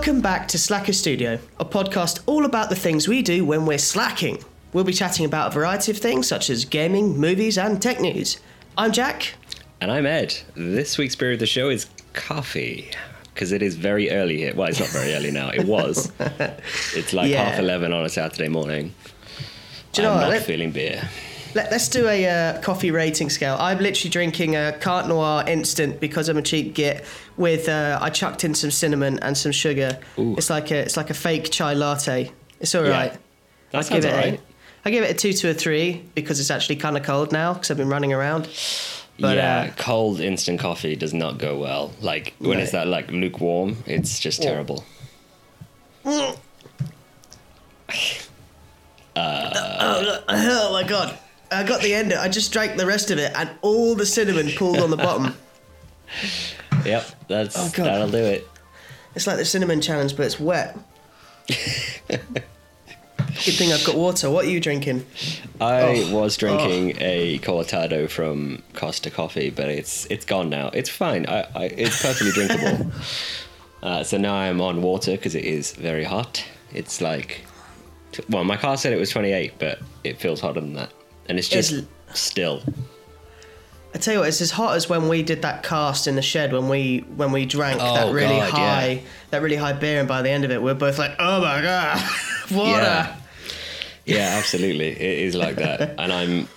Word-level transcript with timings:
Welcome 0.00 0.22
back 0.22 0.48
to 0.48 0.56
Slacker 0.58 0.94
Studio, 0.94 1.38
a 1.58 1.64
podcast 1.66 2.22
all 2.24 2.46
about 2.46 2.70
the 2.70 2.74
things 2.74 3.06
we 3.06 3.20
do 3.20 3.44
when 3.44 3.66
we're 3.66 3.76
slacking. 3.76 4.42
We'll 4.72 4.82
be 4.84 4.94
chatting 4.94 5.26
about 5.26 5.48
a 5.48 5.50
variety 5.50 5.92
of 5.92 5.98
things 5.98 6.26
such 6.26 6.48
as 6.48 6.64
gaming, 6.64 7.18
movies, 7.18 7.58
and 7.58 7.82
tech 7.82 8.00
news. 8.00 8.40
I'm 8.78 8.92
Jack. 8.92 9.34
And 9.78 9.92
I'm 9.92 10.06
Ed. 10.06 10.34
This 10.56 10.96
week's 10.96 11.14
beer 11.16 11.32
of 11.32 11.38
the 11.38 11.44
show 11.44 11.68
is 11.68 11.84
coffee. 12.14 12.90
Because 13.34 13.52
it 13.52 13.60
is 13.60 13.74
very 13.76 14.10
early 14.10 14.38
here. 14.38 14.54
Well, 14.54 14.68
it's 14.68 14.80
not 14.80 14.88
very 14.88 15.12
early 15.12 15.32
now. 15.32 15.50
It 15.50 15.66
was. 15.66 16.10
It's 16.96 17.12
like 17.12 17.30
Yeah. 17.30 17.44
half 17.50 17.58
11 17.58 17.92
on 17.92 18.02
a 18.06 18.08
Saturday 18.08 18.48
morning. 18.48 18.94
Do 19.92 20.00
you 20.00 20.08
I'm 20.08 20.14
what? 20.14 20.20
not 20.22 20.30
Let, 20.30 20.44
feeling 20.44 20.70
beer. 20.70 21.10
Let, 21.54 21.72
us 21.72 21.88
do 21.88 22.06
a 22.08 22.26
uh, 22.26 22.60
coffee 22.62 22.90
rating 22.90 23.30
scale. 23.30 23.56
I'm 23.58 23.78
literally 23.78 24.10
drinking 24.10 24.56
a 24.56 24.72
Carte 24.80 25.08
Noir 25.08 25.44
instant 25.46 26.00
because 26.00 26.28
I'm 26.28 26.36
a 26.38 26.42
cheap 26.42 26.74
git. 26.74 27.04
With 27.36 27.68
uh, 27.68 27.98
I 28.00 28.10
chucked 28.10 28.44
in 28.44 28.54
some 28.54 28.70
cinnamon 28.70 29.18
and 29.20 29.36
some 29.36 29.52
sugar. 29.52 29.98
Ooh. 30.18 30.34
It's 30.36 30.50
like 30.50 30.70
a 30.70 30.76
it's 30.76 30.96
like 30.96 31.10
a 31.10 31.14
fake 31.14 31.50
chai 31.50 31.74
latte. 31.74 32.32
It's 32.60 32.74
all 32.74 32.84
Yeah. 32.84 32.90
right. 32.90 33.12
That 33.70 33.84
I'd 33.86 33.90
give 33.92 34.04
it 34.04 34.12
alright. 34.12 34.34
a, 34.34 34.42
I 34.84 34.90
give 34.90 35.04
it 35.04 35.10
a 35.10 35.14
two 35.14 35.32
to 35.32 35.50
a 35.50 35.54
three 35.54 36.02
because 36.14 36.40
it's 36.40 36.50
actually 36.50 36.76
kind 36.76 36.96
of 36.96 37.02
cold 37.02 37.32
now 37.32 37.54
because 37.54 37.70
I've 37.70 37.76
been 37.76 37.88
running 37.88 38.12
around. 38.12 38.48
But, 39.18 39.36
yeah, 39.36 39.68
uh, 39.68 39.72
cold 39.76 40.20
instant 40.20 40.60
coffee 40.60 40.96
does 40.96 41.12
not 41.12 41.36
go 41.38 41.58
well. 41.58 41.92
Like 42.00 42.34
when 42.38 42.56
No. 42.58 42.62
it's 42.62 42.72
that 42.72 42.86
like 42.86 43.10
lukewarm, 43.10 43.76
it's 43.86 44.18
just 44.18 44.42
Yeah. 44.42 44.50
terrible. 44.50 44.84
Oh 49.16 50.70
my 50.72 50.84
god! 50.88 51.18
I 51.52 51.62
got 51.64 51.82
the 51.82 51.92
end. 51.94 52.12
I 52.12 52.28
just 52.28 52.52
drank 52.52 52.76
the 52.76 52.86
rest 52.86 53.10
of 53.10 53.18
it, 53.18 53.32
and 53.34 53.50
all 53.62 53.94
the 53.94 54.06
cinnamon 54.06 54.50
pulled 54.56 54.78
on 54.78 54.90
the 54.90 54.96
bottom. 54.96 55.34
Yep, 56.84 57.04
that's 57.28 57.56
Oh, 57.58 57.70
God. 57.74 57.84
that'll 57.86 58.10
do 58.10 58.16
it. 58.16 58.48
It's 59.14 59.26
like 59.26 59.36
the 59.36 59.44
cinnamon 59.44 59.80
challenge, 59.82 60.16
but 60.16 60.24
it's 60.24 60.40
wet. 60.40 60.76
Good 62.08 63.54
thing 63.54 63.72
I've 63.72 63.84
got 63.84 63.96
water. 63.96 64.30
What 64.30 64.44
are 64.46 64.48
you 64.48 64.60
drinking? 64.60 65.04
I 65.60 65.82
Oh. 65.82 66.14
was 66.20 66.36
drinking 66.36 66.96
a 67.00 67.38
cortado 67.40 68.08
from 68.08 68.62
Costa 68.74 69.10
Coffee, 69.10 69.50
but 69.50 69.68
it's 69.68 70.06
it's 70.06 70.24
gone 70.24 70.48
now. 70.50 70.68
It's 70.72 70.88
fine. 70.90 71.26
I, 71.26 71.46
I 71.54 71.64
it's 71.66 72.00
perfectly 72.02 72.32
drinkable. 72.32 72.90
uh, 73.82 74.02
so 74.02 74.16
now 74.18 74.34
I'm 74.34 74.60
on 74.60 74.82
water 74.82 75.12
because 75.12 75.34
it 75.34 75.44
is 75.44 75.72
very 75.72 76.04
hot. 76.04 76.44
It's 76.72 77.00
like, 77.00 77.44
well, 78.28 78.44
my 78.44 78.56
car 78.56 78.76
said 78.76 78.92
it 78.92 78.98
was 78.98 79.10
28, 79.10 79.54
but 79.58 79.80
it 80.04 80.18
feels 80.18 80.40
hotter 80.40 80.60
than 80.60 80.74
that, 80.74 80.92
and 81.30 81.38
it's 81.38 81.48
just 81.48 81.72
It's- 81.72 82.18
still. 82.18 82.62
I 83.94 83.98
tell 83.98 84.14
you 84.14 84.20
what, 84.20 84.28
it's 84.28 84.40
as 84.40 84.52
hot 84.52 84.76
as 84.76 84.88
when 84.88 85.08
we 85.08 85.22
did 85.24 85.42
that 85.42 85.62
cast 85.64 86.06
in 86.06 86.14
the 86.14 86.22
shed 86.22 86.52
when 86.52 86.68
we 86.68 86.98
when 87.16 87.32
we 87.32 87.44
drank 87.44 87.80
Oh, 87.82 87.94
that 87.94 88.12
really 88.12 88.36
God, 88.36 88.50
high 88.50 88.88
yeah. 88.88 89.00
that 89.30 89.42
really 89.42 89.56
high 89.56 89.72
beer, 89.72 89.98
and 89.98 90.06
by 90.08 90.22
the 90.22 90.30
end 90.30 90.44
of 90.44 90.50
it, 90.52 90.62
we're 90.62 90.74
both 90.74 90.96
like, 90.98 91.12
"Oh 91.18 91.40
my 91.40 91.60
god, 91.60 92.00
water!" 92.52 92.82
Yeah. 92.82 93.16
Yeah, 94.04 94.34
absolutely. 94.38 94.88
It 94.90 95.18
is 95.26 95.34
like 95.34 95.56
that, 95.56 95.94
and 95.98 96.12
I'm. 96.12 96.48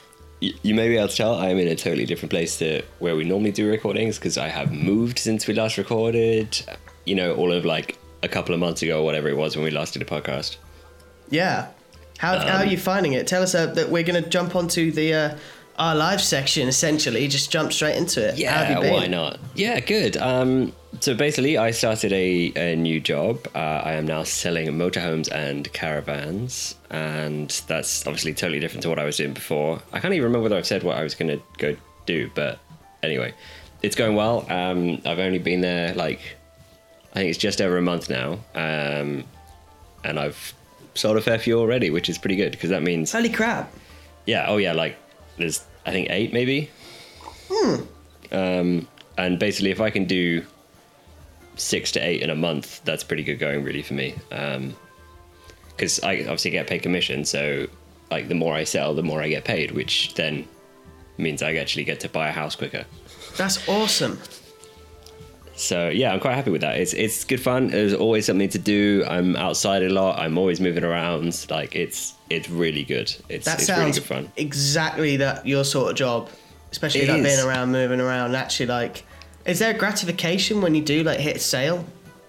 You 0.41 0.75
may 0.75 0.89
be 0.89 0.97
able 0.97 1.07
to 1.07 1.15
tell 1.15 1.35
I'm 1.35 1.57
in 1.57 1.69
a 1.69 1.75
totally 1.75 2.05
different 2.05 2.29
place 2.31 2.57
to 2.59 2.81
where 2.99 3.15
we 3.15 3.23
normally 3.23 3.51
do 3.51 3.65
recordings 3.69 4.17
because 4.19 4.37
I 4.37 4.49
have 4.49 4.73
moved 4.73 5.17
since 5.17 5.47
we 5.47 5.53
last 5.53 5.77
recorded. 5.77 6.61
You 7.05 7.15
know, 7.15 7.33
all 7.35 7.51
of 7.53 7.63
like 7.65 7.97
a 8.23 8.27
couple 8.27 8.53
of 8.53 8.59
months 8.59 8.81
ago, 8.83 8.99
or 9.01 9.05
whatever 9.05 9.29
it 9.29 9.37
was 9.37 9.55
when 9.55 9.63
we 9.63 9.71
last 9.71 9.93
did 9.93 10.01
a 10.01 10.05
podcast. 10.05 10.57
Yeah. 11.29 11.69
How, 12.17 12.37
how 12.39 12.57
are 12.57 12.63
Um, 12.63 12.69
you 12.69 12.77
finding 12.77 13.13
it? 13.13 13.27
Tell 13.27 13.41
us 13.43 13.55
uh, 13.55 13.67
that 13.67 13.89
we're 13.89 14.03
going 14.03 14.21
to 14.23 14.29
jump 14.29 14.55
onto 14.55 14.91
the 14.91 15.13
uh, 15.13 15.37
our 15.77 15.95
live 15.95 16.21
section. 16.21 16.67
Essentially, 16.67 17.27
just 17.27 17.51
jump 17.51 17.73
straight 17.73 17.95
into 17.97 18.25
it. 18.27 18.37
Yeah, 18.37 18.79
why 18.79 19.07
not? 19.07 19.39
Yeah, 19.55 19.79
good. 19.79 20.17
Um, 20.17 20.73
so 20.99 21.15
basically, 21.15 21.57
I 21.57 21.71
started 21.71 22.13
a, 22.13 22.53
a 22.55 22.75
new 22.75 22.99
job. 22.99 23.47
Uh, 23.55 23.57
I 23.57 23.93
am 23.93 24.05
now 24.05 24.23
selling 24.23 24.67
motorhomes 24.67 25.29
and 25.31 25.71
caravans, 25.73 26.75
and 26.91 27.49
that's 27.67 28.05
obviously 28.07 28.33
totally 28.33 28.59
different 28.59 28.83
to 28.83 28.89
what 28.89 28.99
I 28.99 29.03
was 29.05 29.17
doing 29.17 29.33
before. 29.33 29.81
I 29.91 29.99
can't 29.99 30.13
even 30.13 30.23
remember 30.25 30.43
whether 30.43 30.55
I've 30.55 30.67
said 30.67 30.83
what 30.83 30.97
I 30.97 31.03
was 31.03 31.15
going 31.15 31.29
to 31.37 31.43
go 31.57 31.75
do, 32.05 32.29
but 32.35 32.59
anyway, 33.01 33.33
it's 33.81 33.95
going 33.95 34.15
well. 34.15 34.45
Um, 34.51 35.01
I've 35.05 35.19
only 35.19 35.39
been 35.39 35.61
there 35.61 35.93
like 35.95 36.19
I 37.11 37.15
think 37.15 37.29
it's 37.29 37.39
just 37.39 37.59
over 37.61 37.77
a 37.77 37.81
month 37.81 38.09
now, 38.09 38.33
um, 38.55 39.23
and 40.03 40.19
I've 40.19 40.53
sold 40.93 41.17
a 41.17 41.21
fair 41.21 41.39
few 41.39 41.59
already, 41.59 41.89
which 41.89 42.09
is 42.09 42.17
pretty 42.17 42.35
good 42.35 42.51
because 42.51 42.69
that 42.69 42.83
means 42.83 43.11
Holy 43.11 43.29
crap! 43.29 43.71
yeah. 44.25 44.45
Oh 44.47 44.57
yeah. 44.57 44.73
Like 44.73 44.97
there's 45.37 45.63
I 45.85 45.91
think 45.91 46.09
eight 46.09 46.33
maybe. 46.33 46.69
Hmm. 47.51 47.81
Um, 48.31 48.87
and 49.17 49.37
basically, 49.39 49.71
if 49.71 49.79
I 49.81 49.89
can 49.89 50.05
do 50.05 50.43
six 51.55 51.91
to 51.93 51.99
eight 51.99 52.21
in 52.21 52.29
a 52.29 52.35
month, 52.35 52.81
that's 52.83 53.03
pretty 53.03 53.23
good 53.23 53.39
going 53.39 53.63
really 53.63 53.81
for 53.81 53.93
me. 53.93 54.15
Um. 54.31 54.75
Because 55.69 55.99
I 56.03 56.19
obviously 56.19 56.51
get 56.51 56.67
paid 56.67 56.83
commission, 56.83 57.25
so 57.25 57.67
like 58.11 58.27
the 58.27 58.35
more 58.35 58.53
I 58.53 58.63
sell, 58.63 58.93
the 58.93 59.01
more 59.01 59.23
I 59.23 59.27
get 59.27 59.43
paid, 59.43 59.71
which 59.71 60.13
then 60.13 60.47
means 61.17 61.41
I 61.41 61.55
actually 61.55 61.83
get 61.83 61.99
to 62.01 62.09
buy 62.09 62.29
a 62.29 62.31
house 62.31 62.55
quicker. 62.55 62.85
That's 63.37 63.67
awesome. 63.67 64.19
So 65.73 65.89
yeah, 65.89 66.13
I'm 66.13 66.19
quite 66.19 66.35
happy 66.35 66.51
with 66.51 66.61
that. 66.61 66.75
It's 66.79 66.93
it's 66.93 67.23
good 67.31 67.41
fun. 67.41 67.67
There's 67.67 67.93
always 68.05 68.25
something 68.25 68.49
to 68.49 68.59
do. 68.59 69.03
I'm 69.15 69.35
outside 69.35 69.81
a 69.83 69.89
lot. 69.89 70.19
I'm 70.23 70.37
always 70.37 70.59
moving 70.67 70.83
around. 70.83 71.47
Like 71.49 71.75
it's 71.83 72.13
it's 72.29 72.47
really 72.49 72.83
good. 72.83 73.09
It's 73.29 73.45
That 73.45 73.59
it's 73.59 73.69
really 73.69 73.81
sounds 73.93 73.99
good 73.99 74.07
fun. 74.07 74.31
exactly 74.37 75.17
that 75.17 75.45
your 75.47 75.63
sort 75.65 75.89
of 75.91 75.95
job, 75.97 76.29
especially 76.71 77.01
It 77.01 77.09
like 77.09 77.21
is. 77.21 77.25
being 77.35 77.47
around, 77.47 77.71
moving 77.71 77.99
around. 77.99 78.35
Actually, 78.35 78.67
like, 78.67 79.03
is 79.45 79.57
there 79.59 79.73
gratification 79.73 80.61
when 80.61 80.75
you 80.75 80.83
do 80.83 81.03
like 81.03 81.19
hit 81.19 81.35
a 81.37 81.39
sale? 81.39 81.83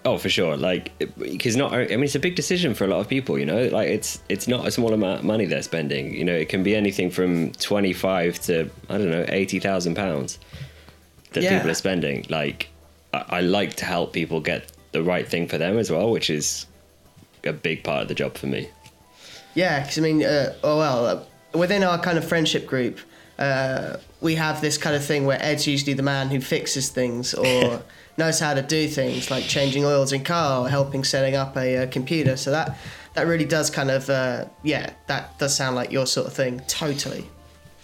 Oh, 0.07 0.17
for 0.19 0.29
sure. 0.29 0.55
Like, 0.55 0.85
because 1.17 1.55
not. 1.55 1.73
I 1.73 1.87
mean, 1.87 2.03
it's 2.03 2.13
a 2.15 2.19
big 2.19 2.35
decision 2.35 2.75
for 2.75 2.83
a 2.85 2.87
lot 2.87 2.99
of 2.99 3.07
people. 3.07 3.39
You 3.39 3.45
know, 3.45 3.67
like 3.77 3.89
it's 3.89 4.19
it's 4.29 4.47
not 4.47 4.67
a 4.67 4.71
small 4.71 4.93
amount 4.93 5.19
of 5.19 5.25
money 5.25 5.45
they're 5.45 5.63
spending. 5.63 6.13
You 6.15 6.23
know, 6.23 6.33
it 6.43 6.47
can 6.49 6.61
be 6.63 6.75
anything 6.75 7.09
from 7.11 7.51
twenty 7.53 7.93
five 7.93 8.39
to 8.47 8.69
I 8.89 8.97
don't 8.99 9.11
know 9.11 9.25
eighty 9.29 9.59
thousand 9.59 9.95
pounds 9.95 10.39
that 11.33 11.43
Yeah. 11.43 11.53
people 11.57 11.69
are 11.71 11.75
spending. 11.85 12.25
Like, 12.29 12.69
I, 13.15 13.37
I 13.37 13.41
like 13.41 13.75
to 13.75 13.85
help 13.85 14.13
people 14.13 14.39
get 14.39 14.71
the 14.91 15.03
right 15.03 15.27
thing 15.27 15.47
for 15.47 15.57
them 15.57 15.77
as 15.77 15.91
well, 15.91 16.11
which 16.11 16.29
is 16.29 16.65
a 17.43 17.53
big 17.53 17.83
part 17.83 18.03
of 18.03 18.07
the 18.07 18.15
job 18.15 18.37
for 18.37 18.47
me. 18.47 18.69
Yeah, 19.53 19.81
because 19.81 19.97
I 19.97 20.01
mean, 20.01 20.23
uh, 20.23 20.53
oh 20.63 20.77
well, 20.77 21.05
uh, 21.05 21.57
within 21.57 21.83
our 21.83 21.99
kind 21.99 22.17
of 22.17 22.27
friendship 22.27 22.67
group, 22.67 22.99
uh, 23.39 23.97
we 24.21 24.35
have 24.35 24.61
this 24.61 24.77
kind 24.77 24.95
of 24.95 25.03
thing 25.03 25.25
where 25.25 25.41
Ed's 25.41 25.67
usually 25.67 25.93
the 25.93 26.03
man 26.03 26.29
who 26.29 26.39
fixes 26.41 26.89
things 26.89 27.33
or 27.33 27.81
knows 28.17 28.39
how 28.39 28.53
to 28.53 28.61
do 28.61 28.87
things, 28.87 29.29
like 29.31 29.43
changing 29.43 29.85
oils 29.85 30.13
in 30.13 30.23
car 30.23 30.61
or 30.61 30.69
helping 30.69 31.03
setting 31.03 31.35
up 31.35 31.55
a, 31.57 31.77
uh 31.77 31.87
computer. 31.87 32.37
So 32.37 32.51
that 32.51 32.77
that 33.13 33.27
really 33.27 33.45
does 33.45 33.69
kind 33.69 33.89
of, 33.91 34.09
uh, 34.09 34.45
yeah, 34.63 34.91
that 35.07 35.39
does 35.39 35.55
sound 35.55 35.75
like 35.75 35.91
your 35.91 36.05
sort 36.05 36.27
of 36.27 36.33
thing. 36.33 36.59
Totally. 36.67 37.25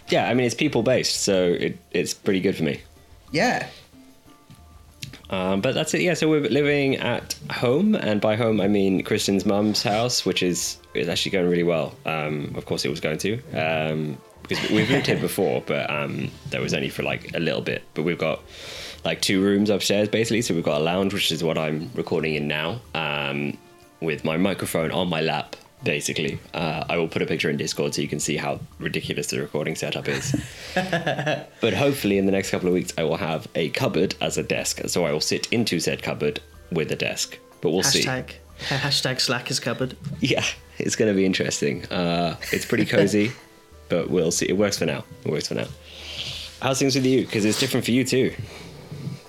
Yeah, 0.08 0.28
I 0.28 0.34
mean, 0.34 0.44
it's 0.44 0.54
people 0.54 0.82
based, 0.82 1.22
so 1.22 1.44
it, 1.44 1.78
it's 1.90 2.12
pretty 2.12 2.40
good 2.40 2.54
for 2.54 2.64
me. 2.64 2.82
Yeah. 3.30 3.66
Um, 5.32 5.62
but 5.62 5.74
that's 5.74 5.94
it. 5.94 6.02
Yeah, 6.02 6.12
so 6.12 6.28
we're 6.28 6.42
living 6.42 6.96
at 6.96 7.34
home, 7.50 7.94
and 7.94 8.20
by 8.20 8.36
home 8.36 8.60
I 8.60 8.68
mean 8.68 9.02
Kristen's 9.02 9.46
mum's 9.46 9.82
house, 9.82 10.26
which 10.26 10.42
is 10.42 10.76
is 10.94 11.08
actually 11.08 11.32
going 11.32 11.48
really 11.48 11.62
well. 11.62 11.94
Um, 12.04 12.52
of 12.54 12.66
course, 12.66 12.84
it 12.84 12.90
was 12.90 13.00
going 13.00 13.18
to 13.18 13.42
um, 13.54 14.18
because 14.42 14.70
we've 14.70 14.90
lived 14.90 15.06
here 15.06 15.18
before, 15.18 15.62
but 15.66 15.90
um, 15.90 16.30
that 16.50 16.60
was 16.60 16.74
only 16.74 16.90
for 16.90 17.02
like 17.02 17.34
a 17.34 17.40
little 17.40 17.62
bit. 17.62 17.82
But 17.94 18.02
we've 18.02 18.18
got 18.18 18.40
like 19.06 19.22
two 19.22 19.42
rooms 19.42 19.70
upstairs, 19.70 20.08
basically. 20.08 20.42
So 20.42 20.54
we've 20.54 20.64
got 20.64 20.80
a 20.80 20.84
lounge, 20.84 21.14
which 21.14 21.32
is 21.32 21.42
what 21.42 21.56
I'm 21.56 21.90
recording 21.94 22.34
in 22.34 22.46
now, 22.46 22.80
um, 22.94 23.56
with 24.00 24.24
my 24.24 24.36
microphone 24.36 24.90
on 24.90 25.08
my 25.08 25.22
lap. 25.22 25.56
Basically, 25.84 26.38
uh, 26.54 26.84
I 26.88 26.96
will 26.96 27.08
put 27.08 27.22
a 27.22 27.26
picture 27.26 27.50
in 27.50 27.56
Discord 27.56 27.94
so 27.94 28.02
you 28.02 28.08
can 28.08 28.20
see 28.20 28.36
how 28.36 28.60
ridiculous 28.78 29.28
the 29.28 29.40
recording 29.40 29.74
setup 29.74 30.08
is. 30.08 30.34
But 30.74 31.74
hopefully, 31.74 32.18
in 32.18 32.26
the 32.26 32.32
next 32.32 32.50
couple 32.50 32.68
of 32.68 32.74
weeks, 32.74 32.92
I 32.96 33.04
will 33.04 33.16
have 33.16 33.46
a 33.54 33.68
cupboard 33.70 34.14
as 34.20 34.38
a 34.38 34.42
desk. 34.42 34.80
So 34.86 35.04
I 35.04 35.12
will 35.12 35.20
sit 35.20 35.46
into 35.52 35.80
said 35.80 36.02
cupboard 36.02 36.40
with 36.70 36.90
a 36.92 36.96
desk. 36.96 37.38
But 37.60 37.70
we'll 37.70 37.82
see. 37.82 38.04
Hashtag, 38.04 39.20
Slack 39.20 39.50
is 39.50 39.60
cupboard. 39.60 39.96
Yeah, 40.20 40.44
it's 40.78 40.96
going 40.96 41.10
to 41.10 41.16
be 41.16 41.24
interesting. 41.24 41.84
Uh, 41.86 42.36
it's 42.52 42.64
pretty 42.64 42.86
cozy, 42.86 43.32
but 43.88 44.10
we'll 44.10 44.30
see. 44.30 44.48
It 44.48 44.56
works 44.56 44.78
for 44.78 44.86
now. 44.86 45.04
It 45.24 45.30
works 45.30 45.48
for 45.48 45.54
now. 45.54 45.66
How's 46.60 46.78
things 46.78 46.94
with 46.94 47.06
you? 47.06 47.22
Because 47.22 47.44
it's 47.44 47.58
different 47.58 47.84
for 47.84 47.90
you 47.90 48.04
too. 48.04 48.34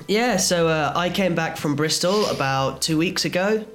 Yeah, 0.07 0.37
so 0.37 0.67
uh, 0.67 0.93
I 0.95 1.09
came 1.09 1.33
back 1.33 1.57
from 1.57 1.75
Bristol 1.75 2.25
about 2.27 2.81
two 2.81 2.97
weeks 2.97 3.25
ago. 3.25 3.65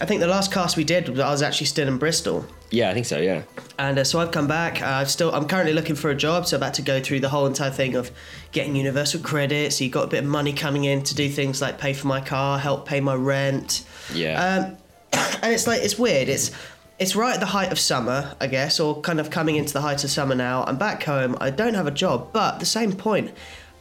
I 0.00 0.06
think 0.06 0.20
the 0.20 0.26
last 0.26 0.50
cast 0.50 0.76
we 0.76 0.84
did, 0.84 1.20
I 1.20 1.30
was 1.30 1.42
actually 1.42 1.66
still 1.66 1.86
in 1.86 1.98
Bristol. 1.98 2.46
Yeah, 2.70 2.90
I 2.90 2.94
think 2.94 3.06
so. 3.06 3.18
Yeah. 3.18 3.42
And 3.78 3.98
uh, 3.98 4.04
so 4.04 4.18
I've 4.18 4.30
come 4.30 4.48
back. 4.48 4.80
Uh, 4.80 4.86
I've 4.86 5.10
still, 5.10 5.32
I'm 5.32 5.46
currently 5.46 5.74
looking 5.74 5.94
for 5.94 6.10
a 6.10 6.14
job, 6.14 6.46
so 6.46 6.56
I've 6.56 6.62
had 6.62 6.74
to 6.74 6.82
go 6.82 7.00
through 7.00 7.20
the 7.20 7.28
whole 7.28 7.46
entire 7.46 7.70
thing 7.70 7.94
of 7.94 8.10
getting 8.50 8.74
universal 8.74 9.20
credit. 9.20 9.72
So 9.72 9.84
you 9.84 9.90
got 9.90 10.04
a 10.04 10.08
bit 10.08 10.24
of 10.24 10.30
money 10.30 10.54
coming 10.54 10.84
in 10.84 11.02
to 11.04 11.14
do 11.14 11.28
things 11.28 11.60
like 11.60 11.78
pay 11.78 11.92
for 11.92 12.06
my 12.06 12.20
car, 12.20 12.58
help 12.58 12.86
pay 12.86 13.00
my 13.00 13.14
rent. 13.14 13.84
Yeah. 14.12 14.42
Um, 14.42 14.76
and 15.42 15.52
it's 15.52 15.66
like 15.66 15.82
it's 15.82 15.98
weird. 15.98 16.28
It's 16.28 16.50
it's 16.98 17.14
right 17.14 17.34
at 17.34 17.40
the 17.40 17.46
height 17.46 17.70
of 17.72 17.78
summer, 17.78 18.34
I 18.40 18.46
guess, 18.46 18.80
or 18.80 19.00
kind 19.02 19.20
of 19.20 19.30
coming 19.30 19.56
into 19.56 19.72
the 19.72 19.82
height 19.82 20.02
of 20.02 20.10
summer 20.10 20.34
now. 20.34 20.64
I'm 20.64 20.78
back 20.78 21.02
home. 21.02 21.36
I 21.40 21.50
don't 21.50 21.74
have 21.74 21.86
a 21.86 21.92
job, 21.92 22.32
but 22.32 22.54
at 22.54 22.60
the 22.60 22.66
same 22.66 22.92
point, 22.92 23.32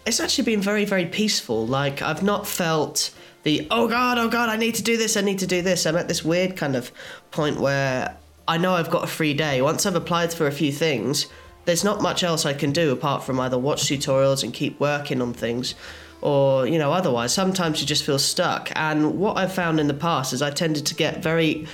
it's 0.06 0.20
actually 0.20 0.44
been 0.44 0.62
very 0.62 0.84
very 0.84 1.06
peaceful. 1.06 1.66
Like 1.66 2.02
I've 2.02 2.24
not 2.24 2.46
felt 2.46 3.12
the 3.44 3.68
oh 3.72 3.88
god, 3.88 4.18
oh 4.18 4.30
god, 4.30 4.50
I 4.50 4.58
need 4.58 4.76
to 4.76 4.84
do 4.84 4.98
this, 4.98 5.18
I 5.18 5.22
need 5.22 5.40
to 5.40 5.48
do 5.48 5.62
this. 5.62 5.86
I'm 5.86 5.96
at 5.96 6.08
this 6.08 6.24
weird 6.24 6.56
kind 6.56 6.76
of 6.76 6.92
point 7.32 7.60
where 7.60 8.16
I 8.48 8.58
know 8.58 8.74
I've 8.74 8.90
got 8.90 9.04
a 9.04 9.08
free 9.08 9.34
day. 9.34 9.62
Once 9.62 9.86
I've 9.86 9.96
applied 9.96 10.34
for 10.34 10.48
a 10.48 10.52
few 10.52 10.72
things, 10.72 11.28
there's 11.66 11.84
not 11.84 12.02
much 12.02 12.24
else 12.24 12.46
I 12.46 12.54
can 12.54 12.72
do 12.72 12.92
apart 12.92 13.24
from 13.24 13.40
either 13.40 13.58
watch 13.58 13.84
tutorials 13.84 14.44
and 14.44 14.54
keep 14.54 14.80
working 14.80 15.22
on 15.22 15.34
things 15.34 15.76
or 16.22 16.68
you 16.68 16.78
know 16.78 16.92
otherwise. 16.94 17.34
Sometimes 17.34 17.82
you 17.82 17.88
just 17.88 18.04
feel 18.04 18.20
stuck. 18.20 18.72
And 18.76 19.20
what 19.20 19.38
i've 19.38 19.54
found 19.54 19.80
in 19.80 19.88
the 19.88 19.94
past 19.94 20.34
is 20.34 20.42
i 20.42 20.52
tended 20.52 20.86
to 20.88 20.96
get 20.96 21.22
very 21.22 21.68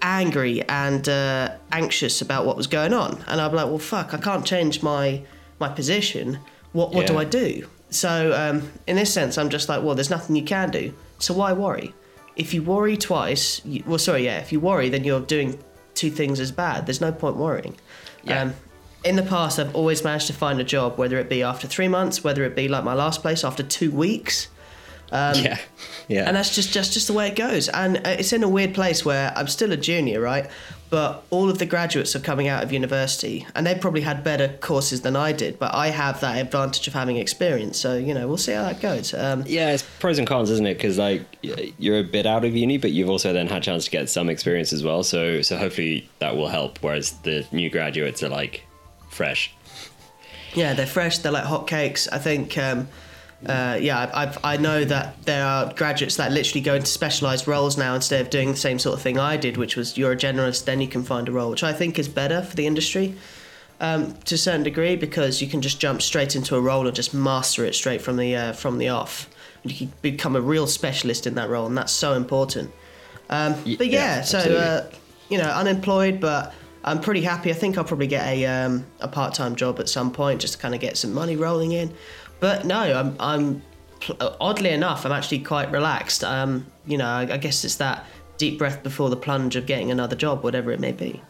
angry 0.00 0.62
and 0.68 1.08
uh, 1.08 1.54
anxious 1.70 2.20
about 2.20 2.44
what 2.44 2.56
was 2.56 2.66
going 2.66 2.92
on. 2.92 3.22
And 3.28 3.40
i'm 3.40 3.52
like 3.52 3.66
well 3.66 3.78
fuck 3.78 4.14
i 4.14 4.18
can't 4.18 4.46
change 4.46 4.82
my 4.82 5.22
my 5.60 5.68
position. 5.68 6.38
What 6.72 6.92
what 6.92 7.06
do 7.06 7.18
i 7.18 7.24
do 7.24 7.68
so 7.92 8.32
um, 8.32 8.70
in 8.86 8.96
this 8.96 9.12
sense 9.12 9.38
i'm 9.38 9.48
just 9.50 9.68
like 9.68 9.82
well 9.82 9.94
there's 9.94 10.10
nothing 10.10 10.34
you 10.36 10.42
can 10.44 10.70
do 10.70 10.92
so 11.18 11.32
why 11.34 11.52
worry 11.52 11.94
if 12.36 12.52
you 12.54 12.62
worry 12.62 12.96
twice 12.96 13.60
you, 13.64 13.82
well 13.86 13.98
sorry 13.98 14.24
yeah 14.24 14.38
if 14.38 14.50
you 14.52 14.58
worry 14.60 14.88
then 14.88 15.04
you're 15.04 15.20
doing 15.20 15.58
two 15.94 16.10
things 16.10 16.40
as 16.40 16.50
bad 16.50 16.86
there's 16.86 17.00
no 17.00 17.12
point 17.12 17.36
worrying 17.36 17.76
Yeah. 18.24 18.42
um, 18.42 18.54
in 19.04 19.16
the 19.16 19.22
past, 19.24 19.58
I've 19.58 19.74
always 19.74 20.04
managed 20.04 20.28
to 20.28 20.32
find 20.32 20.60
a 20.60 20.64
job, 20.64 20.96
whether 20.96 21.18
it 21.18 21.28
be 21.28 21.42
after 21.42 21.66
three 21.66 21.88
months, 21.88 22.22
whether 22.22 22.44
it 22.44 22.54
be 22.54 22.68
like 22.68 22.84
my 22.84 22.94
last 22.94 23.20
place 23.20 23.42
after 23.42 23.64
two 23.64 23.90
weeks, 23.90 24.46
yeah, 25.10 25.58
yeah. 26.08 26.20
Um, 26.22 26.28
and 26.28 26.36
that's 26.36 26.54
just 26.54 26.72
just 26.72 26.92
just 26.92 27.08
the 27.08 27.12
way 27.12 27.26
it 27.26 27.34
goes. 27.34 27.68
And 27.68 27.96
uh, 27.96 28.10
it's 28.20 28.32
in 28.32 28.44
a 28.44 28.48
weird 28.48 28.74
place 28.74 29.04
where 29.04 29.32
I'm 29.36 29.48
still 29.48 29.72
a 29.72 29.76
junior, 29.76 30.20
right? 30.20 30.48
But 30.92 31.24
all 31.30 31.48
of 31.48 31.58
the 31.58 31.64
graduates 31.64 32.14
are 32.14 32.20
coming 32.20 32.48
out 32.48 32.62
of 32.62 32.70
university, 32.70 33.46
and 33.54 33.66
they've 33.66 33.80
probably 33.80 34.02
had 34.02 34.22
better 34.22 34.58
courses 34.60 35.00
than 35.00 35.16
I 35.16 35.32
did. 35.32 35.58
But 35.58 35.74
I 35.74 35.88
have 35.88 36.20
that 36.20 36.36
advantage 36.36 36.86
of 36.86 36.92
having 36.92 37.16
experience, 37.16 37.78
so 37.78 37.96
you 37.96 38.12
know 38.12 38.28
we'll 38.28 38.36
see 38.36 38.52
how 38.52 38.64
that 38.64 38.82
goes. 38.82 39.14
Um, 39.14 39.42
yeah, 39.46 39.70
it's 39.70 39.82
pros 40.00 40.18
and 40.18 40.28
cons, 40.28 40.50
isn't 40.50 40.66
it? 40.66 40.74
Because 40.74 40.98
like 40.98 41.22
you're 41.40 42.00
a 42.00 42.04
bit 42.04 42.26
out 42.26 42.44
of 42.44 42.54
uni, 42.54 42.76
but 42.76 42.90
you've 42.90 43.08
also 43.08 43.32
then 43.32 43.46
had 43.46 43.62
a 43.62 43.64
chance 43.64 43.86
to 43.86 43.90
get 43.90 44.10
some 44.10 44.28
experience 44.28 44.70
as 44.70 44.84
well. 44.84 45.02
So 45.02 45.40
so 45.40 45.56
hopefully 45.56 46.10
that 46.18 46.36
will 46.36 46.48
help. 46.48 46.76
Whereas 46.82 47.12
the 47.22 47.46
new 47.52 47.70
graduates 47.70 48.22
are 48.22 48.28
like 48.28 48.66
fresh. 49.08 49.50
Yeah, 50.52 50.74
they're 50.74 50.86
fresh. 50.86 51.20
They're 51.20 51.32
like 51.32 51.44
hotcakes. 51.44 52.06
I 52.12 52.18
think. 52.18 52.58
Um, 52.58 52.88
uh, 53.46 53.78
yeah, 53.80 54.10
I've, 54.14 54.38
I've, 54.44 54.60
know 54.60 54.84
that 54.84 55.20
there 55.24 55.44
are 55.44 55.72
graduates 55.74 56.16
that 56.16 56.30
literally 56.30 56.60
go 56.60 56.74
into 56.74 56.86
specialised 56.86 57.46
roles 57.46 57.76
now 57.76 57.94
instead 57.94 58.20
of 58.20 58.30
doing 58.30 58.50
the 58.52 58.56
same 58.56 58.78
sort 58.78 58.96
of 58.96 59.02
thing 59.02 59.18
I 59.18 59.36
did, 59.36 59.56
which 59.56 59.76
was 59.76 59.98
you're 59.98 60.12
a 60.12 60.16
generalist, 60.16 60.64
then 60.64 60.80
you 60.80 60.88
can 60.88 61.02
find 61.02 61.28
a 61.28 61.32
role, 61.32 61.50
which 61.50 61.64
I 61.64 61.72
think 61.72 61.98
is 61.98 62.08
better 62.08 62.42
for 62.42 62.54
the 62.54 62.66
industry 62.66 63.16
um, 63.80 64.14
to 64.24 64.36
a 64.36 64.38
certain 64.38 64.62
degree 64.62 64.96
because 64.96 65.42
you 65.42 65.48
can 65.48 65.60
just 65.60 65.80
jump 65.80 66.00
straight 66.00 66.36
into 66.36 66.54
a 66.56 66.60
role 66.60 66.86
and 66.86 66.94
just 66.94 67.12
master 67.12 67.64
it 67.64 67.74
straight 67.74 68.00
from 68.00 68.16
the 68.16 68.34
uh, 68.36 68.52
from 68.52 68.78
the 68.78 68.88
off. 68.88 69.28
And 69.62 69.72
You 69.72 69.86
can 69.86 69.92
become 70.00 70.36
a 70.36 70.40
real 70.40 70.66
specialist 70.66 71.26
in 71.26 71.34
that 71.34 71.50
role, 71.50 71.66
and 71.66 71.76
that's 71.76 71.92
so 71.92 72.14
important. 72.14 72.70
Um, 73.28 73.54
but 73.64 73.88
yeah, 73.88 74.16
yeah, 74.16 74.22
so 74.22 74.38
uh, 74.38 74.90
you 75.28 75.38
know, 75.38 75.50
unemployed, 75.50 76.20
but 76.20 76.54
I'm 76.84 77.00
pretty 77.00 77.22
happy. 77.22 77.50
I 77.50 77.54
think 77.54 77.76
I'll 77.76 77.84
probably 77.84 78.06
get 78.06 78.26
a 78.26 78.46
um, 78.46 78.86
a 79.00 79.08
part 79.08 79.34
time 79.34 79.56
job 79.56 79.80
at 79.80 79.88
some 79.88 80.12
point 80.12 80.40
just 80.40 80.54
to 80.54 80.58
kind 80.60 80.74
of 80.74 80.80
get 80.80 80.96
some 80.96 81.12
money 81.12 81.36
rolling 81.36 81.72
in. 81.72 81.92
But 82.42 82.64
no, 82.66 82.80
I'm 82.80 83.16
I'm 83.20 83.62
oddly 84.40 84.70
enough, 84.70 85.06
I'm 85.06 85.12
actually 85.12 85.38
quite 85.38 85.70
relaxed. 85.70 86.24
Um, 86.24 86.66
you 86.84 86.98
know, 86.98 87.06
I, 87.06 87.20
I 87.20 87.36
guess 87.36 87.64
it's 87.64 87.76
that 87.76 88.04
deep 88.36 88.58
breath 88.58 88.82
before 88.82 89.10
the 89.10 89.16
plunge 89.16 89.54
of 89.54 89.64
getting 89.64 89.92
another 89.92 90.16
job, 90.16 90.42
whatever 90.42 90.72
it 90.72 90.80
may 90.80 90.90
be. 90.90 91.22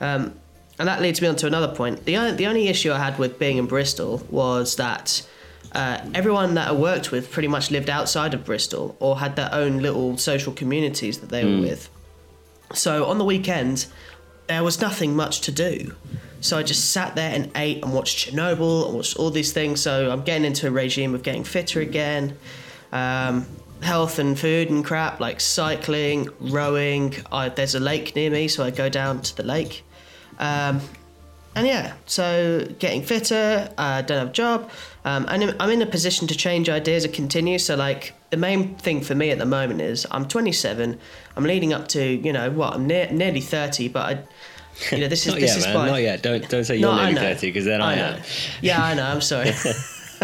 Um, 0.00 0.34
and 0.80 0.88
that 0.88 1.00
leads 1.00 1.22
me 1.22 1.28
on 1.28 1.36
to 1.36 1.46
another 1.46 1.72
point. 1.72 2.04
The 2.06 2.16
only, 2.16 2.32
the 2.32 2.48
only 2.48 2.66
issue 2.66 2.90
I 2.90 2.98
had 2.98 3.20
with 3.20 3.38
being 3.38 3.56
in 3.56 3.66
Bristol 3.66 4.20
was 4.30 4.74
that 4.76 5.24
uh, 5.76 6.04
everyone 6.12 6.54
that 6.54 6.66
I 6.66 6.72
worked 6.72 7.12
with 7.12 7.30
pretty 7.30 7.48
much 7.48 7.70
lived 7.70 7.88
outside 7.88 8.34
of 8.34 8.44
Bristol 8.44 8.96
or 8.98 9.20
had 9.20 9.36
their 9.36 9.50
own 9.52 9.78
little 9.78 10.18
social 10.18 10.52
communities 10.52 11.20
that 11.20 11.28
they 11.28 11.44
were 11.44 11.60
with. 11.60 11.88
So 12.74 13.04
on 13.04 13.18
the 13.18 13.24
weekends, 13.24 13.86
there 14.48 14.64
was 14.64 14.80
nothing 14.80 15.14
much 15.14 15.42
to 15.42 15.52
do. 15.52 15.94
So 16.40 16.56
I 16.56 16.62
just 16.62 16.92
sat 16.92 17.14
there 17.14 17.34
and 17.34 17.50
ate 17.56 17.82
and 17.82 17.92
watched 17.92 18.30
Chernobyl 18.30 18.86
and 18.86 18.94
watched 18.96 19.16
all 19.16 19.30
these 19.30 19.52
things. 19.52 19.80
So 19.80 20.10
I'm 20.10 20.22
getting 20.22 20.44
into 20.44 20.68
a 20.68 20.70
regime 20.70 21.14
of 21.14 21.22
getting 21.22 21.44
fitter 21.44 21.80
again. 21.80 22.36
Um, 22.92 23.46
health 23.82 24.18
and 24.18 24.38
food 24.38 24.70
and 24.70 24.84
crap 24.84 25.20
like 25.20 25.40
cycling, 25.40 26.28
rowing. 26.40 27.14
I, 27.30 27.48
there's 27.48 27.74
a 27.74 27.80
lake 27.80 28.14
near 28.16 28.30
me, 28.30 28.48
so 28.48 28.64
I 28.64 28.70
go 28.70 28.88
down 28.88 29.22
to 29.22 29.36
the 29.36 29.42
lake. 29.42 29.84
Um, 30.38 30.80
and 31.58 31.66
yeah, 31.66 31.92
so 32.06 32.66
getting 32.78 33.02
fitter. 33.02 33.70
I 33.76 34.02
don't 34.02 34.18
have 34.18 34.28
a 34.28 34.32
job, 34.32 34.70
um, 35.04 35.26
and 35.28 35.44
I'm- 35.44 35.70
in 35.70 35.82
a 35.82 35.86
position 35.86 36.26
to 36.28 36.34
change 36.36 36.68
ideas 36.68 37.04
and 37.04 37.12
continue. 37.12 37.58
So 37.58 37.74
like 37.76 38.14
the 38.30 38.36
main 38.36 38.74
thing 38.76 39.00
for 39.00 39.14
me 39.14 39.30
at 39.30 39.38
the 39.38 39.46
moment 39.46 39.80
is 39.80 40.06
I'm 40.10 40.26
27. 40.26 40.98
I'm 41.36 41.44
leading 41.44 41.72
up 41.72 41.88
to 41.88 42.02
you 42.02 42.32
know 42.32 42.50
what 42.50 42.74
I'm 42.74 42.86
near, 42.86 43.08
nearly 43.10 43.40
30, 43.40 43.88
but 43.88 44.00
I, 44.06 44.12
you 44.92 44.98
know 45.02 45.08
this 45.08 45.26
is 45.28 45.34
this 45.34 45.42
yet, 45.42 45.56
is 45.58 45.64
man. 45.66 45.74
my 45.74 45.86
Not 45.88 46.02
yet. 46.02 46.22
Don't 46.22 46.48
don't 46.48 46.64
say 46.64 46.76
you're 46.76 46.90
no, 46.94 47.02
nearly 47.04 47.14
thirty 47.16 47.48
because 47.48 47.64
then 47.64 47.80
I, 47.82 47.94
know. 47.96 48.02
am. 48.16 48.22
Yeah, 48.62 48.82
I 48.84 48.94
know. 48.94 49.04
I'm 49.04 49.20
sorry. 49.20 49.50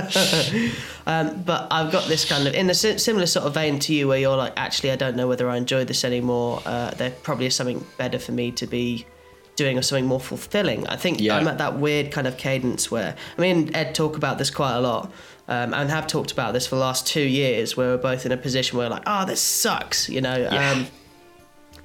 um, 1.07 1.43
but 1.43 1.69
I've 1.71 1.93
got 1.93 2.09
this 2.09 2.25
kind 2.25 2.49
of 2.49 2.55
in 2.55 2.69
a 2.71 2.75
similar 2.75 3.27
sort 3.27 3.47
of 3.47 3.55
vein 3.55 3.79
to 3.81 3.95
you, 3.95 4.09
where 4.09 4.19
you're 4.19 4.37
like, 4.37 4.53
actually, 4.57 4.91
I 4.91 4.97
don't 4.97 5.17
know 5.17 5.29
whether 5.29 5.49
I 5.49 5.57
enjoy 5.57 5.85
this 5.85 6.05
anymore. 6.05 6.61
Uh, 6.67 6.91
there 6.93 7.11
probably 7.11 7.47
is 7.47 7.55
something 7.55 7.85
better 7.97 8.19
for 8.19 8.33
me 8.33 8.51
to 8.53 8.67
be 8.67 9.07
doing 9.57 9.79
or 9.79 9.83
something 9.83 10.07
more 10.07 10.21
fulfilling. 10.21 10.87
I 10.87 10.97
think 10.97 11.21
Yeah. 11.21 11.37
I'm 11.37 11.47
at 11.49 11.59
that 11.59 11.79
weird 11.79 12.11
kind 12.11 12.27
of 12.27 12.37
cadence 12.37 12.91
where 12.91 13.15
I 13.39 13.41
mean, 13.41 13.71
Ed 13.75 13.95
talk 13.95 14.17
about 14.17 14.39
this 14.39 14.51
quite 14.51 14.75
a 14.75 14.81
lot. 14.81 15.13
Um, 15.47 15.75
and 15.75 15.91
have 15.91 16.07
talked 16.07 16.33
about 16.33 16.55
this 16.55 16.67
for 16.67 16.77
the 16.77 16.81
last 16.81 17.07
two 17.07 17.21
years, 17.21 17.77
where 17.77 17.89
we're 17.89 17.99
both 17.99 18.25
in 18.25 18.33
a 18.33 18.37
position 18.39 18.79
where, 18.79 18.89
like, 18.89 19.03
oh, 19.07 19.27
this 19.27 19.43
sucks, 19.43 20.09
you 20.09 20.23
know. 20.23 20.37
Yeah. 20.37 20.71
Um, 20.71 20.87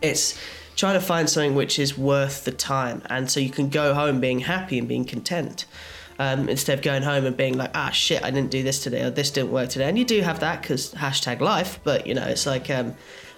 it's 0.02 0.40
trying 0.78 0.94
to 0.94 1.06
find 1.06 1.30
something 1.30 1.56
which 1.56 1.78
is 1.78 1.98
worth 1.98 2.46
the 2.46 2.52
time 2.54 3.02
and 3.10 3.30
so 3.30 3.42
you 3.42 3.50
can 3.50 3.68
go 3.68 3.94
home 3.94 4.22
being 4.22 4.40
happy 4.40 4.80
and 4.80 4.88
being 4.88 5.04
content 5.04 5.66
um, 6.20 6.48
instead 6.48 6.78
of 6.78 6.82
going 6.84 7.04
home 7.04 7.26
and 7.26 7.36
being 7.36 7.58
like 7.58 7.70
ah 7.76 7.90
shit 7.90 8.24
i 8.24 8.32
didn't 8.32 8.50
do 8.50 8.64
this 8.64 8.82
today 8.82 9.04
or 9.04 9.10
this 9.10 9.30
didn't 9.30 9.52
work 9.52 9.68
today 9.68 9.90
and 9.90 10.00
you 10.00 10.06
do 10.06 10.22
have 10.22 10.40
that 10.40 10.62
because 10.62 10.94
hashtag 10.94 11.42
life 11.42 11.82
but 11.84 12.08
you 12.08 12.14
know 12.14 12.24
it's 12.24 12.46
like 12.46 12.70
um, 12.70 12.96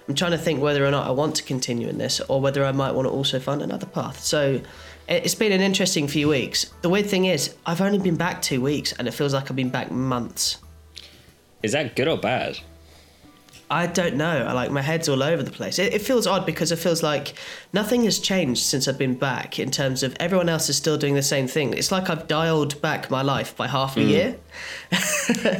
i'm 0.08 0.14
trying 0.14 0.30
to 0.32 0.38
think 0.38 0.60
whether 0.60 0.84
or 0.84 0.90
not 0.90 1.06
i 1.06 1.10
want 1.10 1.34
to 1.34 1.42
continue 1.42 1.88
in 1.88 1.98
this 1.98 2.20
or 2.28 2.40
whether 2.40 2.64
i 2.64 2.72
might 2.72 2.92
want 2.92 3.06
to 3.06 3.12
also 3.12 3.38
find 3.38 3.62
another 3.62 3.86
path 3.86 4.20
so 4.20 4.60
it- 5.08 5.24
it's 5.24 5.34
been 5.34 5.52
an 5.52 5.60
interesting 5.60 6.06
few 6.08 6.28
weeks 6.28 6.66
the 6.82 6.88
weird 6.88 7.06
thing 7.06 7.24
is 7.26 7.54
i've 7.66 7.80
only 7.80 7.98
been 7.98 8.16
back 8.16 8.40
two 8.42 8.60
weeks 8.60 8.92
and 8.92 9.06
it 9.08 9.12
feels 9.12 9.32
like 9.34 9.50
i've 9.50 9.56
been 9.56 9.70
back 9.70 9.90
months 9.90 10.58
Is 11.62 11.72
that 11.72 11.94
good 11.96 12.08
or 12.08 12.18
bad? 12.18 12.58
I 13.70 13.86
don't 13.86 14.16
know. 14.16 14.44
I 14.46 14.52
like 14.52 14.70
my 14.70 14.82
head's 14.82 15.08
all 15.08 15.22
over 15.22 15.42
the 15.42 15.50
place. 15.50 15.78
It, 15.78 15.94
it 15.94 16.02
feels 16.02 16.26
odd 16.26 16.44
because 16.44 16.72
it 16.72 16.76
feels 16.78 17.02
like 17.02 17.32
nothing 17.72 18.04
has 18.04 18.18
changed 18.18 18.62
since 18.66 18.86
I've 18.86 18.98
been 18.98 19.14
back 19.14 19.58
in 19.58 19.70
terms 19.70 20.02
of 20.02 20.14
everyone 20.20 20.50
else 20.50 20.68
is 20.68 20.76
still 20.76 20.98
doing 20.98 21.14
the 21.14 21.22
same 21.22 21.48
thing. 21.48 21.72
It's 21.72 21.90
like 21.90 22.10
I've 22.10 22.28
dialed 22.28 22.82
back 22.82 23.10
my 23.10 23.22
life 23.22 23.56
by 23.56 23.68
half 23.68 23.96
a 23.96 24.02
hmm. 24.02 24.08
year, 24.08 24.36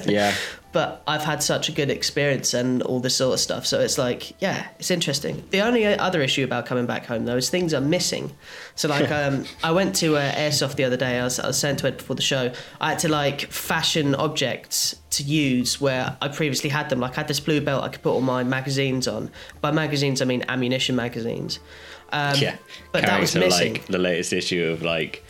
Yeah. 0.04 0.34
but 0.72 1.02
I've 1.06 1.22
had 1.22 1.42
such 1.42 1.68
a 1.68 1.72
good 1.72 1.90
experience 1.90 2.54
and 2.54 2.82
all 2.82 2.98
this 3.00 3.16
sort 3.16 3.34
of 3.34 3.40
stuff. 3.40 3.66
So 3.66 3.78
it's 3.80 3.98
like, 3.98 4.40
yeah, 4.40 4.68
it's 4.78 4.90
interesting. 4.90 5.44
The 5.50 5.60
only 5.60 5.84
other 5.86 6.22
issue 6.22 6.44
about 6.44 6.66
coming 6.66 6.86
back 6.86 7.06
home 7.06 7.26
though 7.26 7.36
is 7.36 7.50
things 7.50 7.74
are 7.74 7.80
missing. 7.80 8.32
So 8.74 8.88
like, 8.88 9.10
um, 9.10 9.44
I 9.62 9.72
went 9.72 9.94
to 9.96 10.16
uh, 10.16 10.32
Airsoft 10.32 10.76
the 10.76 10.84
other 10.84 10.96
day. 10.96 11.20
I 11.20 11.24
was, 11.24 11.38
I 11.38 11.46
was 11.46 11.58
saying 11.58 11.76
to 11.76 11.88
it 11.88 11.98
before 11.98 12.16
the 12.16 12.22
show. 12.22 12.52
I 12.80 12.90
had 12.90 12.98
to 13.00 13.08
like 13.08 13.42
fashion 13.42 14.14
objects 14.14 14.96
to 15.10 15.22
use 15.22 15.80
where 15.80 16.16
I 16.22 16.28
previously 16.28 16.70
had 16.70 16.88
them. 16.88 17.00
Like 17.00 17.12
I 17.12 17.16
had 17.16 17.28
this 17.28 17.40
blue 17.40 17.60
belt 17.60 17.84
I 17.84 17.88
could 17.88 18.02
put 18.02 18.12
all 18.12 18.22
my 18.22 18.42
magazines 18.42 19.06
on. 19.06 19.30
By 19.60 19.70
magazines 19.72 20.22
I 20.22 20.24
mean 20.24 20.42
ammunition 20.48 20.96
magazines. 20.96 21.58
Um, 22.12 22.34
Yeah. 22.38 22.56
but 22.92 23.04
that 23.04 23.20
was 23.20 23.34
missing. 23.34 23.74
like 23.74 23.86
the 23.86 23.98
latest 23.98 24.32
issue 24.32 24.64
of 24.70 24.82
like 24.82 25.22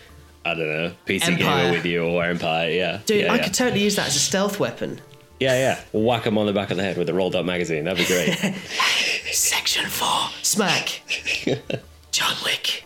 I 0.44 0.54
don't 0.54 0.68
know, 0.68 0.92
PC 1.06 1.28
Empire. 1.28 1.36
Gamer 1.38 1.72
with 1.72 1.86
you 1.86 2.04
or 2.04 2.24
Empire. 2.24 2.68
Yeah. 2.70 3.00
Dude, 3.06 3.22
yeah, 3.24 3.32
I 3.32 3.36
yeah. 3.36 3.44
could 3.44 3.54
totally 3.54 3.82
use 3.82 3.94
that 3.96 4.08
as 4.08 4.16
a 4.16 4.20
stealth 4.20 4.58
weapon. 4.58 5.00
Yeah, 5.42 5.54
yeah. 5.92 5.98
Whack 5.98 6.24
them 6.24 6.38
on 6.38 6.46
the 6.46 6.52
back 6.52 6.70
of 6.70 6.76
the 6.76 6.82
head 6.82 6.96
with 6.96 7.08
a 7.08 7.14
rolled 7.14 7.34
up 7.36 7.44
magazine. 7.44 7.84
That'd 7.84 8.06
be 8.06 8.12
great. 8.12 8.54
Section 9.32 9.88
four, 9.88 10.28
smack. 10.42 11.02
John 12.12 12.36
Wick. 12.44 12.84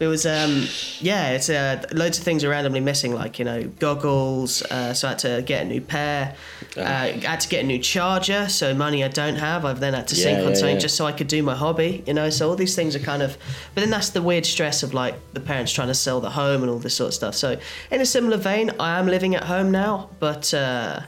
It 0.00 0.06
was, 0.06 0.24
um, 0.24 0.64
yeah, 1.00 1.32
it's 1.32 1.50
uh, 1.50 1.82
loads 1.92 2.16
of 2.16 2.24
things 2.24 2.42
are 2.42 2.48
randomly 2.48 2.80
missing, 2.80 3.14
like 3.14 3.38
you 3.38 3.44
know 3.44 3.64
goggles. 3.64 4.62
Uh, 4.62 4.94
so 4.94 5.08
I 5.08 5.10
had 5.10 5.18
to 5.20 5.42
get 5.44 5.66
a 5.66 5.68
new 5.68 5.82
pair. 5.82 6.34
Uh, 6.74 6.80
I 6.80 7.20
had 7.22 7.40
to 7.40 7.48
get 7.50 7.62
a 7.64 7.66
new 7.66 7.78
charger. 7.78 8.48
So 8.48 8.72
money 8.74 9.04
I 9.04 9.08
don't 9.08 9.36
have, 9.36 9.66
I've 9.66 9.78
then 9.78 9.92
had 9.92 10.08
to 10.08 10.16
Yeah, 10.16 10.22
sync 10.22 10.38
on 10.38 10.48
yeah, 10.48 10.54
something 10.54 10.76
yeah. 10.76 10.80
just 10.80 10.96
so 10.96 11.04
I 11.04 11.12
could 11.12 11.28
do 11.28 11.42
my 11.42 11.54
hobby. 11.54 12.02
You 12.06 12.14
know, 12.14 12.30
so 12.30 12.48
all 12.48 12.56
these 12.56 12.74
things 12.74 12.96
are 12.96 13.00
kind 13.00 13.22
of. 13.22 13.36
But 13.74 13.82
then 13.82 13.90
that's 13.90 14.08
the 14.08 14.22
weird 14.22 14.46
stress 14.46 14.82
of 14.82 14.94
like 14.94 15.16
the 15.34 15.40
parents 15.40 15.70
trying 15.70 15.88
to 15.88 15.94
sell 15.94 16.22
the 16.22 16.30
home 16.30 16.62
and 16.62 16.70
all 16.70 16.78
this 16.78 16.94
sort 16.96 17.08
of 17.08 17.14
stuff. 17.14 17.34
So 17.34 17.60
in 17.90 18.00
a 18.00 18.06
similar 18.06 18.38
vein, 18.38 18.70
I 18.80 18.98
am 18.98 19.06
living 19.06 19.34
at 19.34 19.44
home 19.44 19.70
now, 19.70 20.08
but. 20.18 20.52
Uh, 20.54 21.00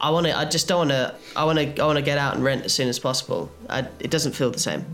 I 0.00 0.10
want 0.10 0.26
to. 0.26 0.36
I 0.36 0.44
just 0.44 0.68
don't 0.68 0.88
want 0.88 0.90
to. 0.90 1.14
I 1.36 1.44
want 1.44 1.58
to. 1.58 1.82
I 1.82 1.86
want 1.86 1.98
to 1.98 2.04
get 2.04 2.18
out 2.18 2.34
and 2.34 2.44
rent 2.44 2.64
as 2.64 2.72
soon 2.72 2.88
as 2.88 2.98
possible. 2.98 3.50
I, 3.68 3.80
it 4.00 4.10
doesn't 4.10 4.32
feel 4.32 4.50
the 4.50 4.58
same. 4.58 4.84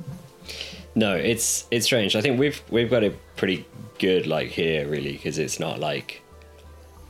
no, 0.94 1.14
it's 1.14 1.66
it's 1.70 1.86
strange. 1.86 2.16
I 2.16 2.20
think 2.20 2.38
we've 2.38 2.62
we've 2.70 2.90
got 2.90 3.02
it 3.02 3.18
pretty 3.36 3.66
good 3.98 4.26
like 4.26 4.48
here 4.48 4.88
really 4.88 5.12
because 5.12 5.38
it's 5.38 5.60
not 5.60 5.78
like 5.78 6.22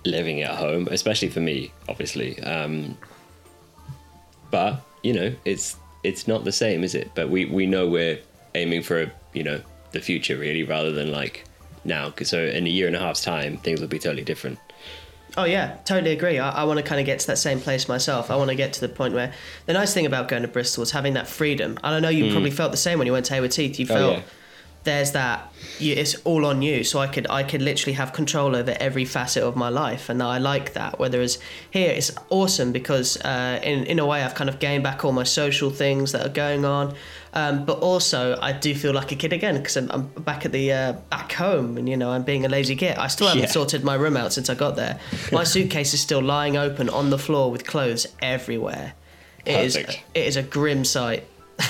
living 0.04 0.42
at 0.42 0.54
home, 0.56 0.88
especially 0.90 1.28
for 1.28 1.40
me, 1.40 1.72
obviously. 1.88 2.38
Um, 2.42 2.96
but 4.50 4.80
you 5.02 5.12
know, 5.12 5.34
it's 5.44 5.76
it's 6.02 6.26
not 6.28 6.44
the 6.44 6.52
same, 6.52 6.84
is 6.84 6.94
it? 6.94 7.10
But 7.14 7.30
we 7.30 7.44
we 7.46 7.66
know 7.66 7.88
we're 7.88 8.18
aiming 8.54 8.82
for 8.82 9.10
you 9.32 9.42
know 9.42 9.60
the 9.92 10.00
future 10.00 10.36
really, 10.36 10.64
rather 10.64 10.92
than 10.92 11.12
like 11.12 11.44
now. 11.84 12.12
So 12.22 12.44
in 12.44 12.66
a 12.66 12.70
year 12.70 12.86
and 12.86 12.96
a 12.96 12.98
half's 13.00 13.22
time, 13.22 13.56
things 13.58 13.80
will 13.80 13.88
be 13.88 13.98
totally 13.98 14.24
different. 14.24 14.58
Oh 15.36 15.44
yeah, 15.44 15.76
totally 15.84 16.12
agree. 16.12 16.38
I, 16.38 16.50
I 16.62 16.64
want 16.64 16.78
to 16.78 16.82
kind 16.84 17.00
of 17.00 17.06
get 17.06 17.18
to 17.20 17.26
that 17.28 17.38
same 17.38 17.60
place 17.60 17.88
myself. 17.88 18.30
I 18.30 18.36
want 18.36 18.50
to 18.50 18.54
get 18.56 18.72
to 18.74 18.80
the 18.80 18.88
point 18.88 19.14
where 19.14 19.32
the 19.66 19.72
nice 19.72 19.92
thing 19.92 20.06
about 20.06 20.28
going 20.28 20.42
to 20.42 20.48
Bristol 20.48 20.82
is 20.84 20.92
having 20.92 21.14
that 21.14 21.26
freedom. 21.26 21.72
And 21.82 21.94
I 21.94 22.00
know 22.00 22.08
you 22.08 22.30
probably 22.32 22.52
felt 22.52 22.70
the 22.70 22.76
same 22.76 22.98
when 22.98 23.06
you 23.06 23.12
went 23.12 23.26
to 23.26 23.34
Haywards 23.34 23.56
Heath. 23.56 23.78
You 23.80 23.86
Mm. 23.86 23.90
Oh, 23.90 23.94
felt 23.94 24.16
yeah. 24.18 24.22
There's 24.84 25.12
that 25.12 25.52
you, 25.78 25.94
it's 25.94 26.14
all 26.24 26.44
on 26.46 26.62
you. 26.62 26.84
So 26.84 26.98
I 27.00 27.06
could 27.06 27.26
I 27.28 27.42
could 27.42 27.62
literally 27.62 27.94
have 27.94 28.12
control 28.12 28.54
over 28.54 28.76
every 28.78 29.04
facet 29.04 29.42
of 29.42 29.56
my 29.56 29.68
life, 29.70 30.08
and 30.08 30.22
I 30.22 30.38
like 30.38 30.74
that. 30.74 30.98
Whereas 30.98 31.38
here 31.70 31.90
it's 31.90 32.12
awesome 32.30 32.70
because 32.72 33.16
uh, 33.22 33.60
in 33.62 33.84
in 33.84 33.98
a 33.98 34.06
way 34.06 34.22
I've 34.22 34.34
kind 34.34 34.48
of 34.50 34.58
gained 34.58 34.82
back 34.84 35.04
all 35.04 35.12
my 35.12 35.24
social 35.24 35.70
things 35.70 36.12
that 36.12 36.24
are 36.24 36.32
going 36.32 36.64
on. 36.64 36.94
Um, 37.36 37.64
but 37.64 37.80
also, 37.80 38.38
I 38.40 38.52
do 38.52 38.76
feel 38.76 38.92
like 38.92 39.10
a 39.10 39.16
kid 39.16 39.32
again 39.32 39.56
because 39.56 39.76
I'm, 39.76 39.90
I'm 39.90 40.06
back 40.22 40.44
at 40.46 40.52
the 40.52 40.70
uh, 40.72 40.92
back 41.10 41.32
home, 41.32 41.76
and 41.78 41.88
you 41.88 41.96
know 41.96 42.12
I'm 42.12 42.22
being 42.22 42.44
a 42.44 42.48
lazy 42.48 42.76
git. 42.76 42.96
I 42.96 43.08
still 43.08 43.26
haven't 43.26 43.42
Yeah. 43.42 43.48
sorted 43.48 43.82
my 43.82 43.94
room 43.96 44.16
out 44.16 44.32
since 44.32 44.48
I 44.48 44.54
got 44.54 44.76
there. 44.76 45.00
My 45.32 45.42
suitcase 45.54 45.94
is 45.94 46.00
still 46.00 46.22
lying 46.22 46.56
open 46.56 46.88
on 46.88 47.10
the 47.10 47.18
floor 47.18 47.50
with 47.50 47.66
clothes 47.66 48.06
everywhere. 48.22 48.92
it 49.44 49.64
is, 49.64 49.76
it 49.76 49.98
is 50.14 50.36
a 50.36 50.42
grim 50.44 50.84
sight. 50.84 51.24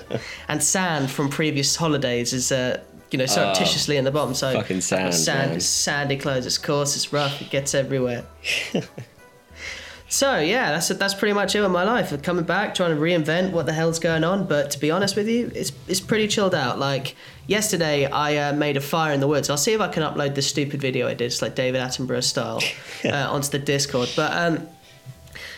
and 0.48 0.62
sand 0.62 1.10
from 1.10 1.28
previous 1.28 1.76
holidays 1.76 2.32
is 2.32 2.52
uh, 2.52 2.82
you 3.10 3.18
know 3.18 3.26
surreptitiously 3.26 3.96
in 3.96 4.04
the 4.04 4.10
bottom. 4.10 4.34
So 4.34 4.52
fucking 4.52 4.80
sand, 4.80 5.14
sand 5.14 5.50
man. 5.52 5.60
sandy 5.60 6.16
clothes. 6.16 6.46
It's 6.46 6.58
coarse. 6.58 6.96
It's 6.96 7.12
rough. 7.12 7.40
It 7.40 7.50
gets 7.50 7.74
everywhere. 7.74 8.24
So 10.12 10.38
yeah, 10.38 10.72
that's 10.72 10.88
that's 10.88 11.14
pretty 11.14 11.32
much 11.32 11.54
it 11.54 11.62
with 11.62 11.70
my 11.70 11.84
life. 11.84 12.22
Coming 12.22 12.44
back, 12.44 12.74
trying 12.74 12.94
to 12.94 13.00
reinvent 13.00 13.52
what 13.52 13.64
the 13.64 13.72
hell's 13.72 13.98
going 13.98 14.24
on. 14.24 14.46
But 14.46 14.70
to 14.72 14.78
be 14.78 14.90
honest 14.90 15.16
with 15.16 15.26
you, 15.26 15.50
it's 15.54 15.72
it's 15.88 16.00
pretty 16.00 16.28
chilled 16.28 16.54
out. 16.54 16.78
Like 16.78 17.16
yesterday, 17.46 18.04
I 18.04 18.36
uh, 18.36 18.52
made 18.52 18.76
a 18.76 18.82
fire 18.82 19.14
in 19.14 19.20
the 19.20 19.26
woods. 19.26 19.48
I'll 19.48 19.56
see 19.56 19.72
if 19.72 19.80
I 19.80 19.88
can 19.88 20.02
upload 20.02 20.34
this 20.34 20.46
stupid 20.46 20.82
video 20.82 21.08
I 21.08 21.14
did, 21.14 21.24
it's 21.24 21.40
like 21.40 21.54
David 21.54 21.80
Attenborough 21.80 22.22
style, 22.22 22.60
uh, 23.06 23.32
onto 23.32 23.48
the 23.48 23.58
Discord. 23.58 24.10
But 24.14 24.32
um, 24.36 24.68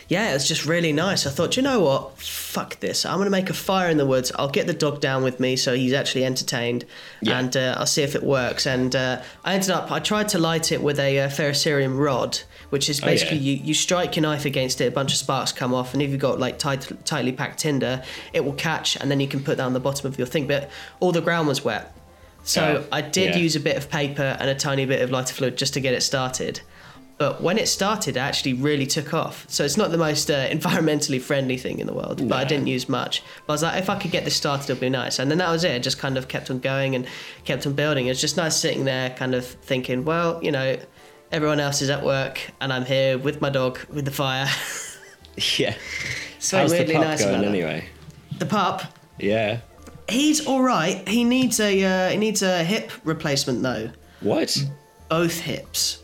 yeah, 0.08 0.30
it 0.30 0.34
was 0.34 0.46
just 0.46 0.66
really 0.66 0.92
nice. 0.92 1.26
I 1.26 1.30
thought, 1.30 1.56
you 1.56 1.62
know 1.62 1.80
what? 1.80 2.18
Fuck 2.18 2.80
this. 2.80 3.04
I'm 3.06 3.18
gonna 3.18 3.30
make 3.30 3.50
a 3.50 3.54
fire 3.54 3.88
in 3.88 3.96
the 3.96 4.06
woods. 4.06 4.30
I'll 4.36 4.48
get 4.50 4.66
the 4.66 4.74
dog 4.74 5.00
down 5.00 5.22
with 5.24 5.40
me 5.40 5.56
so 5.56 5.74
he's 5.74 5.92
actually 5.92 6.24
entertained, 6.24 6.84
Yeah. 7.20 7.38
and 7.38 7.56
uh, 7.56 7.74
I'll 7.78 7.86
see 7.86 8.02
if 8.02 8.14
it 8.14 8.22
works. 8.22 8.66
And 8.66 8.94
uh, 8.94 9.22
I 9.44 9.54
ended 9.54 9.70
up. 9.70 9.90
I 9.90 9.98
tried 10.00 10.28
to 10.30 10.38
light 10.38 10.72
it 10.72 10.82
with 10.82 10.98
a 11.00 11.20
uh, 11.20 11.28
ferrocerium 11.28 11.98
rod, 11.98 12.38
which 12.70 12.88
is 12.90 13.00
Oh, 13.02 13.06
yeah. 13.06 13.12
basically 13.12 13.38
you, 13.38 13.54
you 13.56 13.74
strike 13.74 14.16
your 14.16 14.22
knife 14.22 14.44
against 14.44 14.80
it, 14.80 14.86
a 14.86 14.90
bunch 14.90 15.12
of 15.12 15.18
sparks 15.18 15.52
come 15.52 15.72
off, 15.74 15.94
and 15.94 16.02
if 16.02 16.10
you've 16.10 16.20
got 16.20 16.38
like 16.38 16.58
tight, 16.58 16.86
tightly 17.04 17.32
packed 17.32 17.58
tinder, 17.60 18.02
it 18.32 18.44
will 18.44 18.52
catch, 18.54 18.96
and 18.96 19.10
then 19.10 19.20
you 19.20 19.28
can 19.28 19.42
put 19.42 19.56
that 19.56 19.64
on 19.64 19.72
the 19.72 19.80
bottom 19.80 20.06
of 20.06 20.18
your 20.18 20.26
thing. 20.26 20.46
But 20.46 20.70
all 21.00 21.12
the 21.12 21.20
ground 21.22 21.48
was 21.48 21.64
wet, 21.64 21.96
so 22.44 22.84
Oh, 22.84 22.88
I 22.92 23.00
did 23.00 23.34
yeah. 23.34 23.40
use 23.40 23.56
a 23.56 23.60
bit 23.60 23.76
of 23.76 23.88
paper 23.90 24.36
and 24.38 24.50
a 24.50 24.54
tiny 24.54 24.84
bit 24.86 25.00
of 25.02 25.10
lighter 25.10 25.34
fluid 25.34 25.56
just 25.56 25.74
to 25.74 25.80
get 25.80 25.94
it 25.94 26.02
started. 26.02 26.60
But 27.16 27.40
when 27.40 27.58
it 27.58 27.68
started, 27.68 28.16
it 28.16 28.20
actually 28.20 28.54
really 28.54 28.86
took 28.86 29.14
off. 29.14 29.46
So 29.48 29.64
it's 29.64 29.76
not 29.76 29.92
the 29.92 29.98
most 29.98 30.30
uh, 30.30 30.48
environmentally 30.50 31.20
friendly 31.20 31.56
thing 31.56 31.78
in 31.78 31.86
the 31.86 31.94
world, 31.94 32.28
but 32.28 32.36
I 32.36 32.44
didn't 32.44 32.66
use 32.66 32.88
much. 32.88 33.22
But 33.46 33.52
I 33.52 33.54
was 33.54 33.62
like, 33.62 33.78
if 33.80 33.88
I 33.88 33.98
could 33.98 34.10
get 34.10 34.24
this 34.24 34.34
started, 34.34 34.68
it'd 34.68 34.80
be 34.80 34.88
nice. 34.90 35.18
And 35.20 35.30
then 35.30 35.38
that 35.38 35.50
was 35.50 35.62
it. 35.64 35.74
I 35.74 35.78
just 35.78 35.98
kind 35.98 36.18
of 36.18 36.26
kept 36.28 36.50
on 36.50 36.58
going 36.58 36.94
and 36.96 37.06
kept 37.44 37.66
on 37.66 37.74
building. 37.74 38.08
It's 38.08 38.20
just 38.20 38.36
nice 38.36 38.56
sitting 38.56 38.84
there, 38.84 39.10
kind 39.10 39.34
of 39.34 39.46
thinking, 39.46 40.04
well, 40.04 40.42
you 40.42 40.50
know, 40.50 40.76
everyone 41.30 41.60
else 41.60 41.82
is 41.82 41.90
at 41.90 42.04
work, 42.04 42.40
and 42.60 42.72
I'm 42.72 42.84
here 42.84 43.16
with 43.18 43.40
my 43.40 43.50
dog 43.50 43.78
with 43.88 44.04
the 44.04 44.10
fire. 44.10 44.48
Yeah. 45.58 45.74
so 46.38 46.58
How's 46.58 46.70
the 46.70 46.84
pup 46.84 47.02
nice 47.02 47.24
going 47.24 47.44
anyway? 47.44 47.88
The 48.38 48.46
pup, 48.46 48.84
Yeah. 49.18 49.62
he's 50.08 50.46
all 50.46 50.62
right. 50.62 51.08
He 51.08 51.24
needs 51.24 51.58
a 51.58 51.82
uh, 51.82 52.10
he 52.10 52.16
needs 52.18 52.40
a 52.42 52.62
hip 52.62 52.92
replacement 53.02 53.60
though. 53.62 53.90
What? 54.20 54.56
both 55.08 55.40
hips. 55.40 56.03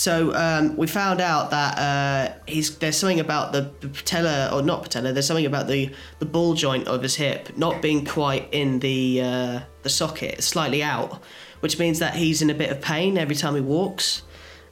So 0.00 0.34
um, 0.34 0.78
we 0.78 0.86
found 0.86 1.20
out 1.20 1.50
that 1.50 1.78
uh, 1.78 2.32
he's 2.46 2.78
there's 2.78 2.96
something 2.96 3.20
about 3.20 3.52
the, 3.52 3.70
the 3.80 3.88
patella 3.88 4.48
or 4.50 4.62
not 4.62 4.82
patella. 4.82 5.12
There's 5.12 5.26
something 5.26 5.44
about 5.44 5.66
the 5.66 5.90
the 6.20 6.24
ball 6.24 6.54
joint 6.54 6.88
of 6.88 7.02
his 7.02 7.16
hip 7.16 7.54
not 7.58 7.82
being 7.82 8.06
quite 8.06 8.48
in 8.50 8.78
the 8.78 9.20
uh, 9.20 9.60
the 9.82 9.90
socket, 9.90 10.42
slightly 10.42 10.82
out, 10.82 11.22
which 11.60 11.78
means 11.78 11.98
that 11.98 12.14
he's 12.14 12.40
in 12.40 12.48
a 12.48 12.54
bit 12.54 12.70
of 12.70 12.80
pain 12.80 13.18
every 13.18 13.34
time 13.36 13.54
he 13.54 13.60
walks. 13.60 14.22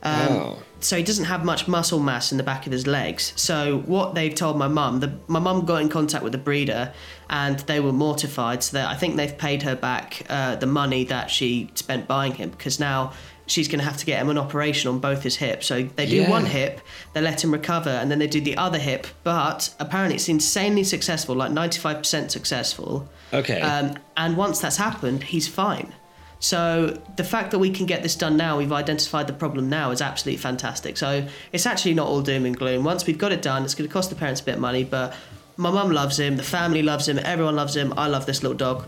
Um, 0.02 0.28
Oh. 0.30 0.58
So 0.80 0.97
he 0.97 1.02
doesn't 1.02 1.25
have 1.25 1.44
much 1.44 1.66
muscle 1.66 1.99
mass 1.99 2.30
in 2.30 2.38
the 2.38 2.44
back 2.44 2.64
of 2.64 2.73
his 2.73 2.87
legs. 2.87 3.32
So 3.35 3.80
what 3.80 4.14
they've 4.14 4.35
told 4.35 4.56
my 4.56 4.68
mum, 4.68 5.00
the, 5.00 5.12
my 5.26 5.40
mum 5.40 5.66
got 5.66 5.82
in 5.82 5.88
contact 5.88 6.23
with 6.23 6.30
the 6.30 6.38
breeder, 6.38 6.92
and 7.28 7.58
they 7.61 7.80
were 7.80 7.92
mortified. 7.92 8.62
So 8.62 8.78
that 8.78 8.88
I 8.88 8.94
think 8.94 9.16
they've 9.16 9.37
paid 9.37 9.64
her 9.64 9.75
back 9.75 10.23
uh, 10.30 10.54
the 10.54 10.66
money 10.66 11.02
that 11.04 11.30
she 11.30 11.68
spent 11.75 12.06
buying 12.06 12.32
him 12.32 12.50
because 12.50 12.78
now 12.78 13.12
she's 13.49 13.67
going 13.67 13.81
to 13.81 13.85
have 13.85 13.97
to 13.97 14.07
get 14.07 14.21
him 14.23 14.28
an 14.31 14.38
operation 14.38 14.88
on 14.90 14.99
both 15.00 15.23
his 15.23 15.37
hips. 15.37 15.67
So 15.67 15.83
they 15.97 16.07
do 16.07 16.17
Yeah. 16.17 16.31
one 16.31 16.47
hip, 16.47 16.81
they 17.14 17.21
let 17.21 17.43
him 17.43 17.50
recover, 17.52 17.90
and 17.90 18.11
then 18.11 18.19
they 18.21 18.26
do 18.28 18.40
the 18.40 18.57
other 18.57 18.78
hip. 18.78 19.07
But 19.25 19.75
apparently 19.81 20.14
it's 20.17 20.28
insanely 20.28 20.85
successful, 20.85 21.35
like 21.35 21.50
ninety 21.50 21.81
five 21.81 21.99
percent 21.99 22.31
successful. 22.31 23.09
Okay. 23.33 23.61
Um, 23.61 23.99
and 24.17 24.37
once 24.37 24.61
that's 24.61 24.76
happened, 24.76 25.25
he's 25.25 25.49
fine. 25.49 25.93
So 26.40 27.00
the 27.17 27.25
fact 27.25 27.50
that 27.50 27.59
we 27.59 27.71
can 27.71 27.87
get 27.87 28.05
this 28.05 28.14
done 28.14 28.37
now, 28.37 28.57
we've 28.59 28.73
identified 28.73 29.26
the 29.26 29.33
problem 29.33 29.69
now, 29.69 29.90
is 29.90 30.00
absolutely 30.00 30.38
fantastic. 30.38 30.97
So 30.97 31.26
it's 31.52 31.67
actually 31.67 31.95
not 31.95 32.07
all 32.07 32.21
doom 32.23 32.47
and 32.47 32.57
gloom. 32.57 32.85
Once 32.85 33.05
we've 33.07 33.19
got 33.19 33.33
it 33.33 33.43
done, 33.43 33.64
it's 33.64 33.75
going 33.75 33.88
to 33.88 33.93
cost 33.93 34.09
the 34.11 34.17
parents 34.17 34.40
a 34.40 34.45
bit 34.45 34.55
of 34.55 34.61
money, 34.61 34.85
but 34.85 35.14
my 35.57 35.71
mum 35.71 35.90
loves 35.90 36.17
him, 36.21 36.37
the 36.37 36.45
family 36.45 36.83
loves 36.83 37.09
him, 37.09 37.19
everyone 37.19 37.57
loves 37.57 37.75
him. 37.75 37.93
I 37.97 38.07
love 38.07 38.25
this 38.26 38.43
little 38.45 38.57
dog. 38.57 38.85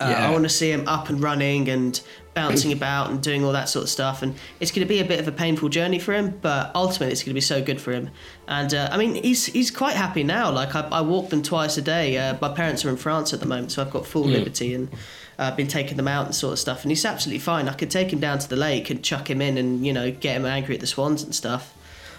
Uh, 0.00 0.08
Yeah. 0.10 0.26
I 0.26 0.30
want 0.32 0.42
to 0.42 0.48
see 0.48 0.68
him 0.72 0.88
up 0.88 1.08
and 1.08 1.22
running 1.22 1.68
and 1.68 2.00
bouncing 2.34 2.72
about 2.72 3.10
and 3.10 3.22
doing 3.22 3.44
all 3.44 3.52
that 3.52 3.68
sort 3.68 3.84
of 3.84 3.88
stuff. 3.88 4.22
And 4.22 4.34
it's 4.60 4.70
going 4.70 4.86
to 4.86 4.88
be 4.88 5.00
a 5.00 5.04
bit 5.04 5.20
of 5.20 5.28
a 5.28 5.32
painful 5.32 5.68
journey 5.68 5.98
for 5.98 6.12
him, 6.12 6.38
but 6.42 6.70
ultimately 6.74 7.12
it's 7.12 7.22
going 7.22 7.30
to 7.30 7.34
be 7.34 7.40
so 7.40 7.62
good 7.62 7.80
for 7.80 7.92
him. 7.92 8.10
And 8.48 8.74
uh, 8.74 8.88
I 8.90 8.96
mean, 8.96 9.14
he's 9.14 9.46
he's 9.46 9.70
quite 9.70 9.96
happy 9.96 10.24
now. 10.24 10.50
Like 10.50 10.74
I, 10.74 10.80
I 10.88 11.00
walk 11.00 11.30
them 11.30 11.42
twice 11.42 11.76
a 11.76 11.82
day. 11.82 12.18
Uh, 12.18 12.36
my 12.40 12.52
parents 12.52 12.84
are 12.84 12.90
in 12.90 12.96
France 12.96 13.32
at 13.32 13.40
the 13.40 13.46
moment, 13.46 13.72
so 13.72 13.82
I've 13.82 13.90
got 13.90 14.06
full 14.06 14.24
liberty 14.24 14.74
and 14.74 14.92
uh, 15.38 15.44
I've 15.44 15.56
been 15.56 15.68
taking 15.68 15.96
them 15.96 16.08
out 16.08 16.26
and 16.26 16.34
sort 16.34 16.52
of 16.52 16.58
stuff. 16.58 16.82
And 16.82 16.90
he's 16.90 17.04
absolutely 17.04 17.40
fine. 17.40 17.68
I 17.68 17.74
could 17.74 17.90
take 17.90 18.12
him 18.12 18.20
down 18.20 18.38
to 18.40 18.48
the 18.48 18.56
lake 18.56 18.90
and 18.90 19.02
chuck 19.02 19.30
him 19.30 19.40
in 19.40 19.56
and 19.56 19.86
you 19.86 19.92
know 19.92 20.10
get 20.10 20.36
him 20.36 20.44
angry 20.44 20.74
at 20.74 20.80
the 20.80 20.86
swans 20.86 21.22
and 21.22 21.34
stuff. 21.34 21.74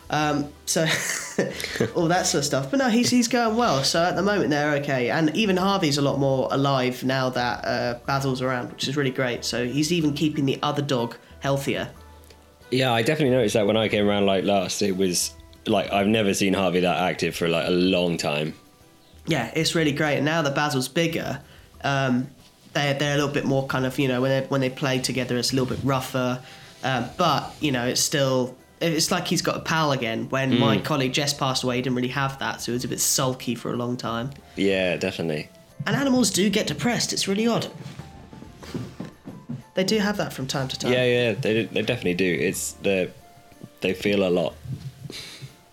Um, 0.10 0.50
so 0.66 0.82
all 1.96 2.08
that 2.08 2.26
sort 2.26 2.40
of 2.40 2.46
stuff. 2.46 2.70
But 2.70 2.78
no, 2.78 2.90
he's 2.90 3.10
he's 3.10 3.28
going 3.28 3.56
well. 3.58 3.84
So 3.84 4.04
at 4.04 4.16
the 4.16 4.22
moment 4.22 4.50
they're 4.50 4.76
okay, 4.76 5.10
and 5.10 5.36
even 5.36 5.58
Harvey's 5.58 5.98
a 5.98 6.02
lot 6.02 6.20
more 6.20 6.48
alive 6.52 7.04
now 7.04 7.30
that 7.30 7.66
uh, 7.66 8.00
Basil's 8.06 8.42
around, 8.42 8.72
which 8.72 8.88
is 8.88 8.96
really 8.96 9.12
great. 9.12 9.44
So 9.44 9.66
he's 9.66 9.92
even 9.92 10.14
keeping 10.14 10.46
the 10.46 10.60
other 10.62 10.82
dog 10.82 11.18
healthier. 11.40 11.90
Yeah, 12.72 12.92
I 12.92 13.02
definitely 13.02 13.36
noticed 13.36 13.54
that 13.54 13.68
when 13.68 13.78
I 13.78 13.88
came 13.88 14.08
around 14.08 14.26
like 14.26 14.44
last, 14.44 14.82
it 14.82 14.96
was 14.96 15.34
like 15.66 15.92
I've 15.92 16.08
never 16.08 16.34
seen 16.34 16.54
Harvey 16.54 16.82
that 16.82 16.98
active 16.98 17.36
for 17.36 17.48
like 17.48 17.68
a 17.68 17.72
long 17.72 18.18
time. 18.18 18.54
Yeah, 19.28 19.52
it's 19.56 19.74
really 19.74 19.92
great. 19.92 20.18
And 20.18 20.26
now 20.26 20.44
that 20.44 20.54
Basil's 20.54 20.88
bigger, 20.88 21.42
um, 21.84 22.28
they're 22.74 22.94
they're 22.94 23.14
a 23.14 23.18
little 23.18 23.34
bit 23.34 23.46
more 23.46 23.66
kind 23.66 23.86
of 23.86 23.98
you 23.98 24.08
know 24.08 24.22
when 24.22 24.30
they 24.30 24.48
when 24.48 24.62
they 24.62 24.70
play 24.70 25.00
together, 25.00 25.38
it's 25.38 25.52
a 25.52 25.56
little 25.56 25.74
bit 25.76 25.84
rougher. 25.84 26.42
Um, 26.84 27.10
but 27.18 27.56
you 27.60 27.72
know, 27.72 27.88
it's 27.88 28.02
still 28.02 28.56
it's 28.82 29.12
like 29.12 29.28
he's 29.28 29.42
got 29.42 29.58
a 29.58 29.60
pal 29.60 29.92
again. 29.92 30.30
When 30.30 30.60
my 30.60 30.78
colleague 30.78 31.14
Jess 31.14 31.34
passed 31.34 31.64
away, 31.64 31.78
he 31.78 31.82
didn't 31.82 31.96
really 31.96 32.10
have 32.10 32.40
that, 32.40 32.62
so 32.62 32.72
he 32.72 32.74
was 32.74 32.84
a 32.84 32.88
bit 32.88 33.00
sulky 33.00 33.56
for 33.56 33.72
a 33.72 33.76
long 33.76 33.98
time. 33.98 34.32
Yeah, 34.56 34.98
definitely. 34.98 35.50
And 35.86 35.96
animals 35.96 36.30
do 36.32 36.50
get 36.50 36.68
depressed. 36.68 37.14
It's 37.14 37.28
really 37.28 37.48
odd. 37.48 37.68
They 39.76 39.84
do 39.84 39.98
have 40.00 40.18
that 40.18 40.34
from 40.34 40.48
time 40.48 40.68
to 40.70 40.80
time. 40.80 40.94
Yeah, 40.94 41.06
yeah, 41.06 41.34
they 41.34 41.66
they 41.66 41.82
definitely 41.82 42.14
do. 42.16 42.34
It's 42.34 42.74
the 42.74 43.12
they 43.82 43.94
feel 43.94 44.28
a 44.28 44.30
lot. 44.30 44.56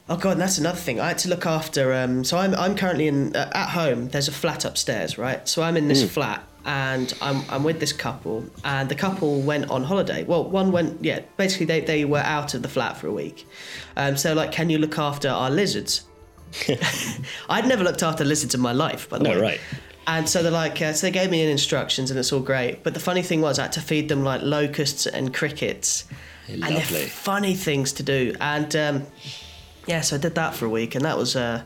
Oh 0.08 0.16
god, 0.16 0.32
and 0.32 0.40
that's 0.40 0.58
another 0.58 0.78
thing. 0.78 1.00
I 1.00 1.08
had 1.08 1.18
to 1.18 1.28
look 1.28 1.46
after. 1.46 1.94
Um, 1.94 2.24
so 2.24 2.36
I'm 2.36 2.54
I'm 2.56 2.74
currently 2.74 3.06
in 3.06 3.34
uh, 3.36 3.50
at 3.54 3.70
home. 3.70 4.08
There's 4.08 4.28
a 4.28 4.32
flat 4.32 4.64
upstairs, 4.64 5.18
right? 5.18 5.48
So 5.48 5.62
I'm 5.62 5.76
in 5.76 5.88
this 5.88 6.08
flat, 6.10 6.44
and 6.64 7.12
I'm 7.20 7.42
I'm 7.48 7.64
with 7.64 7.80
this 7.80 7.92
couple, 7.92 8.44
and 8.64 8.88
the 8.88 8.94
couple 8.94 9.40
went 9.42 9.70
on 9.70 9.84
holiday. 9.84 10.24
Well, 10.24 10.44
one 10.48 10.72
went, 10.72 11.04
yeah. 11.04 11.20
Basically, 11.36 11.66
they 11.66 11.80
they 11.80 12.04
were 12.04 12.18
out 12.20 12.54
of 12.54 12.62
the 12.62 12.68
flat 12.68 12.96
for 12.96 13.06
a 13.08 13.12
week. 13.12 13.46
Um, 13.96 14.16
so 14.16 14.34
like, 14.34 14.52
can 14.52 14.70
you 14.70 14.78
look 14.78 14.98
after 14.98 15.28
our 15.28 15.50
lizards? 15.50 16.04
I'd 17.48 17.66
never 17.66 17.82
looked 17.84 18.02
after 18.02 18.24
lizards 18.24 18.54
in 18.54 18.60
my 18.60 18.72
life, 18.72 19.08
by 19.08 19.18
the 19.18 19.24
No, 19.24 19.30
way. 19.30 19.40
right. 19.40 19.60
And 20.06 20.28
so 20.28 20.42
they're 20.42 20.50
like, 20.52 20.82
uh, 20.82 20.92
so 20.92 21.06
they 21.06 21.10
gave 21.12 21.30
me 21.30 21.48
instructions, 21.50 22.10
and 22.10 22.18
it's 22.18 22.32
all 22.32 22.40
great. 22.40 22.82
But 22.82 22.94
the 22.94 23.00
funny 23.00 23.22
thing 23.22 23.40
was, 23.40 23.58
I 23.58 23.62
had 23.62 23.72
to 23.72 23.80
feed 23.80 24.08
them 24.08 24.24
like 24.24 24.42
locusts 24.42 25.06
and 25.06 25.32
crickets, 25.32 26.04
Lovely. 26.48 26.62
and 26.76 26.84
they're 26.86 27.06
funny 27.06 27.54
things 27.54 27.92
to 27.94 28.02
do. 28.02 28.34
And 28.40 28.74
um, 28.74 29.06
yeah, 29.86 30.00
so 30.00 30.16
I 30.16 30.18
did 30.18 30.34
that 30.34 30.54
for 30.54 30.66
a 30.66 30.68
week, 30.68 30.94
and 30.96 31.04
that 31.04 31.16
was 31.16 31.36
uh, 31.36 31.62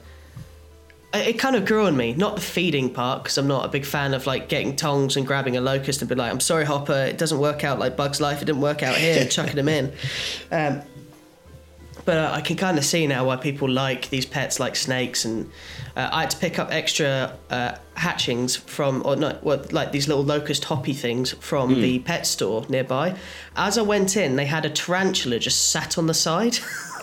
it 1.19 1.39
kind 1.39 1.57
of 1.57 1.65
grew 1.65 1.87
on 1.87 1.97
me. 1.97 2.15
Not 2.15 2.37
the 2.37 2.43
feeding 2.43 2.91
part, 2.93 3.23
because 3.23 3.39
I'm 3.39 3.47
not 3.47 3.65
a 3.65 3.69
big 3.69 3.85
fan 3.85 4.15
of 4.15 4.27
like 4.27 4.49
getting 4.49 4.77
tongs 4.77 5.17
and 5.17 5.27
grabbing 5.27 5.57
a 5.57 5.61
locust 5.61 6.01
and 6.03 6.09
be 6.09 6.15
like, 6.15 6.31
I'm 6.33 6.41
sorry, 6.41 6.65
Hopper, 6.65 6.93
it 6.93 7.19
doesn't 7.19 7.39
work 7.39 7.65
out 7.65 7.79
like 7.79 7.97
Bug's 7.97 8.21
Life. 8.21 8.43
It 8.43 8.47
didn't 8.47 8.61
work 8.63 8.83
out 8.83 8.97
here, 8.97 9.25
chucking 9.27 9.57
them 9.57 9.69
in. 9.69 9.93
Um, 10.53 10.83
but 12.05 12.19
uh, 12.19 12.31
I 12.33 12.41
can 12.41 12.57
kind 12.57 12.79
of 12.79 12.85
see 12.85 13.07
now 13.09 13.27
why 13.27 13.35
people 13.37 13.69
like 13.69 14.11
these 14.11 14.25
pets 14.25 14.61
like 14.61 14.77
snakes 14.77 15.25
and 15.25 15.51
uh, 15.97 16.09
I 16.13 16.21
had 16.21 16.31
to 16.31 16.37
pick 16.37 16.57
up 16.61 16.71
extra 16.71 17.37
uh, 17.51 17.75
hatchings 17.95 18.55
from 18.55 19.03
or 19.05 19.17
not 19.17 19.43
what 19.43 19.73
like 19.73 19.91
these 19.91 20.07
little 20.07 20.23
locust 20.23 20.65
hoppy 20.67 20.93
things 20.93 21.33
from 21.33 21.75
Hmm. 21.75 21.81
the 21.81 21.99
pet 21.99 22.25
store 22.27 22.65
nearby. 22.69 23.17
As 23.57 23.77
I 23.77 23.83
went 23.83 24.17
in, 24.17 24.37
they 24.37 24.45
had 24.47 24.65
a 24.65 24.71
tarantula 24.71 25.41
just 25.41 25.73
sat 25.73 25.99
on 25.99 26.07
the 26.07 26.15
side. 26.15 26.57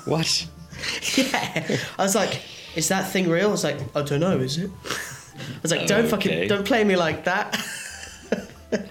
What? 0.06 0.48
yeah, 1.18 1.78
I 2.00 2.04
was 2.04 2.16
like, 2.16 2.42
"Is 2.76 2.88
that 2.90 3.10
thing 3.10 3.30
real?" 3.30 3.50
I 3.50 3.52
was 3.52 3.64
like, 3.64 3.78
"I 3.96 4.02
don't 4.02 4.20
know, 4.20 4.38
is 4.40 4.58
it?" 4.58 4.70
I 4.86 5.60
was 5.62 5.72
like, 5.72 5.88
"Don't 5.88 6.02
Okay. 6.02 6.10
fucking 6.10 6.48
don't 6.48 6.66
play 6.66 6.84
me 6.84 6.96
like 6.96 7.26
that." 7.26 7.54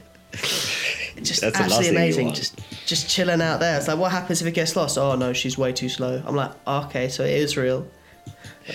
just 1.23 1.41
That's 1.41 1.57
absolutely 1.57 1.91
amazing. 1.91 2.33
Just 2.33 2.59
just 2.87 3.09
chilling 3.09 3.41
out 3.41 3.61
there. 3.61 3.79
It's 3.79 3.89
like, 3.89 3.99
what 3.99 4.11
happens 4.13 4.41
if 4.43 4.49
it 4.49 4.53
gets 4.53 4.75
lost? 4.77 4.99
Oh 4.99 5.15
no, 5.15 5.33
she's 5.33 5.57
way 5.57 5.73
too 5.73 5.89
slow. 5.89 6.23
I'm 6.27 6.35
like, 6.35 6.51
okay, 6.67 7.09
so 7.09 7.23
it 7.25 7.31
is 7.35 7.57
real. 7.57 7.87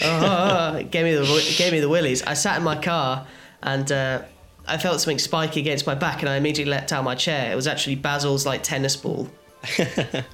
oh, 0.04 0.76
it 0.78 0.92
gave 0.92 1.04
me 1.06 1.14
the 1.14 1.24
it 1.24 1.58
gave 1.58 1.72
me 1.72 1.80
the 1.80 1.90
willies. 1.90 2.24
I 2.24 2.34
sat 2.34 2.58
in 2.58 2.64
my 2.64 2.76
car 2.82 3.26
and 3.64 3.92
uh, 3.92 4.22
I 4.68 4.78
felt 4.78 5.00
something 5.02 5.20
spiky 5.20 5.60
against 5.60 5.86
my 5.88 5.96
back, 5.96 6.22
and 6.22 6.30
I 6.30 6.36
immediately 6.38 6.72
let 6.72 6.88
down 6.88 7.04
my 7.06 7.16
chair. 7.16 7.52
It 7.52 7.56
was 7.56 7.68
actually 7.68 7.96
Basil's 7.96 8.46
like 8.46 8.64
tennis 8.64 8.96
ball. 8.96 9.30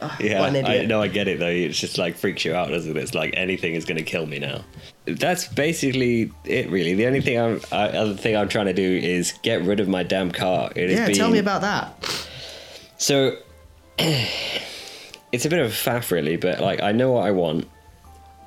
Ah, 0.00 0.16
yeah, 0.18 0.40
What 0.40 0.56
an 0.56 0.64
I 0.64 0.86
no, 0.86 1.02
I 1.02 1.08
get 1.08 1.28
it 1.28 1.38
though. 1.38 1.46
It's 1.46 1.78
just 1.78 1.98
like 1.98 2.16
freaks 2.16 2.44
you 2.44 2.54
out, 2.54 2.70
doesn't 2.70 2.96
it? 2.96 3.00
It's 3.00 3.14
like 3.14 3.34
anything 3.36 3.74
is 3.74 3.84
going 3.84 3.98
to 3.98 4.02
kill 4.02 4.26
me 4.26 4.38
now. 4.38 4.64
That's 5.04 5.46
basically 5.46 6.32
it, 6.44 6.70
really. 6.70 6.94
The 6.94 7.06
only 7.06 7.20
thing 7.20 7.38
I'm, 7.38 7.60
I, 7.70 7.88
other 7.88 8.14
thing 8.14 8.36
I'm 8.36 8.48
trying 8.48 8.66
to 8.66 8.72
do 8.72 8.82
is 8.82 9.32
get 9.42 9.62
rid 9.62 9.78
of 9.78 9.88
my 9.88 10.04
damn 10.04 10.30
car. 10.32 10.70
It 10.74 10.90
Yeah, 10.90 11.06
been, 11.06 11.14
tell 11.16 11.30
me 11.30 11.38
about 11.38 11.60
that. 11.60 12.28
So, 12.98 13.36
it's 13.98 15.44
a 15.44 15.48
bit 15.48 15.58
of 15.58 15.66
a 15.66 15.74
faff, 15.74 16.10
really. 16.10 16.36
But 16.36 16.60
like, 16.60 16.80
I 16.82 16.92
know 16.92 17.12
what 17.12 17.26
I 17.26 17.30
want, 17.32 17.68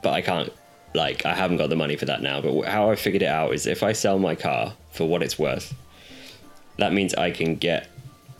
but 0.02 0.14
I 0.14 0.22
can't. 0.22 0.52
Like, 0.94 1.26
I 1.26 1.34
haven't 1.36 1.58
got 1.58 1.70
the 1.70 1.76
money 1.76 1.98
for 1.98 2.06
that 2.06 2.22
now. 2.22 2.42
But 2.42 2.64
how 2.64 2.90
I 2.90 2.96
figured 2.96 3.22
it 3.22 3.28
out 3.28 3.54
is 3.54 3.68
if 3.68 3.84
I 3.84 3.92
sell 3.92 4.18
my 4.18 4.34
car 4.34 4.74
for 4.92 5.08
what 5.08 5.22
it's 5.22 5.38
worth, 5.38 5.74
that 6.78 6.94
means 6.94 7.14
I 7.14 7.32
can 7.32 7.56
get, 7.56 7.90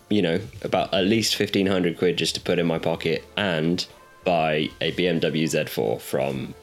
you 0.08 0.22
know, 0.22 0.40
about 0.62 0.92
at 0.94 1.04
least 1.04 1.36
fifteen 1.36 1.66
hundred 1.66 1.98
quid 1.98 2.16
just 2.16 2.34
to 2.36 2.40
put 2.40 2.58
in 2.58 2.66
my 2.66 2.78
pocket 2.78 3.24
and 3.36 3.86
buy 4.24 4.68
a 4.80 4.92
BMW 4.92 5.44
Z4 5.44 6.00
from 6.00 6.54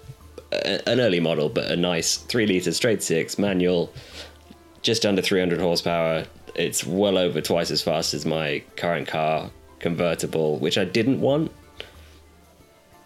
a, 0.52 0.90
an 0.90 1.00
early 1.00 1.20
model, 1.20 1.50
but 1.50 1.72
a 1.72 1.76
nice 1.76 2.18
three 2.18 2.46
liter 2.46 2.72
straight 2.72 3.02
six 3.04 3.38
manual, 3.38 3.92
just 4.82 5.06
under 5.06 5.22
three 5.22 5.40
hundred 5.40 5.60
horsepower. 5.60 6.26
It's 6.56 6.86
well 6.86 7.18
over 7.18 7.42
twice 7.42 7.72
as 7.72 7.82
fast 7.82 8.14
as 8.14 8.26
my 8.26 8.64
current 8.76 9.08
car 9.08 9.50
convertible, 9.80 10.60
which 10.60 10.78
I 10.78 10.86
didn't 10.86 11.20
want. 11.20 11.52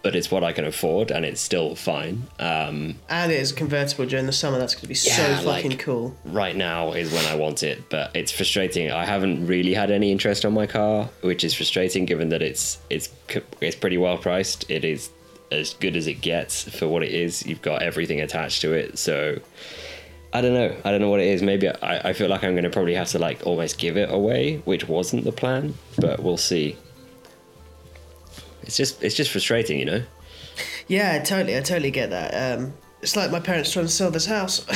But 0.02 0.14
it's 0.14 0.30
what 0.30 0.44
I 0.44 0.52
can 0.52 0.64
afford, 0.64 1.10
and 1.10 1.24
it's 1.24 1.40
still 1.40 1.74
fine. 1.74 2.28
Um, 2.38 2.96
And 3.10 3.32
it 3.32 3.40
is 3.40 3.50
convertible 3.50 4.06
during 4.06 4.26
the 4.26 4.32
summer. 4.32 4.56
That's 4.58 4.74
going 4.74 4.82
to 4.82 4.86
be 4.88 4.94
so 4.94 5.22
fucking 5.44 5.70
like- 5.72 5.78
cool. 5.80 6.16
right 6.24 6.54
now 6.56 6.92
is 6.92 7.12
when 7.12 7.24
I 7.26 7.34
want 7.34 7.62
it, 7.64 7.90
but 7.90 8.14
it's 8.14 8.30
frustrating. 8.30 8.92
I 8.92 9.04
haven't 9.04 9.46
really 9.46 9.74
had 9.74 9.90
any 9.90 10.12
interest 10.12 10.44
on 10.44 10.54
my 10.54 10.66
car, 10.66 11.10
which 11.22 11.42
is 11.42 11.52
frustrating 11.52 12.06
given 12.06 12.28
that 12.28 12.42
it's 12.42 12.78
it's 12.90 13.08
it's 13.60 13.74
pretty 13.76 13.98
well 13.98 14.16
priced. 14.18 14.70
It 14.70 14.84
is 14.84 15.10
as 15.50 15.74
good 15.74 15.96
as 15.96 16.06
it 16.06 16.20
gets 16.20 16.62
for 16.78 16.86
what 16.86 17.02
it 17.02 17.10
is. 17.12 17.44
You've 17.44 17.62
got 17.62 17.82
everything 17.82 18.20
attached 18.20 18.60
to 18.62 18.72
it, 18.74 18.98
so 18.98 19.40
I 20.32 20.40
don't 20.42 20.54
know. 20.54 20.76
I 20.84 20.90
don't 20.92 21.00
know 21.00 21.10
what 21.10 21.20
it 21.20 21.26
is. 21.26 21.42
Maybe 21.42 21.68
I, 21.68 22.10
I 22.10 22.12
feel 22.12 22.28
like 22.28 22.44
I'm 22.44 22.52
going 22.52 22.64
to 22.64 22.70
probably 22.70 22.94
have 22.94 23.08
to 23.08 23.18
like 23.18 23.44
almost 23.46 23.78
give 23.78 23.96
it 23.96 24.10
away, 24.12 24.58
which 24.64 24.86
wasn't 24.86 25.24
the 25.24 25.32
plan, 25.32 25.74
but 25.98 26.22
we'll 26.22 26.36
see. 26.36 26.76
It's 28.68 28.76
just 28.76 29.02
it's 29.02 29.14
just 29.14 29.30
frustrating, 29.30 29.78
you 29.78 29.86
know. 29.86 30.02
Yeah, 30.88 31.22
totally. 31.22 31.56
I 31.56 31.60
totally 31.60 31.90
get 31.90 32.10
that. 32.10 32.58
Um, 32.58 32.74
it's 33.00 33.16
like 33.16 33.30
my 33.30 33.40
parents 33.40 33.72
trying 33.72 33.86
to 33.86 33.90
sell 33.90 34.10
this 34.10 34.26
house. 34.26 34.64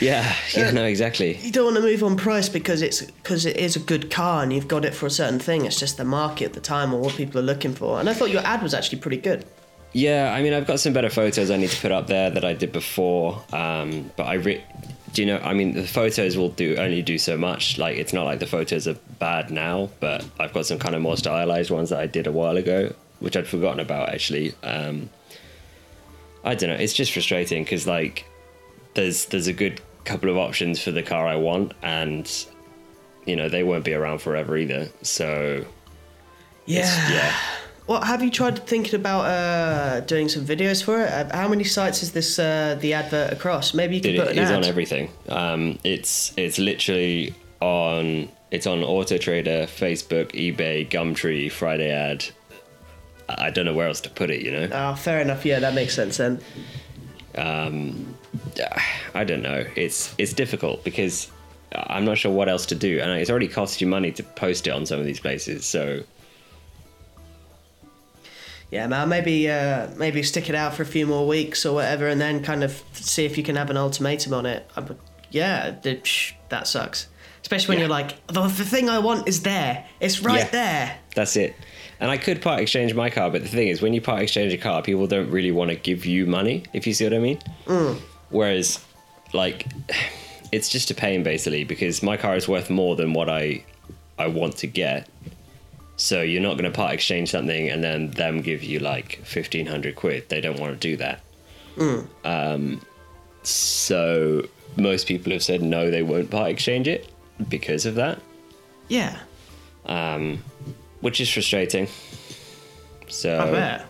Yeah, 0.00 0.34
yeah, 0.54 0.70
no, 0.70 0.84
exactly. 0.84 1.36
you 1.36 1.50
don't 1.52 1.64
want 1.66 1.76
to 1.76 1.82
move 1.82 2.02
on 2.02 2.16
price 2.16 2.48
because 2.48 2.80
it's 2.80 3.02
because 3.02 3.44
it 3.44 3.58
is 3.58 3.76
a 3.76 3.78
good 3.78 4.10
car 4.10 4.42
and 4.42 4.50
you've 4.50 4.68
got 4.68 4.86
it 4.86 4.94
for 4.94 5.04
a 5.06 5.10
certain 5.10 5.38
thing. 5.38 5.66
It's 5.66 5.78
just 5.78 5.98
the 5.98 6.04
market 6.04 6.46
at 6.46 6.52
the 6.54 6.60
time 6.60 6.94
or 6.94 7.00
what 7.00 7.14
people 7.14 7.40
are 7.40 7.44
looking 7.44 7.74
for. 7.74 8.00
And 8.00 8.08
I 8.08 8.14
thought 8.14 8.30
your 8.30 8.42
ad 8.42 8.62
was 8.62 8.72
actually 8.72 9.00
pretty 9.00 9.18
good. 9.18 9.44
Yeah, 9.92 10.32
I 10.32 10.42
mean, 10.42 10.54
I've 10.54 10.66
got 10.66 10.80
some 10.80 10.92
better 10.94 11.10
photos 11.10 11.50
I 11.50 11.56
need 11.56 11.70
to 11.70 11.80
put 11.80 11.92
up 11.92 12.06
there 12.06 12.30
that 12.30 12.44
I 12.44 12.54
did 12.54 12.72
before. 12.72 13.42
Um, 13.52 14.10
but 14.16 14.24
I, 14.24 14.34
re- 14.34 14.64
do 15.12 15.22
you 15.22 15.26
know? 15.26 15.38
I 15.38 15.52
mean, 15.52 15.72
the 15.74 15.86
photos 15.86 16.36
will 16.38 16.50
do 16.50 16.76
only 16.76 17.02
do 17.02 17.18
so 17.18 17.36
much. 17.36 17.76
Like, 17.76 17.96
it's 17.98 18.12
not 18.14 18.24
like 18.24 18.38
the 18.38 18.46
photos 18.46 18.88
are 18.88 18.96
bad 19.18 19.50
now, 19.50 19.90
but 20.00 20.24
I've 20.40 20.52
got 20.54 20.66
some 20.66 20.78
kind 20.78 20.94
of 20.94 21.02
more 21.02 21.16
stylized 21.16 21.70
ones 21.70 21.90
that 21.90 22.00
I 22.00 22.06
did 22.06 22.26
a 22.26 22.32
while 22.32 22.56
ago, 22.56 22.94
which 23.20 23.36
I'd 23.36 23.46
forgotten 23.46 23.80
about 23.80 24.08
actually. 24.10 24.54
Um, 24.62 25.10
I 26.44 26.54
don't 26.54 26.70
know. 26.70 26.76
It's 26.76 26.92
just 26.94 27.12
frustrating 27.12 27.64
because 27.64 27.86
like, 27.86 28.24
there's 28.94 29.26
there's 29.26 29.46
a 29.48 29.52
good 29.52 29.80
couple 30.04 30.30
of 30.30 30.36
options 30.36 30.80
for 30.82 30.92
the 30.92 31.02
car 31.02 31.26
I 31.26 31.36
want, 31.36 31.72
and 31.82 32.30
you 33.26 33.34
know 33.36 33.48
they 33.48 33.62
won't 33.64 33.84
be 33.84 33.94
around 33.94 34.18
forever 34.20 34.56
either. 34.56 34.88
So 35.02 35.64
Yeah. 36.66 36.78
it's- 36.80 37.10
yeah. 37.12 37.32
Well, 37.88 38.00
have 38.02 38.20
you 38.20 38.30
tried 38.32 38.66
thinking 38.66 38.96
about 38.96 39.26
uh, 39.26 40.00
doing 40.00 40.28
some 40.28 40.44
videos 40.44 40.82
for 40.82 41.02
it? 41.02 41.08
Uh, 41.08 41.36
How 41.36 41.46
many 41.46 41.62
sites 41.62 42.02
is 42.02 42.10
this 42.10 42.36
uh, 42.36 42.76
the 42.80 42.94
advert 42.94 43.32
across? 43.32 43.74
Maybe 43.74 43.94
you 43.96 44.00
could 44.02 44.14
It 44.16 44.18
put 44.26 44.28
an 44.32 44.38
ad. 44.40 44.54
on 44.54 44.64
everything. 44.64 45.08
Um, 45.28 45.78
it's 45.84 46.32
it's 46.36 46.58
literally 46.58 47.34
on 47.60 48.28
it's 48.50 48.66
on 48.66 48.82
Auto 48.82 49.18
Trader, 49.18 49.66
Facebook, 49.68 50.32
eBay, 50.32 50.88
Gumtree, 50.88 51.48
Friday 51.50 51.90
Ad. 51.92 52.24
I 53.28 53.50
don't 53.50 53.64
know 53.64 53.74
where 53.74 53.88
else 53.88 54.00
to 54.02 54.10
put 54.10 54.30
it. 54.30 54.42
You 54.42 54.52
know, 54.52 54.68
Oh, 54.72 54.94
fair 54.94 55.20
enough. 55.20 55.44
Yeah, 55.44 55.58
that 55.60 55.74
makes 55.74 55.94
sense 55.94 56.16
then. 56.16 56.40
I 59.14 59.24
don't 59.24 59.42
know. 59.42 59.64
It's 59.76 60.14
it's 60.18 60.32
difficult 60.32 60.84
because 60.84 61.30
I'm 61.72 62.04
not 62.04 62.18
sure 62.18 62.32
what 62.32 62.48
else 62.48 62.66
to 62.66 62.74
do, 62.74 63.00
and 63.00 63.10
it's 63.12 63.30
already 63.30 63.48
cost 63.48 63.80
you 63.80 63.86
money 63.86 64.12
to 64.12 64.22
post 64.22 64.66
it 64.66 64.70
on 64.70 64.86
some 64.86 64.98
of 64.98 65.04
these 65.04 65.20
places. 65.20 65.66
So 65.66 66.02
Yeah, 68.70 68.86
man. 68.86 69.08
Maybe 69.08 69.50
uh, 69.50 69.88
maybe 69.96 70.22
stick 70.22 70.48
it 70.48 70.54
out 70.54 70.74
for 70.74 70.82
a 70.82 70.86
few 70.86 71.06
more 71.06 71.26
weeks 71.26 71.66
or 71.66 71.74
whatever, 71.74 72.08
and 72.08 72.20
then 72.20 72.42
kind 72.42 72.64
of 72.64 72.82
see 72.92 73.24
if 73.24 73.36
you 73.36 73.42
can 73.42 73.56
have 73.56 73.70
an 73.70 73.76
ultimatum 73.76 74.32
on 74.34 74.46
it. 74.46 74.70
I 74.76 74.84
yeah, 75.30 75.76
that 75.82 76.66
sucks. 76.66 77.08
Especially 77.46 77.74
when 77.76 77.78
Yeah. 77.78 77.84
you're 77.84 77.90
like, 77.90 78.26
the, 78.26 78.42
the 78.42 78.64
thing 78.64 78.88
I 78.88 78.98
want 78.98 79.28
is 79.28 79.42
there. 79.42 79.86
It's 80.00 80.20
right 80.20 80.38
Yeah. 80.40 80.48
there. 80.50 80.98
That's 81.14 81.36
it. 81.36 81.54
And 82.00 82.10
I 82.10 82.16
could 82.16 82.42
part 82.42 82.60
exchange 82.60 82.92
my 82.92 83.08
car, 83.08 83.30
but 83.30 83.42
the 83.42 83.48
thing 83.48 83.68
is, 83.68 83.80
when 83.80 83.94
you 83.94 84.00
part 84.00 84.20
exchange 84.20 84.52
a 84.52 84.56
car, 84.58 84.82
people 84.82 85.06
don't 85.06 85.30
really 85.30 85.52
want 85.52 85.70
to 85.70 85.76
give 85.76 86.04
you 86.06 86.26
money, 86.26 86.64
if 86.72 86.88
you 86.88 86.92
see 86.92 87.04
what 87.04 87.14
I 87.14 87.20
mean. 87.20 87.38
Whereas, 88.30 88.84
like, 89.32 89.66
it's 90.50 90.68
just 90.68 90.90
a 90.90 90.94
pain 90.94 91.22
basically 91.22 91.62
because 91.62 92.02
my 92.02 92.16
car 92.16 92.34
is 92.34 92.48
worth 92.48 92.68
more 92.68 92.96
than 92.96 93.12
what 93.12 93.28
I 93.30 93.62
I 94.18 94.26
want 94.26 94.56
to 94.58 94.66
get. 94.66 95.08
So 95.96 96.22
you're 96.22 96.42
not 96.42 96.54
going 96.58 96.70
to 96.70 96.76
part 96.76 96.92
exchange 96.94 97.30
something 97.30 97.68
and 97.70 97.82
then 97.84 98.10
them 98.10 98.42
give 98.42 98.64
you 98.64 98.80
like 98.80 99.20
fifteen 99.22 99.66
hundred 99.66 99.94
quid. 99.94 100.28
They 100.30 100.40
don't 100.40 100.58
want 100.58 100.72
to 100.80 100.88
do 100.88 100.96
that. 100.96 101.20
Um, 102.24 102.80
so 103.44 104.46
most 104.76 105.06
people 105.06 105.30
have 105.32 105.44
said 105.44 105.62
no, 105.62 105.90
they 105.92 106.02
won't 106.02 106.30
part 106.30 106.50
exchange 106.50 106.88
it 106.88 107.08
because 107.48 107.86
of 107.86 107.94
that 107.96 108.18
Yeah, 108.88 109.18
Um, 109.84 110.42
which 111.00 111.20
is 111.20 111.28
frustrating. 111.30 111.88
So 113.08 113.38
I 113.38 113.50
bet. 113.50 113.86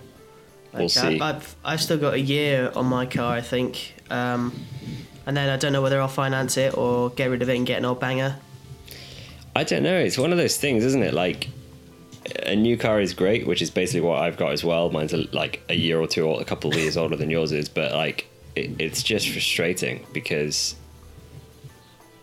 we'll 0.72 0.82
Like, 0.82 0.90
see. 0.90 1.20
I, 1.20 1.30
I've 1.30 1.56
I've 1.64 1.80
still 1.82 1.98
got 1.98 2.14
a 2.14 2.20
year 2.20 2.70
on 2.74 2.86
my 2.86 3.06
car, 3.06 3.32
I 3.34 3.40
think, 3.40 3.94
um, 4.10 4.52
and 5.26 5.36
then 5.36 5.48
I 5.48 5.56
don't 5.56 5.72
know 5.72 5.82
whether 5.82 6.00
I'll 6.00 6.08
finance 6.08 6.56
it 6.56 6.76
or 6.76 7.10
get 7.10 7.30
rid 7.30 7.42
of 7.42 7.48
it 7.48 7.56
and 7.56 7.66
get 7.66 7.78
an 7.78 7.84
old 7.84 8.00
banger. 8.00 8.36
I 9.54 9.64
don't 9.64 9.82
know. 9.82 9.96
It's 9.98 10.18
one 10.18 10.32
of 10.32 10.38
those 10.38 10.58
things, 10.58 10.84
isn't 10.84 11.02
it? 11.02 11.14
Like 11.14 11.48
a 12.44 12.54
new 12.56 12.76
car 12.76 13.00
is 13.00 13.14
great, 13.14 13.46
which 13.46 13.62
is 13.62 13.70
basically 13.70 14.02
what 14.02 14.18
I've 14.20 14.36
got 14.36 14.52
as 14.52 14.62
well. 14.64 14.90
Mine's 14.90 15.14
a, 15.14 15.26
like 15.32 15.62
a 15.70 15.74
year 15.74 15.98
or 15.98 16.06
two, 16.06 16.26
or 16.26 16.40
a 16.40 16.44
couple 16.44 16.70
of 16.70 16.76
years 16.76 16.96
older 16.96 17.16
than 17.16 17.30
yours 17.30 17.52
is, 17.52 17.68
but 17.68 17.92
like 17.92 18.26
it, 18.54 18.72
it's 18.78 19.02
just 19.02 19.28
frustrating 19.30 20.04
because 20.12 20.74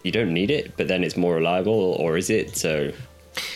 you 0.03 0.11
don't 0.11 0.33
need 0.33 0.51
it, 0.51 0.75
but 0.77 0.87
then 0.87 1.03
it's 1.03 1.17
more 1.17 1.35
reliable, 1.35 1.93
or 1.99 2.17
is 2.17 2.29
it? 2.29 2.55
So 2.55 2.91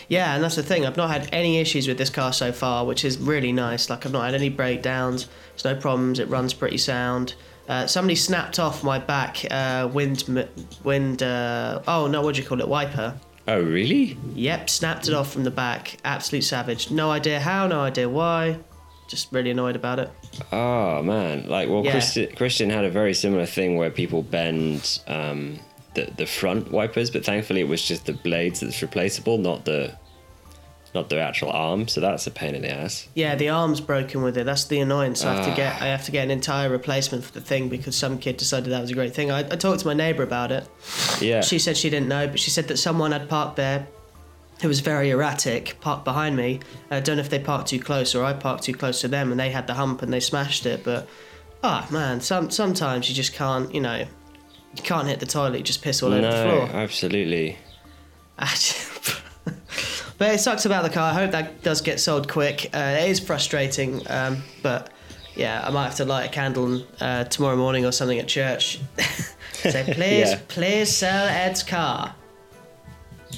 Yeah, 0.08 0.34
and 0.36 0.44
that's 0.44 0.56
the 0.56 0.64
thing. 0.64 0.86
I've 0.86 0.98
not 0.98 1.10
had 1.10 1.30
any 1.32 1.60
issues 1.60 1.88
with 1.88 1.98
this 1.98 2.10
car 2.10 2.34
so 2.34 2.52
far, 2.52 2.86
which 2.86 3.06
is 3.06 3.18
really 3.18 3.52
nice. 3.52 3.90
Like 3.90 4.06
I've 4.06 4.12
not 4.12 4.26
had 4.26 4.34
any 4.34 4.50
breakdowns. 4.50 5.28
There's 5.52 5.66
no 5.66 5.80
problems. 5.80 6.20
It 6.20 6.28
runs 6.30 6.54
pretty 6.54 6.78
sound. 6.78 7.36
Uh, 7.68 7.86
somebody 7.86 8.16
snapped 8.16 8.60
off 8.60 8.84
my 8.84 8.98
back 8.98 9.46
uh, 9.52 9.90
wind 9.94 10.24
wind. 10.84 11.22
Uh, 11.22 11.82
oh 11.88 12.08
no, 12.08 12.22
what 12.22 12.36
do 12.36 12.42
you 12.42 12.48
call 12.48 12.62
it? 12.62 12.68
Wiper. 12.68 13.14
oh 13.50 13.62
really? 13.62 14.18
Yep, 14.36 14.70
snapped 14.70 15.08
it 15.10 15.14
off 15.14 15.32
from 15.34 15.44
the 15.44 15.52
back. 15.52 15.98
Absolute 16.06 16.44
savage. 16.44 16.90
No 16.92 17.12
idea 17.12 17.40
how. 17.42 17.68
No 17.68 17.82
idea 17.82 18.08
why. 18.08 18.58
Just 19.10 19.32
really 19.32 19.52
annoyed 19.52 19.76
about 19.76 20.00
it. 20.00 20.10
Oh 20.52 21.02
man, 21.04 21.48
like 21.48 21.68
well, 21.70 21.84
Yeah. 21.84 21.92
Christian, 21.92 22.36
Christian 22.36 22.70
had 22.70 22.86
a 22.86 22.90
very 22.90 23.14
similar 23.14 23.46
thing 23.46 23.76
where 23.78 23.90
people 23.92 24.22
bend 24.22 25.00
um, 25.08 25.60
the 25.98 26.12
the 26.16 26.26
front 26.26 26.72
wipers, 26.72 27.12
but 27.12 27.26
thankfully 27.26 27.62
it 27.62 27.68
was 27.68 27.84
just 27.84 28.06
the 28.06 28.14
blades 28.14 28.62
that's 28.62 28.82
replaceable, 28.82 29.38
not 29.38 29.66
the 29.66 29.98
not 30.96 31.10
the 31.10 31.20
actual 31.20 31.52
arm. 31.52 31.88
So 31.88 32.00
that's 32.00 32.26
a 32.28 32.32
pain 32.32 32.56
in 32.56 32.62
the 32.62 32.72
ass. 32.72 33.08
Yeah, 33.14 33.36
the 33.36 33.50
arm's 33.50 33.82
broken 33.82 34.24
with 34.24 34.38
it. 34.38 34.46
That's 34.46 34.66
the 34.66 34.80
annoyance. 34.80 35.26
I 35.26 35.34
have 35.36 35.46
to 35.46 35.56
get 35.56 35.82
I 35.82 35.88
have 35.88 36.06
to 36.06 36.12
get 36.12 36.24
an 36.24 36.32
entire 36.32 36.70
replacement 36.70 37.24
for 37.26 37.34
the 37.34 37.42
thing 37.42 37.70
because 37.70 37.96
some 37.96 38.18
kid 38.18 38.38
decided 38.38 38.72
that 38.72 38.82
was 38.82 38.92
a 38.92 38.94
great 38.94 39.14
thing. 39.14 39.32
I, 39.32 39.40
I 39.40 39.56
talked 39.56 39.82
to 39.82 39.88
my 39.88 39.94
neighbour 39.94 40.24
about 40.24 40.52
it. 40.52 40.68
Yeah. 41.20 41.42
She 41.42 41.60
said 41.60 41.76
she 41.76 41.90
didn't 41.90 42.08
know, 42.08 42.28
but 42.28 42.40
she 42.40 42.52
said 42.52 42.68
that 42.70 42.78
someone 42.78 43.12
had 43.12 43.28
parked 43.28 43.58
there 43.58 43.88
who 44.62 44.68
was 44.68 44.80
very 44.80 45.12
erratic, 45.12 45.78
parked 45.82 46.04
behind 46.04 46.36
me. 46.36 46.60
I 46.90 47.00
don't 47.00 47.18
know 47.18 47.22
if 47.22 47.30
they 47.30 47.40
parked 47.40 47.68
too 47.68 47.80
close 47.80 48.16
or 48.16 48.24
I 48.24 48.34
parked 48.34 48.64
too 48.64 48.74
close 48.74 49.02
to 49.02 49.08
them 49.08 49.32
and 49.32 49.40
they 49.40 49.52
had 49.52 49.68
the 49.68 49.76
hump 49.76 50.02
and 50.02 50.12
they 50.12 50.20
smashed 50.20 50.66
it. 50.66 50.84
But, 50.84 51.08
ah, 51.64 51.88
man, 51.92 52.22
some, 52.22 52.50
sometimes 52.50 53.08
you 53.08 53.14
just 53.14 53.34
can't, 53.34 53.72
you 53.74 53.82
know, 53.82 54.08
you 54.78 54.84
can't 54.84 55.08
hit 55.08 55.20
the 55.20 55.26
toilet, 55.26 55.58
you 55.58 55.64
just 55.64 55.82
piss 55.82 56.02
all 56.04 56.12
over 56.14 56.22
the 56.22 56.30
no, 56.30 56.68
floor. 56.68 56.82
absolutely. 56.82 57.58
but 60.18 60.34
it 60.34 60.40
sucks 60.40 60.66
about 60.66 60.84
the 60.84 60.90
car. 60.90 61.12
I 61.12 61.14
hope 61.14 61.32
that 61.32 61.64
does 61.64 61.82
get 61.82 62.00
sold 62.00 62.30
quick. 62.30 62.70
Uh, 62.74 62.98
it 63.00 63.10
is 63.10 63.20
frustrating, 63.20 64.02
um, 64.10 64.44
but 64.62 64.92
yeah, 65.36 65.64
I 65.66 65.70
might 65.72 65.86
have 65.86 65.96
to 65.96 66.06
light 66.06 66.26
a 66.26 66.30
candle 66.30 66.84
uh, 67.00 67.24
tomorrow 67.26 67.56
morning 67.56 67.86
or 67.86 67.92
something 67.92 68.18
at 68.20 68.28
church. 68.28 68.80
Say, 69.54 69.84
please, 69.86 70.30
Yeah. 70.30 70.40
please 70.48 70.90
sell 70.96 71.28
Ed's 71.28 71.64
car. 71.64 72.14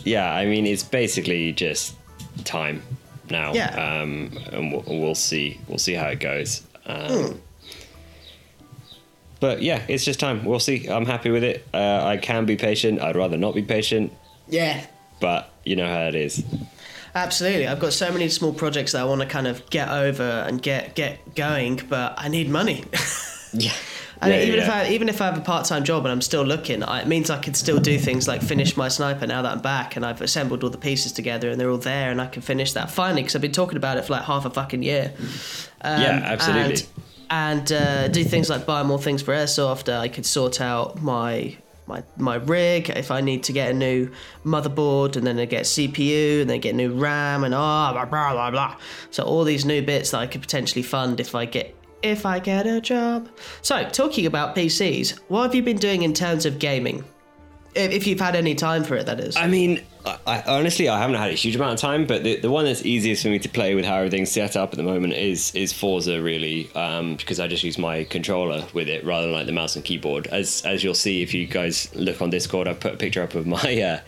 Yeah, 0.04 0.34
I 0.34 0.46
mean, 0.46 0.66
it's 0.66 0.84
basically 0.84 1.52
just 1.54 1.96
time 2.44 2.82
now. 3.30 3.54
Yeah. 3.54 3.70
Um, 4.02 4.38
and 4.52 4.72
we'll, 4.72 4.84
we'll 4.88 5.16
see. 5.16 5.60
We'll 5.68 5.78
see 5.78 5.94
how 5.94 6.08
it 6.08 6.20
goes. 6.20 6.64
Um, 6.86 7.42
But 9.40 9.62
yeah, 9.62 9.84
it's 9.88 10.04
just 10.04 10.20
time. 10.20 10.44
We'll 10.44 10.60
see. 10.60 10.88
I'm 10.88 11.06
happy 11.06 11.30
with 11.30 11.44
it. 11.44 11.66
Uh, 11.74 12.04
I 12.04 12.18
can 12.18 12.46
be 12.46 12.56
patient. 12.58 13.02
I'd 13.02 13.16
rather 13.16 13.38
not 13.38 13.56
be 13.56 13.62
patient, 13.62 14.12
Yeah, 14.48 14.86
but 15.22 15.50
you 15.64 15.76
know 15.76 15.88
how 15.88 16.08
it 16.08 16.16
is. 16.16 16.44
Absolutely, 17.16 17.68
I've 17.68 17.80
got 17.80 17.94
so 17.94 18.12
many 18.12 18.30
small 18.30 18.54
projects 18.54 18.92
that 18.92 19.02
I 19.02 19.06
want 19.06 19.22
to 19.22 19.28
kind 19.28 19.48
of 19.48 19.68
get 19.70 19.90
over 19.90 20.24
and 20.24 20.62
get 20.62 20.96
get 20.96 21.36
going, 21.36 21.82
but 21.90 22.14
I 22.18 22.28
need 22.28 22.50
money. 22.50 22.84
Yeah. 23.52 23.72
And 24.22 24.32
Yeah, 24.32 24.42
even 24.42 24.60
if. 24.60 24.70
I 24.70 24.90
even 24.90 25.10
if 25.10 25.22
I 25.22 25.26
have 25.26 25.38
a 25.38 25.42
part 25.42 25.66
time 25.66 25.84
job 25.84 26.06
and 26.06 26.12
I'm 26.12 26.22
still 26.22 26.44
looking, 26.44 26.84
I, 26.84 27.02
it 27.02 27.08
means 27.08 27.30
I 27.32 27.40
can 27.40 27.54
still 27.54 27.80
do 27.80 27.98
things 27.98 28.28
like 28.28 28.42
finish 28.44 28.76
my 28.78 28.90
sniper 28.90 29.26
now 29.26 29.42
that 29.42 29.52
I'm 29.54 29.62
back 29.62 29.96
and 29.96 30.06
I've 30.06 30.22
assembled 30.22 30.64
all 30.64 30.70
the 30.70 30.78
pieces 30.78 31.14
together 31.14 31.50
and 31.50 31.60
they're 31.60 31.70
all 31.72 31.78
there 31.78 32.12
and 32.12 32.22
I 32.22 32.28
can 32.28 32.42
finish 32.42 32.74
that 32.74 32.92
finally 32.92 33.22
because 33.24 33.36
I've 33.36 33.42
been 33.42 33.52
talking 33.54 33.78
about 33.78 33.98
it 33.98 34.06
for 34.06 34.14
like 34.14 34.24
half 34.24 34.46
a 34.46 34.50
fucking 34.50 34.84
year. 34.84 35.14
Um, 35.82 36.02
Yeah, 36.02 36.22
absolutely. 36.26 36.86
And, 37.30 37.72
uh, 37.72 38.08
do 38.08 38.24
things 38.24 38.50
like 38.50 38.66
buy 38.66 38.84
more 38.84 39.00
things 39.00 39.22
for 39.22 39.34
airsoft. 39.34 39.92
I 39.92 40.08
could 40.08 40.26
sort 40.26 40.62
out 40.62 41.02
my. 41.02 41.58
My, 41.88 42.04
my 42.18 42.36
rig 42.36 42.92
if 42.92 43.10
I 43.10 43.20
need 43.20 43.42
to 43.46 43.52
get 43.52 43.72
a 43.72 43.74
new 43.74 44.12
motherboard 44.46 45.16
and 45.16 45.26
then 45.26 45.40
I 45.40 45.46
get 45.46 45.66
CPU 45.66 46.42
and 46.42 46.48
then 46.48 46.60
get 46.60 46.76
new 46.76 46.94
RAM 46.94 47.44
and 47.44 47.56
oh 47.56 47.58
blah 47.58 48.06
blah 48.06 48.32
blah 48.32 48.52
blah. 48.52 48.76
So 49.10 49.24
all 49.24 49.44
these 49.44 49.66
new 49.66 49.82
bits 49.82 50.12
that 50.12 50.20
I 50.20 50.28
could 50.28 50.42
potentially 50.42 50.84
fund 50.84 51.20
if 51.20 51.34
I 51.34 51.46
get 51.46 51.76
if 52.04 52.28
I 52.28 52.38
get 52.38 52.68
a 52.68 52.80
job. 52.80 53.30
So, 53.62 53.90
talking 53.90 54.26
about 54.26 54.56
PCs, 54.56 55.20
what 55.30 55.44
have 55.44 55.56
you 55.56 55.64
been 55.64 55.78
doing 55.78 56.04
in 56.04 56.14
terms 56.14 56.46
of 56.46 56.60
gaming? 56.60 57.04
If, 57.76 57.92
if 57.92 58.08
you've 58.08 58.20
had 58.20 58.36
any 58.36 58.56
time 58.56 58.84
for 58.84 58.96
it, 58.96 59.06
that 59.06 59.20
is. 59.20 59.36
I 59.36 59.48
mean, 59.48 59.82
I, 60.06 60.18
I, 60.26 60.42
honestly, 60.44 60.90
I 60.90 61.00
haven't 61.00 61.18
had 61.18 61.30
a 61.30 61.34
huge 61.34 61.56
amount 61.56 61.74
of 61.74 61.80
time, 61.80 62.06
but 62.06 62.24
the, 62.24 62.38
the 62.38 62.50
one 62.50 62.66
that's 62.66 62.86
easiest 62.86 63.24
for 63.24 63.30
me 63.30 63.40
to 63.40 63.50
play 63.50 63.76
with 63.76 63.86
how 63.86 63.96
everything's 63.98 64.32
set 64.32 64.56
up 64.56 64.72
at 64.72 64.78
the 64.78 64.84
moment 64.84 65.14
is 65.14 65.54
is 65.56 65.74
Forza, 65.74 66.22
really, 66.22 66.70
um, 66.76 67.16
because 67.16 67.40
I 67.40 67.48
just 67.48 67.64
use 67.64 67.78
my 67.78 68.04
controller 68.06 68.66
with 68.74 68.88
it 68.88 69.04
rather 69.04 69.28
than 69.28 69.36
like 69.36 69.46
the 69.46 69.52
mouse 69.52 69.76
and 69.76 69.86
keyboard. 69.86 70.28
As 70.28 70.64
as 70.66 70.84
you'll 70.84 70.94
see 70.94 71.22
if 71.22 71.34
you 71.34 71.46
guys 71.46 71.94
look 71.96 72.22
on 72.22 72.30
Discord, 72.30 72.68
I 72.68 72.74
put 72.74 72.94
a 72.94 72.98
picture 72.98 73.22
up 73.22 73.36
of 73.36 73.46
my 73.46 73.82
uh, 73.82 74.00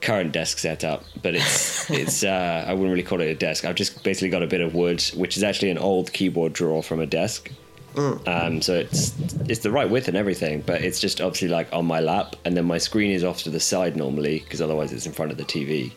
current 0.00 0.32
desk 0.32 0.58
setup, 0.58 1.04
but 1.22 1.34
it's 1.34 1.90
it's 1.90 2.24
uh, 2.24 2.64
I 2.66 2.72
wouldn't 2.72 2.90
really 2.90 3.02
call 3.02 3.20
it 3.20 3.26
a 3.26 3.34
desk. 3.34 3.64
I've 3.64 3.76
just 3.76 4.02
basically 4.02 4.30
got 4.30 4.42
a 4.42 4.46
bit 4.46 4.60
of 4.60 4.74
wood, 4.74 5.02
which 5.14 5.36
is 5.36 5.42
actually 5.42 5.70
an 5.70 5.78
old 5.78 6.12
keyboard 6.12 6.52
drawer 6.52 6.82
from 6.82 7.00
a 7.00 7.06
desk. 7.06 7.50
Um, 8.26 8.62
so 8.62 8.74
it's 8.74 9.14
it's 9.48 9.60
the 9.60 9.70
right 9.70 9.88
width 9.88 10.08
and 10.08 10.16
everything, 10.16 10.62
but 10.62 10.82
it's 10.82 11.00
just 11.00 11.20
obviously 11.20 11.48
like 11.48 11.72
on 11.72 11.86
my 11.86 12.00
lap, 12.00 12.36
and 12.44 12.56
then 12.56 12.64
my 12.64 12.78
screen 12.78 13.10
is 13.10 13.24
off 13.24 13.42
to 13.42 13.50
the 13.50 13.60
side 13.60 13.96
normally 13.96 14.40
because 14.40 14.60
otherwise 14.60 14.92
it's 14.92 15.06
in 15.06 15.12
front 15.12 15.32
of 15.32 15.38
the 15.38 15.44
TV. 15.44 15.92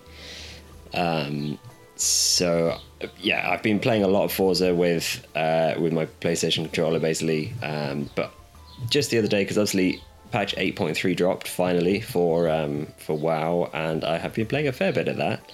Um, 0.94 1.60
so 1.96 2.78
yeah, 3.20 3.50
I've 3.50 3.64
been 3.64 3.80
playing 3.80 4.04
a 4.04 4.08
lot 4.08 4.24
of 4.24 4.32
Forza 4.32 4.74
with 4.74 5.26
uh, 5.36 5.76
with 5.80 5.94
my 5.94 6.06
PlayStation 6.06 6.64
controller 6.64 7.00
basically, 7.00 7.54
um, 7.62 8.10
but 8.16 8.34
just 8.90 9.12
the 9.12 9.20
other 9.20 9.28
day 9.28 9.44
because 9.44 9.58
obviously 9.58 10.02
patch 10.32 10.56
8.3 10.56 11.16
dropped 11.16 11.48
finally 11.48 12.02
for 12.02 12.50
um, 12.50 12.88
for 12.98 13.16
WoW, 13.18 13.70
and 13.74 14.04
I 14.04 14.18
have 14.18 14.34
been 14.34 14.48
playing 14.48 14.68
a 14.68 14.72
fair 14.72 14.92
bit 14.92 15.08
of 15.08 15.18
that. 15.18 15.52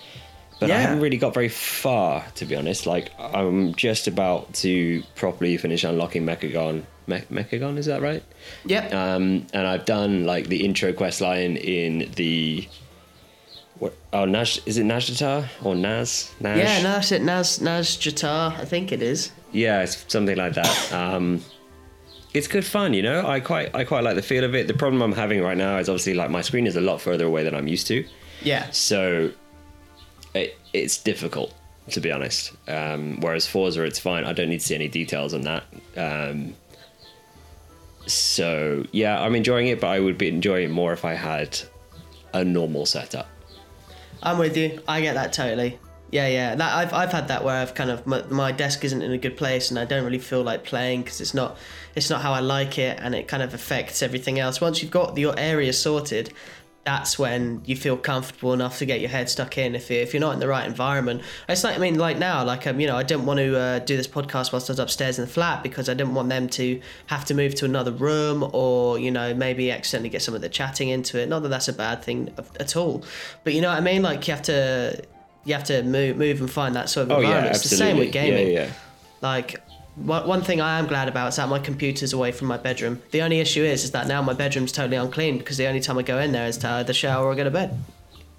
But 0.60 0.72
I 0.72 0.80
haven't 0.80 1.02
really 1.02 1.17
got 1.17 1.34
very 1.34 1.50
far, 1.50 2.26
to 2.36 2.46
be 2.46 2.56
honest. 2.56 2.86
Like 2.88 3.12
I'm 3.20 3.76
just 3.76 4.08
about 4.08 4.54
to 4.56 5.04
properly 5.15 5.56
finish 5.58 5.84
unlocking 5.84 6.26
Mechagon. 6.26 6.84
Me- 7.06 7.24
Mechagon, 7.32 7.78
is 7.78 7.86
that 7.86 8.02
right? 8.02 8.24
yep. 8.65 8.93
Um, 8.93 9.46
and 9.54 9.65
I've 9.67 9.86
done 9.86 10.26
like 10.26 10.48
the 10.48 10.65
intro 10.65 10.91
quest 10.93 11.22
line 11.22 11.56
in 11.58 12.12
the 12.15 12.67
what? 13.80 13.93
Oh, 14.12 14.26
Nash 14.26 14.60
is 14.65 14.78
it 14.78 14.86
Nazjatar 14.86 15.48
or 15.63 15.76
Naz? 15.76 16.34
Naj? 16.41 16.58
yeah, 16.58 16.78
no, 16.82 16.91
that's 16.93 17.12
it. 17.12 17.22
Naz, 17.22 17.62
I 17.63 18.65
think 18.65 18.91
it 18.91 19.02
is. 19.02 19.32
Yeah, 19.52 19.84
it's 19.84 20.04
something 20.12 20.36
like 20.36 20.54
that. 20.56 20.91
Um, 20.91 21.43
it's 22.34 22.48
good 22.48 22.65
fun, 22.65 22.93
you 22.93 23.04
know. 23.04 23.26
I 23.26 23.39
quite 23.39 23.74
I 23.76 23.84
quite 23.84 24.04
like 24.04 24.15
the 24.15 24.22
feel 24.22 24.43
of 24.43 24.54
it. 24.56 24.67
The 24.67 24.74
problem 24.74 25.02
I'm 25.02 25.13
having 25.13 25.41
right 25.41 25.58
now 25.58 25.78
is 25.78 25.88
obviously 25.88 26.15
like 26.15 26.30
my 26.30 26.41
screen 26.41 26.67
is 26.67 26.76
a 26.76 26.82
lot 26.82 27.00
further 27.00 27.26
away 27.26 27.43
than 27.43 27.54
I'm 27.56 27.67
used 27.67 27.88
to, 27.88 28.04
Yeah. 28.41 28.70
so 28.72 29.32
it, 30.34 30.58
it's 30.74 30.98
difficult 30.98 31.54
to 31.92 32.02
be 32.02 32.12
honest. 32.12 32.54
Um, 32.68 33.20
whereas 33.22 33.48
Forza, 33.48 33.84
it's 33.84 34.00
fine. 34.00 34.26
I 34.26 34.34
don't 34.34 34.50
need 34.50 34.60
to 34.60 34.66
see 34.66 34.76
any 34.76 34.88
details 34.88 35.34
on 35.34 35.42
that. 35.42 35.63
Um, 35.96 36.54
so 38.06 38.86
yeah, 38.92 39.22
I'm 39.22 39.36
enjoying 39.36 39.68
it, 39.68 39.80
but 39.80 39.88
I 39.88 40.00
would 40.00 40.18
be 40.18 40.28
enjoying 40.28 40.66
it 40.66 40.72
more 40.72 40.94
if 40.94 41.06
I 41.06 41.13
had 41.13 41.60
a 42.34 42.44
normal 42.44 42.86
setup. 42.86 43.28
I'm 44.22 44.38
with 44.38 44.58
you. 44.58 44.82
I 44.88 45.02
get 45.02 45.13
that 45.13 45.34
totally. 45.34 45.80
Yeah, 46.10 46.28
yeah. 46.28 46.56
That 46.56 46.74
I've 46.74 46.94
I've 46.94 47.12
had 47.12 47.28
that 47.28 47.44
where 47.44 47.56
I've 47.56 47.74
kind 47.74 47.90
of 47.90 48.08
my, 48.08 48.24
my 48.24 48.52
desk 48.54 48.86
isn't 48.86 49.02
in 49.02 49.12
a 49.12 49.18
good 49.18 49.36
place 49.36 49.70
and 49.70 49.78
I 49.78 49.84
don't 49.84 50.06
really 50.06 50.20
feel 50.20 50.42
like 50.42 50.63
playing 50.63 51.04
because 51.04 51.20
it's 51.20 51.34
not 51.34 51.58
it's 51.96 52.10
not 52.10 52.22
how 52.22 52.32
I 52.32 52.40
like 52.40 52.78
it 52.78 52.98
and 53.02 53.13
it 53.13 53.28
kind 53.28 53.44
of 53.44 53.54
affects 53.54 54.02
everything 54.02 54.40
else. 54.40 54.62
Once 54.62 54.82
you've 54.82 54.92
got 54.92 55.18
your 55.18 55.38
area 55.38 55.74
sorted, 55.74 56.32
that's 56.88 57.19
when 57.19 57.62
you 57.65 57.76
feel 57.76 57.97
comfortable 57.97 58.54
enough 58.54 58.78
to 58.78 58.86
get 58.86 59.02
your 59.02 59.10
head 59.10 59.30
stuck 59.30 59.58
in. 59.58 59.76
If 59.76 59.89
you, 59.91 59.97
if 59.97 60.13
you're 60.13 60.21
not 60.21 60.34
in 60.36 60.39
the 60.39 60.47
right 60.47 60.65
environment, 60.65 61.21
it's 61.50 61.62
like 61.65 61.76
I 61.76 61.80
mean, 61.80 62.00
like 62.00 62.17
now, 62.17 62.45
like 62.45 62.65
um, 62.65 62.80
you 62.80 62.88
know, 62.88 62.95
I 62.95 63.04
didn't 63.04 63.26
want 63.26 63.39
to 63.39 63.58
uh, 63.60 63.80
do 63.80 63.97
this 63.97 64.08
podcast 64.08 64.54
whilst 64.54 64.69
I 64.69 64.71
was 64.71 64.80
upstairs 64.80 65.19
in 65.19 65.26
the 65.26 65.32
flat 65.32 65.63
because 65.63 65.89
I 65.89 65.93
didn't 65.93 66.13
want 66.15 66.30
them 66.30 66.47
to 66.47 66.80
have 67.08 67.26
to 67.26 67.34
move 67.34 67.56
to 67.56 67.65
another 67.65 67.91
room 67.91 68.50
or 68.54 68.97
you 68.97 69.12
know 69.12 69.34
maybe 69.34 69.69
accidentally 69.69 70.08
get 70.08 70.21
some 70.21 70.34
of 70.34 70.39
the 70.39 70.47
chatting 70.47 70.88
into 70.88 71.19
it. 71.19 71.28
Not 71.28 71.43
that 71.43 71.50
that's 71.50 71.67
a 71.67 71.73
bad 71.73 72.04
thing 72.04 72.34
at 72.58 72.78
all, 72.78 73.04
but 73.43 73.54
you 73.54 73.60
know 73.60 73.67
what 73.67 73.78
I 73.78 73.82
mean. 73.82 74.02
Like 74.02 74.26
you 74.26 74.34
have 74.34 74.43
to 74.43 75.04
you 75.43 75.54
have 75.56 75.65
to 75.65 75.84
move 75.84 76.15
move 76.15 76.39
and 76.39 76.50
find 76.50 76.73
that 76.78 76.88
sort 76.89 77.08
of 77.08 77.12
Oh 77.12 77.19
yeah, 77.19 77.28
environment. 77.28 77.56
it's 77.58 77.69
the 77.69 77.76
same 77.76 77.97
with 77.97 78.13
gaming. 78.13 78.47
Yeah, 78.47 78.63
yeah. 78.67 78.71
Like 79.19 79.62
one 79.98 80.28
one 80.28 80.42
thing 80.42 80.62
I 80.62 80.80
am 80.80 80.88
glad 80.88 81.08
about 81.08 81.30
is 81.30 81.36
that 81.38 81.50
my 81.50 81.60
computer's 81.60 82.14
away 82.14 82.32
from 82.32 82.48
my 82.48 82.58
bedroom. 82.58 83.02
The 83.12 83.22
only 83.22 83.40
issue 83.40 83.64
is 83.64 83.84
is 83.84 83.92
that 83.92 84.08
now 84.08 84.22
my 84.22 84.34
bedroom's 84.34 84.72
totally 84.72 84.98
unclean 84.98 85.38
because 85.38 85.58
the 85.58 85.68
only 85.68 85.80
time 85.80 85.98
I 85.98 86.04
go 86.04 86.20
in 86.20 86.32
there 86.32 86.48
is 86.48 86.58
to 86.60 86.70
either 86.70 86.94
shower 86.94 87.26
or 87.26 87.36
go 87.36 87.44
to 87.44 87.52
bed. 87.52 87.78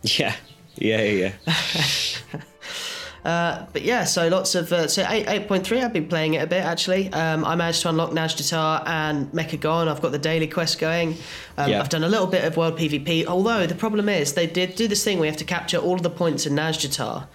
Yeah, 0.03 0.37
yeah, 0.77 1.03
yeah. 1.03 1.33
yeah. 1.47 2.41
But 3.25 3.83
yeah, 3.83 4.05
so 4.05 4.29
lots 4.29 4.55
of 4.55 4.73
uh, 4.73 4.89
so 4.89 5.05
eight 5.09 5.29
eight 5.29 5.49
point 5.49 5.67
three. 5.67 5.83
I've 5.83 5.93
been 5.93 6.09
playing 6.09 6.35
it 6.35 6.43
a 6.43 6.47
bit 6.47 6.65
actually. 6.65 7.13
Um, 7.13 7.45
I 7.45 7.57
managed 7.57 7.83
to 7.83 7.89
unlock 7.89 8.11
Nazjatar 8.11 8.87
and 8.87 9.31
Mechagon. 9.33 9.89
I've 9.89 10.01
got 10.01 10.13
the 10.13 10.19
daily 10.19 10.47
quest 10.47 10.79
going. 10.79 11.17
Um, 11.57 11.71
Yeah. 11.71 11.81
I've 11.81 11.89
done 11.89 12.05
a 12.05 12.09
little 12.09 12.27
bit 12.27 12.45
of 12.45 12.57
world 12.57 12.79
PvP. 12.79 13.27
Although 13.27 13.67
the 13.67 13.75
problem 13.75 14.09
is 14.09 14.35
they 14.35 14.47
did 14.47 14.77
do 14.77 14.89
this 14.89 15.05
thing 15.05 15.19
where 15.19 15.27
you 15.27 15.33
have 15.33 15.39
to 15.39 15.45
capture 15.45 15.79
all 15.79 15.95
of 15.95 16.03
the 16.03 16.11
points 16.11 16.47
in 16.47 16.55
Guitar. 16.55 17.27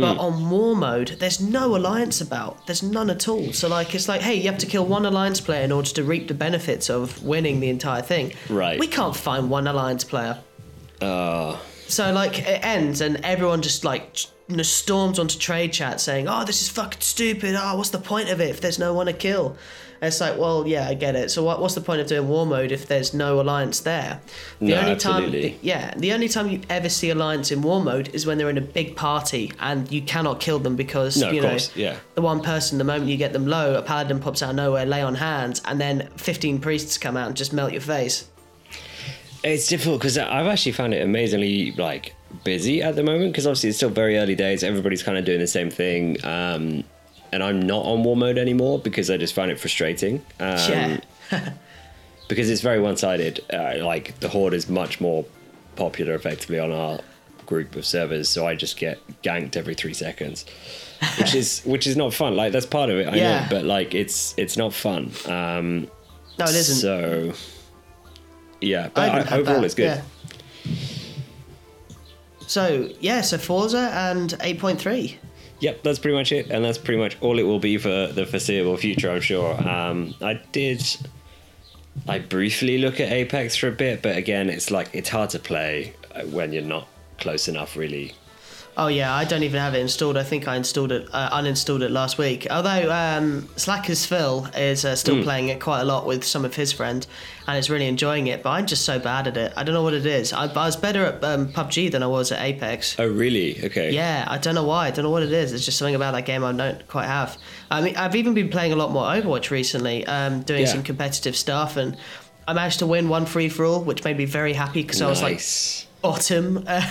But 0.00 0.14
Hmm. 0.14 0.20
on 0.20 0.50
war 0.50 0.74
mode, 0.76 1.16
there's 1.18 1.40
no 1.40 1.76
alliance 1.76 2.20
about. 2.20 2.66
There's 2.66 2.82
none 2.82 3.10
at 3.10 3.28
all. 3.28 3.52
So 3.52 3.68
like, 3.68 3.94
it's 3.94 4.08
like, 4.08 4.20
hey, 4.22 4.34
you 4.34 4.44
have 4.50 4.58
to 4.58 4.66
kill 4.66 4.84
one 4.86 5.04
alliance 5.06 5.40
player 5.40 5.62
in 5.62 5.72
order 5.72 5.90
to 5.90 6.02
reap 6.02 6.28
the 6.28 6.34
benefits 6.34 6.88
of 6.90 7.22
winning 7.22 7.60
the 7.60 7.68
entire 7.68 8.02
thing. 8.02 8.32
Right. 8.48 8.78
We 8.78 8.86
can't 8.86 9.16
find 9.16 9.50
one 9.50 9.66
alliance 9.66 10.04
player. 10.04 10.38
Uh, 11.00 11.56
So 11.88 12.12
like 12.12 12.38
it 12.40 12.60
ends 12.64 13.00
and 13.00 13.20
everyone 13.24 13.62
just 13.62 13.84
like 13.84 14.16
storms 14.62 15.18
onto 15.18 15.38
trade 15.38 15.72
chat 15.72 16.00
saying, 16.00 16.28
"Oh, 16.28 16.44
this 16.44 16.60
is 16.62 16.68
fucking 16.68 17.00
stupid. 17.00 17.54
Oh, 17.58 17.76
what's 17.76 17.90
the 17.90 17.98
point 17.98 18.28
of 18.30 18.40
it 18.40 18.50
if 18.50 18.60
there's 18.60 18.78
no 18.78 18.92
one 18.92 19.06
to 19.06 19.12
kill?" 19.12 19.56
And 20.00 20.06
it's 20.08 20.20
like, 20.20 20.38
well, 20.38 20.66
yeah, 20.66 20.86
I 20.88 20.94
get 20.94 21.16
it. 21.16 21.30
So 21.30 21.42
what, 21.42 21.60
what's 21.60 21.74
the 21.74 21.80
point 21.80 22.00
of 22.00 22.06
doing 22.06 22.28
war 22.28 22.46
mode 22.46 22.70
if 22.70 22.86
there's 22.86 23.12
no 23.12 23.40
alliance 23.40 23.80
there? 23.80 24.20
The 24.60 24.66
No, 24.68 24.76
only 24.78 24.90
absolutely. 24.92 25.50
time, 25.50 25.58
yeah, 25.62 25.94
the 25.96 26.12
only 26.12 26.28
time 26.28 26.48
you 26.48 26.60
ever 26.70 26.88
see 26.88 27.10
alliance 27.10 27.50
in 27.50 27.62
war 27.62 27.82
mode 27.82 28.08
is 28.14 28.24
when 28.26 28.38
they're 28.38 28.50
in 28.50 28.58
a 28.58 28.62
big 28.62 28.94
party 28.94 29.52
and 29.58 29.90
you 29.90 30.00
cannot 30.02 30.38
kill 30.40 30.58
them 30.60 30.76
because 30.76 31.16
No, 31.20 31.30
you 31.30 31.40
know 31.40 31.50
course, 31.50 31.74
yeah. 31.76 31.96
the 32.14 32.22
one 32.22 32.40
person. 32.42 32.78
The 32.78 32.84
moment 32.84 33.10
you 33.10 33.16
get 33.16 33.32
them 33.32 33.46
low, 33.46 33.74
a 33.74 33.82
paladin 33.82 34.20
pops 34.20 34.42
out 34.42 34.50
of 34.50 34.56
nowhere, 34.56 34.86
lay 34.86 35.02
on 35.02 35.16
hands, 35.16 35.60
and 35.64 35.80
then 35.80 36.08
fifteen 36.16 36.60
priests 36.60 36.96
come 36.98 37.16
out 37.16 37.26
and 37.26 37.36
just 37.36 37.52
melt 37.52 37.72
your 37.72 37.80
face. 37.80 38.28
it's 39.44 39.68
difficult 39.68 40.00
because 40.00 40.18
I've 40.18 40.46
actually 40.46 40.72
found 40.72 40.94
it 40.94 41.02
amazingly 41.02 41.72
like 41.72 42.14
busy 42.44 42.82
at 42.82 42.94
the 42.96 43.02
moment 43.02 43.32
because 43.32 43.46
obviously 43.46 43.70
it's 43.70 43.78
still 43.78 43.88
very 43.90 44.16
early 44.18 44.34
days. 44.34 44.62
Everybody's 44.62 45.02
kind 45.02 45.16
of 45.18 45.24
doing 45.24 45.40
the 45.40 45.46
same 45.46 45.70
thing. 45.70 46.16
Um, 46.24 46.84
and 47.32 47.42
I'm 47.42 47.60
not 47.60 47.84
on 47.84 48.02
war 48.04 48.16
mode 48.16 48.38
anymore 48.38 48.78
because 48.78 49.10
I 49.10 49.16
just 49.16 49.34
find 49.34 49.50
it 49.50 49.58
frustrating. 49.60 50.16
Um, 50.40 50.58
yeah. 50.68 51.00
because 52.28 52.50
it's 52.50 52.60
very 52.60 52.80
one-sided. 52.80 53.44
Uh, 53.52 53.84
like 53.84 54.18
the 54.20 54.28
horde 54.28 54.54
is 54.54 54.68
much 54.68 55.00
more 55.00 55.24
popular, 55.76 56.14
effectively, 56.14 56.58
on 56.58 56.72
our 56.72 57.00
group 57.46 57.76
of 57.76 57.86
servers. 57.86 58.28
So 58.28 58.46
I 58.46 58.54
just 58.54 58.76
get 58.76 58.98
ganked 59.22 59.56
every 59.56 59.74
three 59.74 59.94
seconds, 59.94 60.44
which 61.18 61.34
is 61.34 61.62
which 61.64 61.86
is 61.86 61.96
not 61.96 62.12
fun. 62.14 62.36
Like 62.36 62.52
that's 62.52 62.66
part 62.66 62.90
of 62.90 62.98
it, 62.98 63.08
I 63.08 63.16
Yeah. 63.16 63.40
know, 63.40 63.46
but 63.50 63.64
like 63.64 63.94
it's 63.94 64.34
it's 64.36 64.56
not 64.56 64.72
fun. 64.74 65.10
Um, 65.26 65.88
No, 66.38 66.44
it 66.44 66.54
isn't. 66.54 66.76
So 66.76 67.32
yeah, 68.60 68.88
but 68.94 69.10
haven't 69.10 69.32
I, 69.32 69.36
overall 69.38 69.60
that, 69.60 69.64
it's 69.66 69.74
good. 69.74 69.84
yeah. 69.84 70.74
So 72.46 72.90
yeah, 73.00 73.20
so 73.20 73.38
Forza 73.38 73.90
and 73.94 74.34
eight 74.40 74.58
point 74.58 74.80
three. 74.80 75.18
Yep, 75.60 75.82
that's 75.82 75.98
pretty 75.98 76.16
much 76.16 76.30
it, 76.30 76.50
and 76.50 76.64
that's 76.64 76.78
pretty 76.78 77.00
much 77.00 77.16
all 77.20 77.38
it 77.38 77.42
will 77.42 77.58
be 77.58 77.78
for 77.78 78.06
the 78.06 78.24
foreseeable 78.24 78.76
future, 78.76 79.10
I'm 79.10 79.20
sure. 79.20 79.54
Um, 79.68 80.14
I 80.20 80.40
did, 80.52 80.84
I 82.06 82.20
briefly 82.20 82.78
look 82.78 83.00
at 83.00 83.10
Apex 83.10 83.56
for 83.56 83.68
a 83.68 83.72
bit, 83.72 84.02
but 84.02 84.16
again, 84.16 84.50
it's 84.50 84.70
like 84.70 84.90
it's 84.92 85.08
hard 85.08 85.30
to 85.30 85.38
play 85.40 85.94
when 86.30 86.52
you're 86.52 86.62
not 86.62 86.86
close 87.18 87.48
enough, 87.48 87.76
really. 87.76 88.14
Oh 88.80 88.86
yeah, 88.86 89.12
I 89.12 89.24
don't 89.24 89.42
even 89.42 89.58
have 89.60 89.74
it 89.74 89.80
installed. 89.80 90.16
I 90.16 90.22
think 90.22 90.46
I 90.46 90.54
installed 90.54 90.92
it, 90.92 91.08
uh, 91.12 91.30
uninstalled 91.36 91.82
it 91.82 91.90
last 91.90 92.16
week. 92.16 92.46
Although 92.48 92.92
um, 92.92 93.48
Slackers 93.56 94.06
Phil 94.06 94.46
is 94.56 94.84
uh, 94.84 94.94
still 94.94 95.20
playing 95.24 95.48
it 95.48 95.60
quite 95.60 95.80
a 95.80 95.84
lot 95.84 96.06
with 96.06 96.22
some 96.22 96.44
of 96.44 96.54
his 96.54 96.72
friends, 96.72 97.08
and 97.48 97.58
is 97.58 97.68
really 97.70 97.88
enjoying 97.88 98.28
it. 98.28 98.44
But 98.44 98.50
I'm 98.50 98.66
just 98.66 98.84
so 98.84 99.00
bad 99.00 99.26
at 99.26 99.36
it. 99.36 99.52
I 99.56 99.64
don't 99.64 99.74
know 99.74 99.82
what 99.82 99.94
it 99.94 100.06
is. 100.06 100.32
I, 100.32 100.44
I 100.44 100.66
was 100.66 100.76
better 100.76 101.04
at 101.06 101.24
um, 101.24 101.48
PUBG 101.48 101.90
than 101.90 102.04
I 102.04 102.06
was 102.06 102.30
at 102.30 102.40
Apex. 102.40 102.94
Oh, 103.00 103.08
really? 103.08 103.58
Okay. 103.64 103.90
Yeah, 103.90 104.24
I 104.28 104.38
don't 104.38 104.54
know 104.54 104.62
why. 104.62 104.86
I 104.86 104.90
don't 104.92 105.02
know 105.02 105.10
what 105.10 105.24
it 105.24 105.32
is. 105.32 105.52
It's 105.52 105.64
just 105.64 105.76
something 105.76 105.96
about 105.96 106.12
that 106.12 106.24
game 106.24 106.44
I 106.44 106.52
don't 106.52 106.86
quite 106.86 107.06
have. 107.06 107.36
I 107.72 107.80
mean, 107.80 107.96
I've 107.96 108.14
even 108.14 108.32
been 108.32 108.48
playing 108.48 108.72
a 108.72 108.76
lot 108.76 108.92
more 108.92 109.06
Overwatch 109.06 109.50
recently, 109.50 110.06
um, 110.06 110.42
doing 110.42 110.60
Yeah. 110.60 110.66
some 110.68 110.84
competitive 110.84 111.34
stuff, 111.34 111.76
and 111.76 111.96
I 112.46 112.52
managed 112.52 112.78
to 112.78 112.86
win 112.86 113.08
one 113.08 113.26
free 113.26 113.48
for 113.48 113.64
all, 113.64 113.82
which 113.82 114.04
made 114.04 114.16
me 114.16 114.24
very 114.24 114.52
happy 114.52 114.82
because 114.82 115.02
I 115.02 115.08
was 115.08 115.20
like 115.20 115.32
Nice. 115.32 115.87
Bottom 116.10 116.64
uh, 116.66 116.90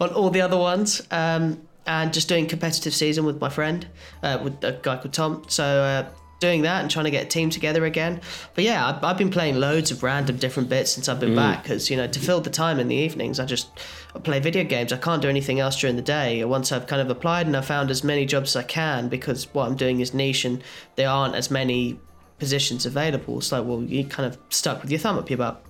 on 0.00 0.10
all 0.10 0.30
the 0.30 0.40
other 0.40 0.58
ones. 0.58 1.06
Um, 1.10 1.62
and 1.86 2.12
just 2.12 2.28
doing 2.28 2.46
competitive 2.46 2.94
season 2.94 3.24
with 3.24 3.40
my 3.40 3.48
friend, 3.48 3.88
uh, 4.22 4.38
with 4.44 4.62
a 4.62 4.78
guy 4.82 4.98
called 4.98 5.14
Tom. 5.14 5.42
So 5.48 5.64
uh, 5.64 6.10
doing 6.40 6.62
that 6.62 6.82
and 6.82 6.90
trying 6.90 7.06
to 7.06 7.10
get 7.10 7.24
a 7.24 7.28
team 7.28 7.50
together 7.50 7.84
again. 7.84 8.20
But 8.54 8.64
yeah, 8.64 8.86
I've, 8.86 9.02
I've 9.02 9.18
been 9.18 9.30
playing 9.30 9.58
loads 9.58 9.90
of 9.90 10.02
random 10.02 10.36
different 10.36 10.68
bits 10.68 10.92
since 10.92 11.08
I've 11.08 11.18
been 11.18 11.34
back 11.34 11.62
because 11.62 11.90
you 11.90 11.96
know 11.96 12.06
to 12.06 12.20
fill 12.20 12.40
the 12.40 12.50
time 12.50 12.78
in 12.78 12.88
the 12.88 12.94
evenings, 12.94 13.40
I 13.40 13.44
just 13.44 13.68
I 14.14 14.18
play 14.18 14.38
video 14.38 14.64
games. 14.64 14.92
I 14.92 14.98
can't 14.98 15.22
do 15.22 15.28
anything 15.28 15.60
else 15.60 15.80
during 15.80 15.96
the 15.96 16.02
day. 16.02 16.44
Once 16.44 16.70
I've 16.72 16.86
kind 16.86 17.02
of 17.02 17.10
applied 17.10 17.46
and 17.46 17.56
I've 17.56 17.66
found 17.66 17.90
as 17.90 18.04
many 18.04 18.26
jobs 18.26 18.54
as 18.54 18.64
I 18.64 18.66
can 18.66 19.08
because 19.08 19.52
what 19.54 19.66
I'm 19.66 19.76
doing 19.76 20.00
is 20.00 20.14
niche 20.14 20.44
and 20.44 20.62
there 20.96 21.08
aren't 21.08 21.34
as 21.34 21.50
many 21.50 21.98
positions 22.38 22.86
available. 22.86 23.38
It's 23.38 23.50
like 23.50 23.64
well, 23.64 23.82
you're 23.82 24.08
kind 24.08 24.32
of 24.32 24.38
stuck 24.50 24.82
with 24.82 24.90
your 24.90 25.00
thumb 25.00 25.18
up 25.18 25.30
your 25.30 25.38
butt. 25.38 25.64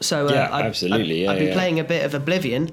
So 0.00 0.26
uh, 0.28 0.32
Yeah, 0.32 0.48
I've, 0.54 0.66
absolutely. 0.66 1.00
I've, 1.00 1.18
Yeah, 1.18 1.30
I've 1.30 1.38
been 1.38 1.48
yeah. 1.48 1.54
playing 1.54 1.80
a 1.80 1.84
bit 1.84 2.04
of 2.04 2.14
Oblivion, 2.14 2.70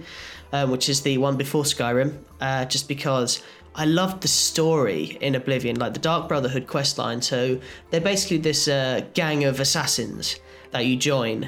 um, 0.54 0.72
which 0.72 0.90
is 0.90 1.02
the 1.02 1.18
one 1.18 1.38
before 1.38 1.64
Skyrim, 1.64 2.18
uh, 2.42 2.66
just 2.66 2.88
because 2.88 3.42
I 3.76 3.86
loved 3.86 4.22
the 4.22 4.28
story 4.28 5.18
in 5.22 5.36
Oblivion, 5.36 5.78
like 5.78 5.94
the 5.94 6.00
Dark 6.00 6.28
Brotherhood 6.28 6.68
quest 6.68 6.98
line. 6.98 7.22
So 7.22 7.60
they're 7.92 8.02
basically 8.02 8.38
this 8.38 8.68
uh, 8.68 9.02
gang 9.14 9.44
of 9.44 9.60
assassins 9.60 10.40
that 10.72 10.86
you 10.86 10.96
join, 10.96 11.48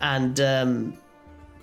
and 0.00 0.38
um, 0.40 0.98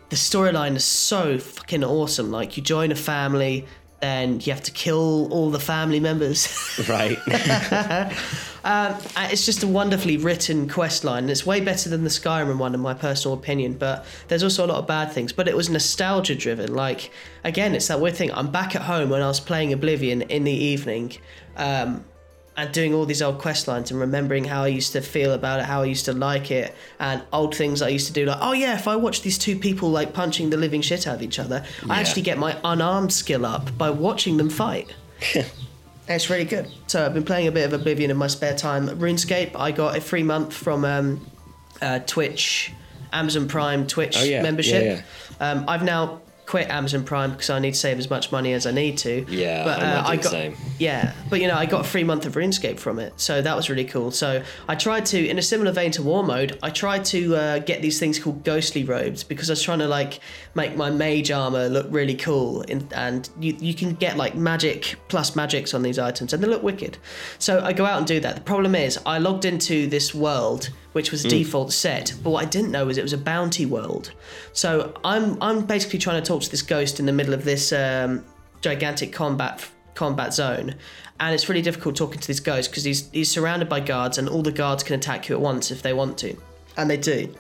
the 0.10 0.16
storyline 0.16 0.76
is 0.76 0.86
so 0.86 1.38
fucking 1.38 1.84
awesome. 1.84 2.32
Like 2.32 2.58
you 2.58 2.64
join 2.64 2.92
a 2.92 2.96
family, 2.96 3.66
then 4.02 4.40
you 4.40 4.52
have 4.52 4.64
to 4.64 4.72
kill 4.72 5.32
all 5.32 5.52
the 5.52 5.60
family 5.60 6.00
members. 6.00 6.48
Right. 6.90 7.18
Uh, 8.64 9.00
it's 9.32 9.46
just 9.46 9.64
a 9.64 9.68
wonderfully 9.68 10.18
written 10.18 10.70
quest 10.70 11.04
line. 11.04 11.24
and 11.24 11.32
It's 11.32 11.46
way 11.46 11.62
better 11.62 11.90
than 11.90 12.04
the 12.04 12.10
Skyrim 12.10 12.58
one, 12.58 12.74
in 12.76 12.80
my 12.80 12.94
personal 12.94 13.36
opinion. 13.38 13.74
But 13.74 14.06
there's 14.28 14.44
also 14.44 14.66
a 14.66 14.68
lot 14.68 14.78
of 14.78 14.88
bad 14.88 15.12
things. 15.12 15.34
But 15.34 15.48
it 15.48 15.56
was 15.56 15.70
nostalgia 15.70 16.36
driven. 16.36 16.74
Like 16.74 17.12
again, 17.44 17.74
it's 17.76 17.88
that 17.88 18.00
weird 18.00 18.16
thing. 18.16 18.32
I'm 18.34 18.52
back 18.52 18.76
at 18.76 18.84
home 18.84 19.10
when 19.10 19.22
I 19.22 19.28
was 19.28 19.40
playing 19.40 19.74
Oblivion 19.74 20.22
in 20.24 20.44
the 20.44 20.52
evening, 20.52 21.18
um, 21.58 22.06
and 22.58 22.72
doing 22.74 22.94
all 22.94 23.06
these 23.06 23.22
old 23.22 23.40
quest 23.40 23.68
lines 23.68 23.92
and 23.92 24.00
remembering 24.00 24.44
how 24.44 24.64
I 24.64 24.68
used 24.68 24.92
to 24.94 25.02
feel 25.02 25.34
about 25.34 25.62
it, 25.62 25.66
how 25.66 25.82
I 25.82 25.86
used 25.86 26.06
to 26.06 26.14
like 26.14 26.52
it, 26.52 26.76
and 27.00 27.24
old 27.32 27.56
things 27.56 27.82
I 27.82 27.88
used 27.88 28.08
to 28.08 28.14
do. 28.14 28.26
Like, 28.26 28.40
oh 28.42 28.52
yeah, 28.52 28.76
if 28.76 28.88
I 28.88 28.96
watch 28.96 29.22
these 29.22 29.38
two 29.38 29.58
people 29.58 29.90
like 29.90 30.14
punching 30.14 30.50
the 30.50 30.58
living 30.58 30.82
shit 30.82 31.08
out 31.08 31.16
of 31.16 31.22
each 31.22 31.40
other, 31.40 31.66
I 31.90 32.00
actually 32.00 32.24
get 32.24 32.38
my 32.38 32.58
unarmed 32.64 33.14
skill 33.14 33.46
up 33.46 33.76
by 33.78 33.90
watching 33.90 34.38
them 34.38 34.50
fight. 34.50 34.94
It's 36.16 36.30
really 36.30 36.46
good. 36.46 36.68
So 36.88 37.06
I've 37.06 37.14
been 37.14 37.24
playing 37.24 37.48
a 37.48 37.52
bit 37.52 37.66
of 37.66 37.74
Oblivion 37.80 38.12
in 38.12 38.18
my 38.18 38.28
spare 38.28 38.56
time. 38.56 38.88
RuneScape, 38.88 39.56
I 39.56 39.72
got 39.72 39.98
a 39.98 40.02
free 40.02 40.24
month 40.24 40.54
from 40.54 40.86
um, 40.86 41.26
uh, 41.82 42.00
Twitch, 42.00 42.72
Amazon 43.14 43.48
Prime 43.48 43.88
Twitch 43.88 44.18
Oh, 44.18 44.24
yeah. 44.24 44.42
membership. 44.42 44.84
Yeah, 44.84 45.52
Um, 45.52 45.66
I've 45.68 45.84
now 45.84 46.22
quit 46.52 46.70
Amazon 46.70 47.06
Prime 47.06 47.32
because 47.32 47.50
I 47.50 47.60
need 47.60 47.76
to 47.76 47.80
save 47.80 47.98
as 47.98 48.10
much 48.10 48.30
money 48.30 48.52
as 48.52 48.66
I 48.66 48.72
need 48.72 48.98
to. 48.98 49.26
Yeah, 49.30 49.64
but 49.64 49.80
I 49.80 49.86
uh, 49.86 50.08
I 50.10 50.16
got 50.18 50.32
same. 50.32 50.58
yeah, 50.80 51.14
but 51.30 51.40
you 51.40 51.48
know 51.48 51.56
I 51.56 51.66
got 51.66 51.80
a 51.80 51.88
free 51.88 52.04
month 52.04 52.26
of 52.26 52.34
RuneScape 52.34 52.78
from 52.78 53.00
it, 53.00 53.14
so 53.16 53.42
that 53.42 53.56
was 53.56 53.70
really 53.70 53.86
cool. 53.86 54.12
So 54.12 54.44
I 54.68 54.76
tried 54.76 55.06
to, 55.08 55.26
in 55.26 55.40
a 55.40 55.42
similar 55.42 55.72
vein 55.72 55.92
to 55.92 56.04
War 56.04 56.26
Mode, 56.26 56.60
I 56.62 56.70
tried 56.70 57.06
to 57.06 57.38
uh, 57.38 57.60
get 57.60 57.82
these 57.82 58.00
things 58.00 58.20
called 58.20 58.44
Ghostly 58.44 58.84
robes 58.84 59.24
because 59.24 59.50
I 59.50 59.54
was 59.54 59.64
trying 59.64 59.80
to 59.80 59.88
like 59.88 60.20
make 60.54 60.76
my 60.76 60.90
mage 60.90 61.32
armor 61.32 61.70
look 61.70 61.88
really 61.90 62.16
cool, 62.16 62.64
in, 62.64 62.86
and 62.94 63.30
you 63.40 63.56
you 63.58 63.74
can 63.74 63.94
get 63.94 64.18
like 64.18 64.36
magic 64.36 64.98
plus 65.08 65.38
magics 65.38 65.74
on 65.74 65.84
these 65.84 65.98
items, 65.98 66.34
and 66.34 66.44
they 66.44 66.50
look 66.50 66.64
wicked. 66.64 66.98
So 67.40 67.64
I 67.64 67.72
go 67.72 67.86
out 67.86 67.98
and 67.98 68.06
do 68.06 68.20
that. 68.20 68.36
The 68.36 68.42
problem 68.42 68.76
is 68.76 69.00
I 69.06 69.20
logged 69.20 69.46
into 69.46 69.88
this 69.88 70.14
world 70.14 70.70
which 70.94 71.12
was 71.12 71.24
default 71.24 71.72
set. 71.72 72.14
But 72.24 72.32
what 72.32 72.46
I 72.46 72.50
didn't 72.50 72.72
know 72.72 72.86
was 72.86 72.98
it 72.98 73.04
was 73.04 73.14
a 73.14 73.18
bounty 73.18 73.66
world. 73.66 74.12
So 74.54 74.94
I'm 75.04 75.42
I'm 75.42 75.66
basically 75.66 76.00
trying 76.00 76.22
to 76.22 76.28
talk 76.28 76.42
to 76.42 76.52
this 76.52 76.62
ghost 76.62 77.00
in 77.00 77.06
the 77.06 77.14
middle 77.14 77.34
of 77.34 77.44
this 77.44 77.72
um, 77.72 78.24
gigantic 78.62 79.14
combat 79.14 79.68
combat 79.94 80.34
zone, 80.34 80.76
and 81.20 81.34
it's 81.34 81.50
really 81.50 81.62
difficult 81.62 81.96
talking 81.96 82.20
to 82.20 82.28
this 82.28 82.40
ghost 82.40 82.72
because 82.72 82.84
he's 82.84 83.10
he's 83.12 83.30
surrounded 83.30 83.70
by 83.70 83.80
guards, 83.80 84.18
and 84.18 84.28
all 84.28 84.42
the 84.42 84.52
guards 84.52 84.84
can 84.84 84.96
attack 84.96 85.30
you 85.30 85.36
at 85.36 85.42
once 85.42 85.72
if 85.72 85.82
they 85.82 85.94
want 85.94 86.18
to, 86.20 86.36
and 86.78 86.90
they 86.90 86.98
do. 86.98 87.34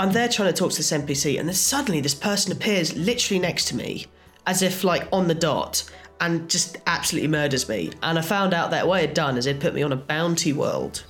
I'm 0.00 0.12
there 0.12 0.28
trying 0.28 0.52
to 0.52 0.56
talk 0.56 0.70
to 0.70 0.76
this 0.76 0.92
NPC, 0.92 1.40
and 1.40 1.48
then 1.48 1.54
suddenly 1.54 2.00
this 2.00 2.14
person 2.14 2.52
appears 2.52 2.96
literally 2.96 3.40
next 3.40 3.66
to 3.68 3.76
me, 3.76 4.06
as 4.46 4.62
if 4.62 4.84
like 4.84 5.08
on 5.12 5.26
the 5.26 5.34
dot, 5.34 5.90
and 6.20 6.48
just 6.48 6.76
absolutely 6.86 7.28
murders 7.28 7.68
me. 7.68 7.90
And 8.02 8.18
I 8.18 8.22
found 8.22 8.54
out 8.54 8.70
that 8.70 8.86
what 8.86 9.02
it 9.02 9.06
had 9.08 9.14
done 9.14 9.36
is 9.36 9.46
it 9.46 9.58
put 9.60 9.74
me 9.74 9.82
on 9.82 9.92
a 9.92 9.96
bounty 9.96 10.52
world. 10.52 11.04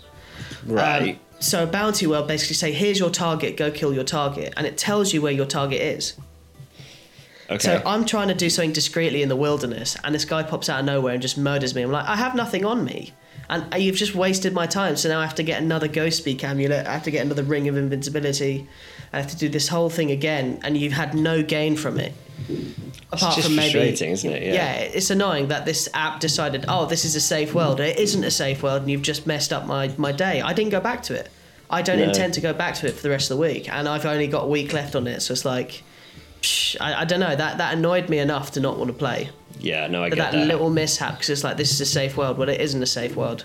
Right. 0.69 1.15
Um, 1.15 1.21
so 1.41 1.63
a 1.63 1.67
bounty 1.67 2.07
world 2.07 2.27
basically 2.27 2.55
say, 2.55 2.73
here's 2.73 2.99
your 2.99 3.11
target, 3.11 3.57
go 3.57 3.71
kill 3.71 3.95
your 3.95 4.05
target, 4.05 4.53
and 4.57 4.67
it 4.67 4.77
tells 4.77 5.13
you 5.13 5.23
where 5.23 5.33
your 5.33 5.47
target 5.47 5.81
is. 5.81 6.15
okay. 7.49 7.59
So 7.59 7.83
I'm 7.87 8.05
trying 8.05 8.29
to 8.29 8.35
do 8.35 8.51
something 8.51 8.73
discreetly 8.73 9.23
in 9.23 9.29
the 9.29 9.37
wilderness, 9.37 9.97
and 10.03 10.15
this 10.15 10.25
guy 10.25 10.43
pops 10.43 10.69
out 10.69 10.81
of 10.81 10.87
nowhere 10.87 11.13
and 11.15 11.23
just 11.23 11.39
murders 11.39 11.75
me. 11.75 11.83
I'm 11.83 11.93
like, 11.93 12.07
I 12.07 12.17
have 12.17 12.35
nothing 12.35 12.65
on 12.65 12.85
me, 12.85 13.13
and 13.49 13.73
you've 13.83 13.97
just 13.97 14.15
wasted 14.15 14.53
my 14.53 14.67
time. 14.67 14.97
So 14.97 15.09
now 15.09 15.21
I 15.21 15.25
have 15.25 15.37
to 15.37 15.45
get 15.45 15.63
another 15.63 15.89
ghost 15.89 16.19
speak 16.19 16.43
amulet. 16.43 16.87
I 16.87 16.93
have 16.93 17.05
to 17.05 17.11
get 17.11 17.25
another 17.25 17.45
ring 17.45 17.69
of 17.69 17.77
invincibility. 17.77 18.69
I 19.13 19.17
have 19.19 19.31
to 19.31 19.37
do 19.37 19.49
this 19.49 19.69
whole 19.69 19.91
thing 19.91 20.11
again, 20.11 20.61
and 20.63 20.77
you've 20.77 20.93
had 20.93 21.15
no 21.15 21.43
gain 21.43 21.77
from 21.77 21.99
it. 21.99 22.13
Apart 23.11 23.37
just 23.37 23.47
from 23.49 23.57
maybe, 23.57 23.73
frustrating, 23.73 24.11
isn't 24.13 24.31
it? 24.33 24.43
Yeah. 24.43 24.53
yeah, 24.55 24.73
it's 24.81 25.11
annoying 25.11 25.49
that 25.49 25.65
this 25.65 25.89
app 25.95 26.21
decided, 26.21 26.65
oh, 26.69 26.87
this 26.87 27.05
is 27.05 27.15
a 27.17 27.21
safe 27.21 27.55
world. 27.55 27.81
It 27.81 27.99
isn't 27.99 28.23
a 28.23 28.31
safe 28.31 28.63
world, 28.63 28.83
and 28.83 28.91
you've 28.91 29.03
just 29.03 29.27
messed 29.27 29.53
up 29.53 29.67
my, 29.67 29.93
my 29.97 30.13
day. 30.13 30.41
I 30.43 30.53
didn't 30.53 30.71
go 30.71 30.81
back 30.81 31.03
to 31.05 31.15
it. 31.15 31.31
I 31.71 31.83
don't 31.83 31.99
No. 31.99 32.05
intend 32.05 32.35
to 32.35 32.41
go 32.41 32.53
back 32.53 32.75
to 32.77 32.87
it 32.87 32.95
for 32.97 33.03
the 33.03 33.11
rest 33.11 33.31
of 33.31 33.37
the 33.39 33.43
week, 33.43 33.71
and 33.73 33.89
I've 33.89 34.05
only 34.07 34.27
got 34.27 34.45
a 34.45 34.49
week 34.49 34.73
left 34.73 34.95
on 34.95 35.07
it. 35.07 35.21
So 35.21 35.33
it's 35.33 35.45
like, 35.45 35.83
psh, 36.43 36.77
I, 36.81 37.01
I 37.01 37.05
don't 37.05 37.21
know. 37.21 37.35
That 37.35 37.59
that 37.59 37.75
annoyed 37.75 38.09
me 38.09 38.19
enough 38.19 38.53
to 38.53 38.61
not 38.61 38.77
want 38.79 38.89
to 38.89 38.95
play. 38.95 39.31
yeah, 39.59 39.87
no, 39.87 40.05
I 40.05 40.11
But 40.11 40.17
get 40.17 40.33
that, 40.33 40.39
that. 40.39 40.47
little 40.47 40.71
mishap, 40.71 41.15
because 41.15 41.31
it's 41.31 41.45
like 41.45 41.57
this 41.57 41.71
is 41.73 41.81
a 41.81 41.87
safe 41.87 42.17
world, 42.17 42.37
but 42.39 42.49
it 42.49 42.61
isn't 42.61 42.83
a 42.83 42.87
safe 42.87 43.17
world. 43.17 43.45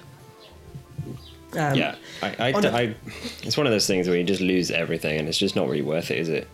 Um, 1.58 1.76
yeah, 1.76 1.96
I, 2.22 2.36
I, 2.50 2.54
on 2.54 2.66
a- 2.66 2.72
I- 2.72 2.96
it's 3.44 3.58
one 3.58 3.68
of 3.68 3.72
those 3.74 3.88
things 3.88 4.08
where 4.08 4.18
you 4.18 4.24
just 4.24 4.42
lose 4.42 4.72
everything, 4.72 5.20
and 5.20 5.28
it's 5.28 5.38
just 5.38 5.56
not 5.56 5.68
really 5.68 5.82
worth 5.84 6.12
it, 6.12 6.18
is 6.18 6.30
it? 6.30 6.48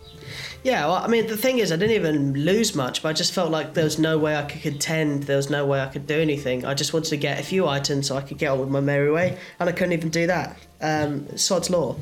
Yeah, 0.62 0.84
well, 0.86 0.96
I 0.96 1.06
mean, 1.06 1.26
the 1.26 1.38
thing 1.38 1.58
is, 1.58 1.72
I 1.72 1.76
didn't 1.76 1.96
even 1.96 2.34
lose 2.34 2.74
much, 2.74 3.02
but 3.02 3.08
I 3.08 3.12
just 3.14 3.32
felt 3.32 3.50
like 3.50 3.72
there 3.72 3.84
was 3.84 3.98
no 3.98 4.18
way 4.18 4.36
I 4.36 4.42
could 4.42 4.60
contend. 4.60 5.22
There 5.22 5.38
was 5.38 5.48
no 5.48 5.64
way 5.64 5.80
I 5.80 5.86
could 5.86 6.06
do 6.06 6.20
anything. 6.20 6.66
I 6.66 6.74
just 6.74 6.92
wanted 6.92 7.08
to 7.10 7.16
get 7.16 7.40
a 7.40 7.42
few 7.42 7.66
items 7.66 8.08
so 8.08 8.16
I 8.16 8.20
could 8.20 8.36
get 8.36 8.48
on 8.50 8.60
with 8.60 8.68
my 8.68 8.80
merry 8.80 9.10
way, 9.10 9.38
and 9.58 9.68
I 9.70 9.72
couldn't 9.72 9.92
even 9.94 10.10
do 10.10 10.26
that. 10.26 10.58
Um, 10.82 11.34
sod's 11.36 11.70
law. 11.70 11.96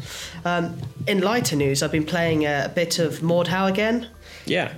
Um, 0.44 0.76
in 1.06 1.20
lighter 1.20 1.54
news, 1.54 1.84
I've 1.84 1.92
been 1.92 2.04
playing 2.06 2.46
a, 2.46 2.70
bit 2.74 2.98
of 2.98 3.20
Mordhau 3.20 3.68
again. 3.70 4.08
Yeah. 4.44 4.72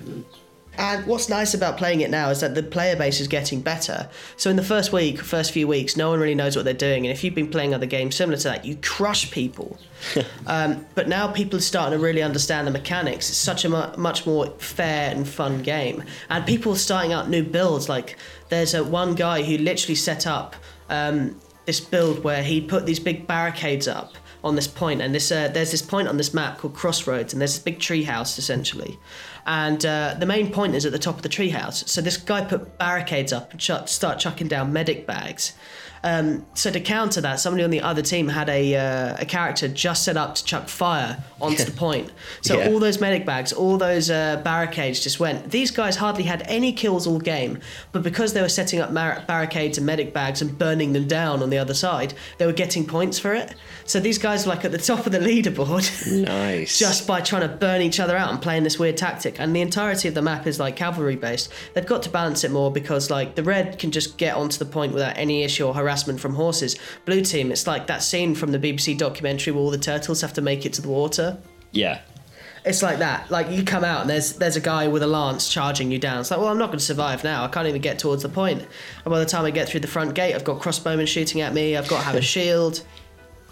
And 0.78 1.06
what's 1.06 1.28
nice 1.28 1.52
about 1.52 1.76
playing 1.76 2.00
it 2.00 2.10
now 2.10 2.30
is 2.30 2.40
that 2.40 2.54
the 2.54 2.62
player 2.62 2.96
base 2.96 3.20
is 3.20 3.28
getting 3.28 3.60
better. 3.60 4.08
So 4.36 4.50
in 4.50 4.56
the 4.56 4.62
first 4.62 4.92
week, 4.92 5.20
first 5.20 5.52
few 5.52 5.68
weeks, 5.68 5.96
no 5.96 6.10
one 6.10 6.20
really 6.20 6.34
knows 6.34 6.56
what 6.56 6.64
they're 6.64 6.74
doing. 6.74 7.06
And 7.06 7.12
if 7.12 7.22
you've 7.22 7.34
been 7.34 7.50
playing 7.50 7.74
other 7.74 7.86
games 7.86 8.14
similar 8.16 8.38
to 8.38 8.44
that, 8.44 8.64
you 8.64 8.76
crush 8.76 9.30
people. 9.30 9.78
um, 10.46 10.86
but 10.94 11.08
now 11.08 11.28
people 11.28 11.58
are 11.58 11.62
starting 11.62 11.98
to 11.98 12.02
really 12.02 12.22
understand 12.22 12.66
the 12.66 12.70
mechanics. 12.70 13.28
It's 13.28 13.38
such 13.38 13.64
a 13.64 13.68
mu- 13.68 13.96
much 13.96 14.26
more 14.26 14.46
fair 14.58 15.10
and 15.10 15.28
fun 15.28 15.62
game. 15.62 16.04
And 16.28 16.46
people 16.46 16.72
are 16.72 16.76
starting 16.76 17.12
out 17.12 17.28
new 17.28 17.42
builds. 17.42 17.88
Like 17.88 18.16
there's 18.48 18.74
a 18.74 18.82
one 18.82 19.14
guy 19.14 19.42
who 19.42 19.58
literally 19.58 19.96
set 19.96 20.26
up 20.26 20.56
um, 20.88 21.38
this 21.66 21.80
build 21.80 22.24
where 22.24 22.42
he 22.42 22.60
put 22.60 22.86
these 22.86 23.00
big 23.00 23.26
barricades 23.26 23.86
up 23.86 24.14
on 24.42 24.54
this 24.54 24.66
point, 24.66 25.00
and 25.00 25.14
this 25.14 25.30
uh, 25.30 25.48
there's 25.48 25.70
this 25.70 25.82
point 25.82 26.08
on 26.08 26.16
this 26.16 26.32
map 26.32 26.58
called 26.58 26.74
Crossroads, 26.74 27.32
and 27.32 27.40
there's 27.40 27.54
this 27.54 27.62
big 27.62 27.78
tree 27.78 28.04
house 28.04 28.38
essentially, 28.38 28.98
and 29.46 29.84
uh, 29.84 30.14
the 30.18 30.26
main 30.26 30.50
point 30.52 30.74
is 30.74 30.86
at 30.86 30.92
the 30.92 30.98
top 30.98 31.16
of 31.16 31.22
the 31.22 31.28
tree 31.28 31.50
house. 31.50 31.90
So 31.90 32.00
this 32.00 32.16
guy 32.16 32.44
put 32.44 32.78
barricades 32.78 33.32
up 33.32 33.50
and 33.52 33.60
ch- 33.60 33.88
start 33.88 34.18
chucking 34.18 34.48
down 34.48 34.72
medic 34.72 35.06
bags. 35.06 35.52
Um, 36.02 36.46
so 36.54 36.70
to 36.70 36.80
counter 36.80 37.20
that, 37.20 37.40
somebody 37.40 37.62
on 37.62 37.70
the 37.70 37.82
other 37.82 38.00
team 38.00 38.28
had 38.28 38.48
a 38.48 38.74
uh, 38.74 39.16
a 39.20 39.26
character 39.26 39.68
just 39.68 40.02
set 40.04 40.16
up 40.16 40.34
to 40.36 40.44
chuck 40.44 40.68
fire 40.68 41.22
onto 41.40 41.62
the 41.64 41.72
point. 41.72 42.10
So 42.40 42.58
Yeah. 42.58 42.68
all 42.70 42.78
those 42.78 43.00
medic 43.00 43.26
bags, 43.26 43.52
all 43.52 43.76
those 43.76 44.08
uh, 44.10 44.40
barricades 44.42 45.00
just 45.00 45.20
went. 45.20 45.50
These 45.50 45.70
guys 45.70 45.96
hardly 45.96 46.24
had 46.24 46.42
any 46.46 46.72
kills 46.72 47.06
all 47.06 47.18
game, 47.18 47.58
but 47.92 48.02
because 48.02 48.32
they 48.32 48.40
were 48.40 48.48
setting 48.48 48.80
up 48.80 48.90
mar- 48.92 49.22
barricades 49.26 49.76
and 49.76 49.86
medic 49.86 50.14
bags 50.14 50.40
and 50.40 50.58
burning 50.58 50.94
them 50.94 51.06
down 51.06 51.42
on 51.42 51.50
the 51.50 51.58
other 51.58 51.74
side, 51.74 52.14
they 52.38 52.46
were 52.46 52.52
getting 52.52 52.86
points 52.86 53.18
for 53.18 53.34
it. 53.34 53.54
So 53.84 54.00
these 54.00 54.16
guys 54.18 54.46
were 54.46 54.54
like 54.54 54.64
at 54.64 54.72
the 54.72 54.78
top 54.90 55.04
of 55.04 55.12
the 55.12 55.18
leaderboard. 55.18 55.84
Nice. 56.24 56.78
just 56.86 57.06
by 57.06 57.20
trying 57.20 57.42
to 57.42 57.54
burn 57.54 57.82
each 57.82 58.00
other 58.00 58.16
out 58.16 58.30
and 58.30 58.40
playing 58.40 58.62
this 58.62 58.78
weird 58.78 58.96
tactic. 58.96 59.38
And 59.38 59.54
the 59.54 59.60
entirety 59.60 60.08
of 60.08 60.14
the 60.14 60.22
map 60.22 60.46
is 60.46 60.58
like 60.58 60.76
cavalry 60.76 61.16
based. 61.16 61.50
They've 61.74 61.84
got 61.86 62.02
to 62.04 62.10
balance 62.10 62.42
it 62.42 62.50
more 62.50 62.72
because 62.72 63.10
like 63.10 63.34
the 63.34 63.42
red 63.42 63.78
can 63.78 63.90
just 63.90 64.16
get 64.16 64.34
onto 64.34 64.56
the 64.58 64.64
point 64.64 64.94
without 64.94 65.18
any 65.18 65.42
issue 65.42 65.66
or 65.66 65.74
harassment 65.74 65.89
from 66.18 66.34
horses. 66.34 66.76
Blue 67.04 67.20
team, 67.22 67.50
it's 67.52 67.66
like 67.66 67.86
that 67.88 68.02
scene 68.02 68.34
from 68.34 68.52
the 68.52 68.58
BBC 68.58 68.96
documentary 68.98 69.52
where 69.52 69.62
all 69.62 69.70
the 69.70 69.78
turtles 69.78 70.20
have 70.20 70.32
to 70.34 70.40
make 70.42 70.64
it 70.66 70.72
to 70.74 70.82
the 70.82 70.88
water. 70.88 71.38
yeah. 71.72 72.00
It's 72.62 72.82
like 72.82 72.98
that. 72.98 73.30
Like 73.30 73.50
you 73.50 73.64
come 73.64 73.84
out 73.84 74.02
and 74.02 74.10
there's 74.10 74.34
there's 74.34 74.56
a 74.56 74.60
guy 74.60 74.86
with 74.86 75.02
a 75.02 75.06
lance 75.06 75.48
charging 75.48 75.90
you 75.90 75.98
down. 75.98 76.20
It's 76.20 76.30
like, 76.30 76.38
well, 76.38 76.50
I'm 76.50 76.58
not 76.58 76.66
going 76.66 76.78
to 76.78 76.84
survive 76.84 77.24
now. 77.24 77.42
I 77.42 77.48
can't 77.48 77.66
even 77.66 77.80
get 77.80 77.98
towards 77.98 78.22
the 78.22 78.28
point. 78.28 78.60
And 78.60 79.10
by 79.10 79.18
the 79.18 79.24
time 79.24 79.46
I 79.46 79.50
get 79.50 79.66
through 79.66 79.80
the 79.80 79.86
front 79.86 80.12
gate, 80.14 80.34
I've 80.34 80.44
got 80.44 80.60
crossbowmen 80.60 81.08
shooting 81.08 81.40
at 81.40 81.54
me. 81.54 81.74
I've 81.74 81.88
got 81.88 82.00
to 82.00 82.04
have 82.04 82.16
a 82.16 82.20
shield. 82.34 82.82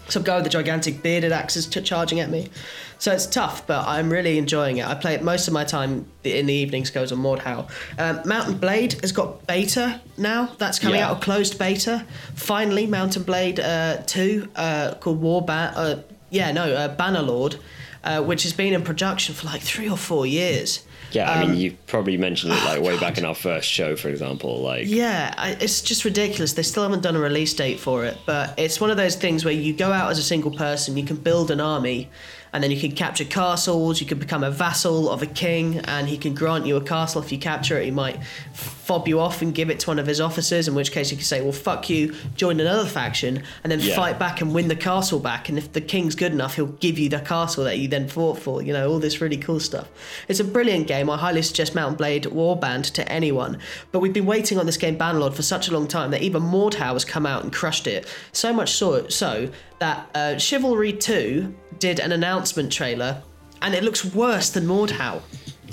Some 0.09 0.23
guy 0.23 0.35
with 0.35 0.43
the 0.43 0.49
gigantic 0.49 1.01
bearded 1.03 1.31
axes 1.31 1.67
ch- 1.67 1.83
charging 1.83 2.19
at 2.19 2.29
me. 2.29 2.49
So 2.97 3.11
it's 3.13 3.25
tough, 3.25 3.65
but 3.67 3.87
I'm 3.87 4.09
really 4.09 4.37
enjoying 4.37 4.77
it. 4.77 4.85
I 4.87 4.93
play 4.95 5.13
it 5.13 5.23
most 5.23 5.47
of 5.47 5.53
my 5.53 5.63
time 5.63 6.05
in 6.23 6.47
the 6.47 6.53
evenings 6.53 6.89
goes 6.89 7.11
on 7.11 7.19
Mordhau. 7.19 7.69
Um, 7.97 8.21
Mount 8.25 8.59
& 8.59 8.61
Blade 8.61 8.93
has 9.01 9.11
got 9.11 9.45
beta 9.47 10.01
now. 10.17 10.53
That's 10.57 10.79
coming 10.79 10.99
Yeah. 10.99 11.11
out, 11.11 11.17
a 11.17 11.19
closed 11.21 11.57
beta. 11.57 12.05
Finally, 12.35 12.87
Mount 12.87 13.23
& 13.25 13.25
Blade 13.25 13.59
uh, 13.59 13.97
2 14.05 14.49
uh, 14.55 14.93
called 14.99 15.21
Warband. 15.21 15.73
Uh, 15.75 15.95
yeah, 16.29 16.51
no, 16.51 16.63
uh, 16.73 16.95
Bannerlord, 16.95 17.57
uh, 18.03 18.21
which 18.21 18.43
has 18.43 18.53
been 18.53 18.73
in 18.73 18.83
production 18.83 19.35
for 19.35 19.45
like 19.47 19.61
three 19.61 19.89
or 19.89 19.97
four 19.97 20.25
years. 20.25 20.85
Yeah, 21.11 21.29
I 21.31 21.41
Um, 21.41 21.51
mean, 21.51 21.59
you 21.59 21.75
probably 21.87 22.17
mentioned 22.17 22.53
it 22.53 22.63
like 22.65 22.81
way 22.81 22.91
God. 22.93 23.01
back 23.01 23.17
in 23.17 23.25
our 23.25 23.33
first 23.33 23.67
show, 23.67 23.95
for 23.95 24.09
example. 24.09 24.61
Like, 24.61 24.85
Yeah, 24.87 25.33
I, 25.37 25.51
it's 25.59 25.81
just 25.81 26.05
ridiculous. 26.05 26.53
They 26.53 26.61
still 26.61 26.83
haven't 26.83 27.01
done 27.01 27.15
a 27.15 27.19
release 27.19 27.51
date 27.53 27.79
for 27.79 28.05
it, 28.05 28.15
but 28.27 28.53
it's 28.59 28.79
one 28.79 28.91
of 28.91 28.97
those 28.97 29.15
things 29.15 29.43
where 29.43 29.53
you 29.53 29.73
go 29.73 29.91
out 29.91 30.11
as 30.11 30.19
a 30.19 30.23
single 30.23 30.51
person, 30.51 30.97
you 30.97 31.03
can 31.03 31.15
build 31.15 31.49
an 31.49 31.59
army, 31.59 32.09
and 32.53 32.63
then 32.63 32.71
you 32.71 32.79
can 32.79 32.91
capture 32.91 33.25
castles. 33.25 34.01
You 34.01 34.07
can 34.07 34.19
become 34.19 34.43
a 34.43 34.51
vassal 34.51 35.09
of 35.09 35.21
a 35.21 35.27
king, 35.27 35.79
and 35.85 36.07
he 36.07 36.17
can 36.17 36.33
grant 36.33 36.65
you 36.65 36.75
a 36.75 36.81
castle 36.81 37.21
if 37.21 37.31
you 37.31 37.37
capture 37.37 37.77
it. 37.79 37.85
He 37.85 37.91
might 37.91 38.19
fob 38.53 39.07
you 39.07 39.19
off 39.19 39.41
and 39.43 39.53
give 39.53 39.69
it 39.69 39.79
to 39.81 39.87
one 39.87 39.99
of 39.99 40.07
his 40.07 40.19
officers, 40.19 40.67
in 40.67 40.73
which 40.73 40.91
case 40.91 41.11
you 41.11 41.17
can 41.17 41.25
say, 41.25 41.41
"Well, 41.41 41.51
fuck 41.51 41.89
you," 41.89 42.15
join 42.35 42.59
another 42.59 42.85
faction, 42.85 43.43
and 43.63 43.71
then 43.71 43.79
Yeah. 43.79 43.95
fight 43.95 44.17
back 44.17 44.41
and 44.41 44.53
win 44.53 44.67
the 44.67 44.75
castle 44.75 45.19
back. 45.19 45.47
And 45.47 45.57
if 45.57 45.73
the 45.73 45.81
king's 45.81 46.15
good 46.15 46.31
enough, 46.31 46.55
he'll 46.55 46.65
give 46.67 46.97
you 46.97 47.07
the 47.09 47.19
castle 47.19 47.63
that 47.65 47.77
you 47.77 47.87
then 47.87 48.07
fought 48.07 48.39
for. 48.39 48.63
You 48.63 48.73
know, 48.73 48.89
all 48.89 48.99
this 48.99 49.21
really 49.21 49.37
cool 49.37 49.59
stuff. 49.59 49.87
It's 50.27 50.39
a 50.39 50.43
brilliant 50.43 50.87
game. 50.87 51.09
I 51.09 51.17
highly 51.17 51.43
suggest 51.43 51.75
Mount 51.75 51.97
& 51.97 51.99
Blade 51.99 52.23
Warband 52.23 52.91
to 52.93 53.11
anyone. 53.11 53.57
But 53.91 53.99
we've 53.99 54.13
been 54.13 54.25
waiting 54.25 54.57
on 54.57 54.65
this 54.65 54.77
game 54.77 54.97
Bannerlord 54.97 55.33
for 55.33 55.43
such 55.43 55.67
a 55.67 55.71
long 55.71 55.87
time 55.87 56.11
that 56.11 56.23
even 56.23 56.41
Mordhau 56.41 56.93
has 56.93 57.05
come 57.05 57.25
out 57.25 57.43
and 57.43 57.53
crushed 57.53 57.85
it. 57.85 58.07
So 58.31 58.51
much 58.51 58.73
so, 58.73 59.07
so 59.07 59.49
that 59.79 60.09
uh, 60.15 60.37
Chivalry 60.37 60.93
2 60.93 61.53
did 61.79 61.99
an 61.99 62.11
announcement 62.11 62.71
trailer, 62.71 63.21
and 63.61 63.73
it 63.73 63.83
looks 63.83 64.03
worse 64.05 64.49
than 64.49 64.65
Mordhau. 64.67 65.21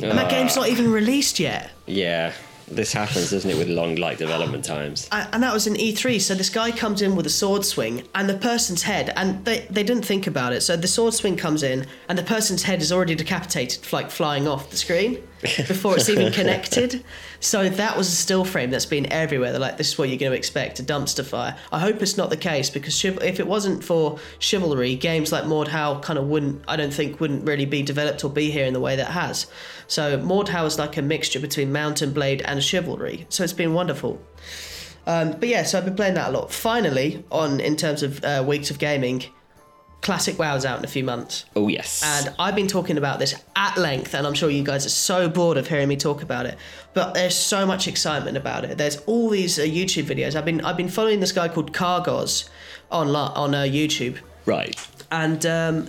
And 0.01 0.13
that 0.19 0.27
Ah. 0.27 0.31
game's 0.31 0.57
not 0.57 0.69
even 0.69 0.91
released 0.93 1.39
yet. 1.41 1.71
yeah, 1.87 2.33
this 2.69 2.93
happens, 2.93 3.31
doesn't 3.31 3.49
it, 3.49 3.57
with 3.57 3.69
long 3.69 3.95
like 3.95 4.19
development 4.19 4.65
times? 4.75 5.09
A- 5.13 5.29
and 5.33 5.43
that 5.43 5.55
was 5.55 5.67
in 5.69 5.75
E3. 5.75 6.21
So 6.21 6.35
this 6.35 6.51
guy 6.51 6.73
comes 6.73 7.01
in 7.01 7.15
with 7.17 7.25
a 7.27 7.31
sword 7.31 7.65
swing, 7.65 8.03
and 8.15 8.29
the 8.29 8.35
person's 8.35 8.83
head, 8.83 9.13
and 9.17 9.45
they, 9.45 9.67
they 9.71 9.83
didn't 9.85 10.05
think 10.05 10.27
about 10.27 10.53
it. 10.53 10.63
So 10.63 10.77
the 10.77 10.89
sword 10.89 11.15
swing 11.15 11.37
comes 11.37 11.63
in, 11.63 11.87
and 12.09 12.19
the 12.19 12.25
person's 12.25 12.65
head 12.65 12.83
is 12.83 12.91
already 12.93 13.15
decapitated, 13.15 13.91
like 13.93 14.11
flying 14.11 14.47
off 14.49 14.71
the 14.71 14.77
screen 14.77 15.19
before 15.43 15.97
it's 15.97 16.09
even 16.09 16.33
connected. 16.33 17.03
So 17.47 17.69
that 17.69 17.97
was 17.97 18.09
a 18.09 18.17
still 18.17 18.45
frame 18.45 18.71
that's 18.71 18.87
been 18.87 19.07
everywhere. 19.13 19.53
They're 19.53 19.61
like, 19.61 19.77
this 19.77 19.91
is 19.91 19.99
what 19.99 20.09
you're 20.09 20.19
going 20.19 20.33
to 20.33 20.37
expect 20.37 20.81
a 20.81 20.83
dumpster 20.83 21.25
fire. 21.25 21.57
I 21.71 21.79
hope 21.79 22.03
it's 22.03 22.17
not 22.17 22.29
the 22.29 22.37
case 22.37 22.71
because 22.71 22.99
chiv- 22.99 23.23
if 23.23 23.39
it 23.39 23.47
wasn't 23.47 23.85
for 23.85 24.19
chivalry, 24.41 24.97
games 24.97 25.31
like 25.31 25.45
Mordhau 25.45 26.03
kind 26.03 26.19
of 26.19 26.27
wouldn't, 26.27 26.65
I 26.67 26.75
don't 26.75 26.93
think, 26.93 27.21
wouldn't 27.21 27.47
really 27.47 27.65
be 27.65 27.85
developed 27.85 28.25
or 28.25 28.31
be 28.31 28.51
here 28.51 28.67
in 28.67 28.73
the 28.73 28.81
way 28.81 28.97
that 28.97 29.13
has. 29.13 29.47
So 29.87 30.19
Mordhau 30.19 30.67
is 30.67 30.77
like 30.77 30.97
a 30.97 31.03
mixture 31.03 31.39
between 31.39 31.71
Mount 31.71 32.03
& 32.07 32.15
Blade 32.15 32.43
and 32.43 32.61
chivalry. 32.65 33.27
So 33.29 33.45
it's 33.45 33.53
been 33.53 33.75
wonderful. 33.75 34.21
Um, 35.07 35.37
but 35.39 35.49
yeah, 35.49 35.63
so 35.63 35.79
I've 35.79 35.85
been 35.85 35.95
playing 35.95 36.15
that 36.15 36.31
a 36.31 36.33
lot. 36.33 36.51
Finally, 36.51 37.25
on 37.31 37.61
in 37.61 37.77
terms 37.77 38.03
of 38.03 38.25
uh, 38.25 38.45
weeks 38.45 38.73
of 38.73 38.81
gaming, 38.81 39.23
Classic 40.03 40.39
WoW's 40.39 40.65
out 40.65 40.79
in 40.79 40.85
a 40.85 40.89
few 40.89 41.03
months. 41.03 41.47
Oh, 41.57 41.69
yes. 41.69 42.03
And 42.05 42.35
I've 42.39 42.55
been 42.55 42.69
talking 42.69 42.97
about 42.97 43.19
this 43.19 43.35
at 43.57 43.77
length, 43.77 44.15
and 44.15 44.27
I'm 44.27 44.35
sure 44.35 44.51
you 44.51 44.63
guys 44.63 44.87
are 44.87 44.91
so 44.91 45.29
bored 45.29 45.57
of 45.57 45.67
hearing 45.67 45.89
me 45.89 45.97
talk 45.97 46.23
about 46.23 46.47
it. 46.47 46.57
But 46.95 47.15
there's 47.15 47.35
so 47.35 47.67
much 47.67 47.89
excitement 47.89 48.37
about 48.37 48.65
it. 48.65 48.79
There's 48.79 48.99
all 48.99 49.29
these 49.31 49.59
uh, 49.59 49.63
YouTube 49.63 50.05
videos. 50.05 50.37
I've 50.37 50.45
been 50.45 50.61
I've 50.61 50.77
been 50.77 50.89
following 50.89 51.21
this 51.21 51.33
guy 51.33 51.49
called 51.49 51.73
Kargoz 51.73 52.49
on 52.91 53.09
on 53.17 53.55
uh, 53.55 53.63
YouTube, 53.63 54.19
right. 54.45 54.79
and 55.11 55.45
um, 55.45 55.89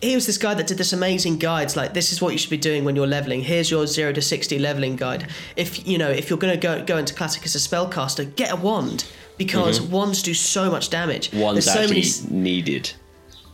he 0.00 0.16
was 0.16 0.26
this 0.26 0.38
guy 0.38 0.54
that 0.54 0.66
did 0.66 0.78
this 0.78 0.92
amazing 0.92 1.38
guides 1.38 1.76
like 1.76 1.94
this 1.94 2.12
is 2.12 2.20
what 2.20 2.32
you 2.32 2.38
should 2.38 2.50
be 2.50 2.56
doing 2.56 2.84
when 2.84 2.96
you're 2.96 3.06
leveling 3.06 3.40
here's 3.40 3.70
your 3.70 3.86
0 3.86 4.12
to 4.12 4.20
60 4.20 4.58
leveling 4.58 4.96
guide 4.96 5.28
if 5.54 5.86
you 5.86 5.96
know 5.96 6.10
if 6.10 6.28
you're 6.28 6.40
going 6.40 6.52
to 6.52 6.60
go 6.60 6.84
go 6.84 6.98
into 6.98 7.14
classic 7.14 7.44
as 7.44 7.54
a 7.54 7.58
spellcaster 7.58 8.34
get 8.34 8.50
a 8.50 8.56
wand 8.56 9.04
because 9.38 9.80
wands 9.80 10.22
do 10.22 10.34
so 10.34 10.70
much 10.70 10.90
damage 10.90 11.32
wands 11.32 11.64
There's 11.64 11.74
so 11.74 11.82
actually 11.82 12.30
many 12.30 12.42
needed. 12.42 12.92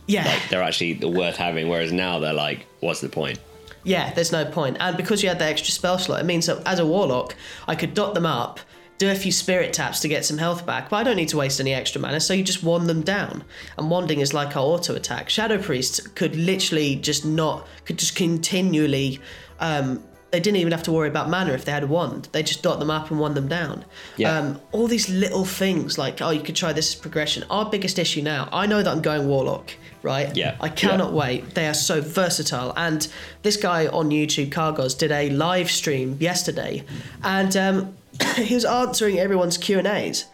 Yeah 0.09 0.25
Like, 0.25 0.49
they're 0.49 0.63
actually 0.63 0.93
worth 0.95 1.37
having, 1.37 1.69
whereas 1.69 1.91
now 1.91 2.19
they're 2.19 2.33
like, 2.33 2.65
what's 2.81 3.01
the 3.01 3.09
point? 3.09 3.39
Yeah, 3.83 4.13
there's 4.13 4.33
no 4.33 4.43
point. 4.45 4.77
And 4.79 4.97
because 4.97 5.23
you 5.23 5.29
had 5.29 5.39
the 5.39 5.45
extra 5.45 5.71
spell 5.71 5.97
slot, 5.97 6.19
it 6.19 6.25
means 6.25 6.47
that 6.47 6.61
as 6.67 6.79
a 6.79 6.85
warlock, 6.85 7.35
I 7.67 7.75
could 7.75 7.93
dot 7.93 8.13
them 8.13 8.25
up, 8.25 8.59
do 8.97 9.09
a 9.09 9.15
few 9.15 9.31
spirit 9.31 9.71
taps 9.71 10.01
to 10.01 10.09
get 10.09 10.25
some 10.25 10.37
health 10.37 10.65
back, 10.65 10.89
but 10.89 10.97
I 10.97 11.03
don't 11.03 11.15
need 11.15 11.29
to 11.29 11.37
waste 11.37 11.61
any 11.61 11.73
extra 11.73 12.01
mana, 12.01 12.19
so 12.19 12.33
you 12.33 12.43
just 12.43 12.63
wand 12.63 12.89
them 12.89 13.01
down. 13.01 13.45
And 13.77 13.89
wanding 13.89 14.19
is 14.19 14.33
like 14.33 14.57
our 14.57 14.63
auto 14.63 14.95
attack. 14.95 15.29
Shadow 15.29 15.57
priests 15.57 16.05
could 16.05 16.35
literally 16.35 16.97
just 16.97 17.23
not, 17.25 17.67
could 17.85 17.97
just 17.97 18.15
continually. 18.17 19.21
Um, 19.61 20.03
they 20.31 20.39
didn't 20.39 20.57
even 20.57 20.71
have 20.73 20.83
to 20.83 20.91
worry 20.91 21.07
about 21.07 21.29
mana 21.29 21.53
if 21.53 21.65
they 21.65 21.71
had 21.71 21.83
a 21.83 21.87
wand. 21.87 22.29
They 22.33 22.43
just 22.43 22.61
dot 22.61 22.79
them 22.79 22.91
up 22.91 23.09
and 23.09 23.19
wand 23.19 23.35
them 23.35 23.47
down. 23.47 23.85
Yeah. 24.17 24.37
Um, 24.37 24.61
all 24.71 24.87
these 24.87 25.09
little 25.09 25.45
things 25.45 25.97
like, 25.97 26.21
oh, 26.21 26.29
you 26.29 26.41
could 26.41 26.55
try 26.55 26.73
this 26.73 26.93
as 26.93 26.99
progression. 26.99 27.45
Our 27.49 27.69
biggest 27.69 27.97
issue 27.97 28.21
now, 28.21 28.49
I 28.51 28.67
know 28.67 28.83
that 28.83 28.91
I'm 28.91 29.01
going 29.01 29.27
warlock, 29.27 29.71
right? 30.01 30.35
Yeah. 30.35 30.55
I 30.59 30.69
cannot 30.69 31.13
wait. 31.13 31.55
They 31.55 31.67
are 31.67 31.73
so 31.73 32.01
versatile. 32.01 32.73
And 32.75 33.07
this 33.43 33.57
guy 33.57 33.87
on 33.87 34.09
YouTube, 34.09 34.49
Kargoz, 34.49 34.97
did 34.97 35.11
a 35.11 35.29
live 35.29 35.69
stream 35.69 36.17
yesterday, 36.19 36.83
and 37.23 37.55
um, 37.55 37.95
he 38.35 38.55
was 38.55 38.65
answering 38.65 39.19
everyone's 39.19 39.57
Q 39.57 39.79
and 39.79 39.87
A's, 39.87 40.25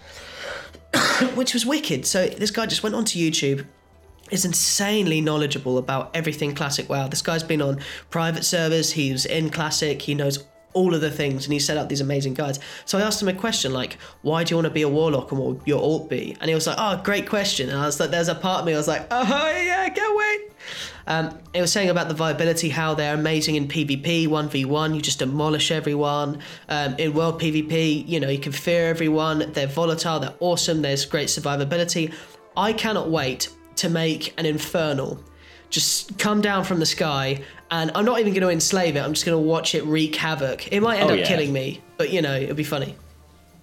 which 1.36 1.54
was 1.54 1.65
wicked. 1.65 2.06
So 2.06 2.28
this 2.28 2.51
guy 2.51 2.65
just 2.65 2.84
went 2.84 2.95
onto 2.95 3.19
YouTube. 3.19 3.65
Is 4.32 4.43
insanely 4.43 5.21
knowledgeable 5.21 5.78
about 5.78 6.10
everything 6.15 6.56
Classic 6.56 6.89
WoW. 6.89 7.08
This 7.08 7.21
guy's 7.21 7.43
been 7.43 7.62
on 7.62 7.80
private 8.10 8.43
servers. 8.43 8.93
He 8.93 9.12
was 9.12 9.28
in 9.28 9.51
Classic. 9.51 10.01
He 10.01 10.16
knows 10.16 10.43
all 10.76 10.93
of 10.93 11.01
the 11.01 11.09
things, 11.09 11.45
and 11.45 11.53
he 11.53 11.59
set 11.59 11.78
up 11.78 11.89
these 11.89 12.01
amazing 12.01 12.36
guides. 12.36 12.59
So 12.86 12.99
I 12.99 13.01
asked 13.01 13.21
him 13.21 13.28
a 13.28 13.34
question 13.34 13.73
like, 13.73 13.97
"Why 14.21 14.43
do 14.43 14.51
you 14.51 14.57
want 14.57 14.65
to 14.65 14.71
be 14.71 14.84
a 14.84 14.89
warlock, 14.89 15.32
and 15.32 15.39
what 15.39 15.49
would 15.49 15.61
your 15.65 15.82
alt 15.82 16.09
be?" 16.09 16.38
And 16.39 16.49
he 16.49 16.53
was 16.53 16.67
like, 16.67 16.78
"Oh, 16.78 17.01
great 17.03 17.28
question." 17.28 17.69
And 17.69 17.80
I 17.80 17.86
was 17.86 17.99
like, 17.99 18.11
"There's 18.11 18.28
a 18.28 18.36
part 18.36 18.59
of 18.59 18.65
me 18.67 18.73
I 18.73 18.78
was 18.78 18.88
like, 18.88 19.07
oh 19.09 19.23
yeah, 19.23 19.89
can't 19.89 20.17
wait." 20.17 20.51
Um, 21.07 21.38
it 21.53 21.61
was 21.61 21.71
saying 21.71 21.89
about 21.89 22.07
the 22.07 22.15
viability, 22.15 22.69
how 22.69 22.95
they're 22.95 23.13
amazing 23.13 23.55
in 23.55 23.67
PvP, 23.67 24.28
1v1, 24.28 24.95
you 24.95 25.01
just 25.01 25.19
demolish 25.19 25.71
everyone. 25.71 26.39
Um, 26.67 26.95
in 26.97 27.13
world 27.13 27.39
PvP, 27.39 28.07
you 28.07 28.19
know, 28.19 28.30
you 28.30 28.39
can 28.39 28.51
fear 28.51 28.89
everyone. 28.89 29.51
They're 29.53 29.67
volatile, 29.67 30.19
they're 30.19 30.34
awesome, 30.39 30.82
there's 30.82 31.05
great 31.05 31.28
survivability. 31.28 32.13
I 32.57 32.73
cannot 32.73 33.09
wait 33.09 33.49
to 33.78 33.89
make 33.89 34.34
an 34.38 34.45
Infernal 34.45 35.19
just 35.76 36.17
come 36.17 36.41
down 36.41 36.63
from 36.63 36.80
the 36.80 36.86
sky, 36.88 37.41
and 37.69 37.91
I'm 37.93 38.05
not 38.05 38.19
even 38.19 38.34
going 38.34 38.41
to 38.41 38.49
enslave 38.49 38.95
it. 38.95 39.01
I'm 39.01 39.13
just 39.13 39.26
going 39.26 39.38
to 39.38 39.47
watch 39.47 39.76
it 39.76 39.84
wreak 39.86 40.15
havoc. 40.15 40.71
It 40.71 40.80
might 40.82 40.99
end 40.99 41.11
Oh, 41.11 41.13
up 41.13 41.19
yeah. 41.19 41.28
killing 41.28 41.53
me, 41.53 41.82
but 41.97 42.11
you 42.11 42.21
know, 42.23 42.36
it'll 42.36 42.55
be 42.55 42.63
funny. 42.63 42.95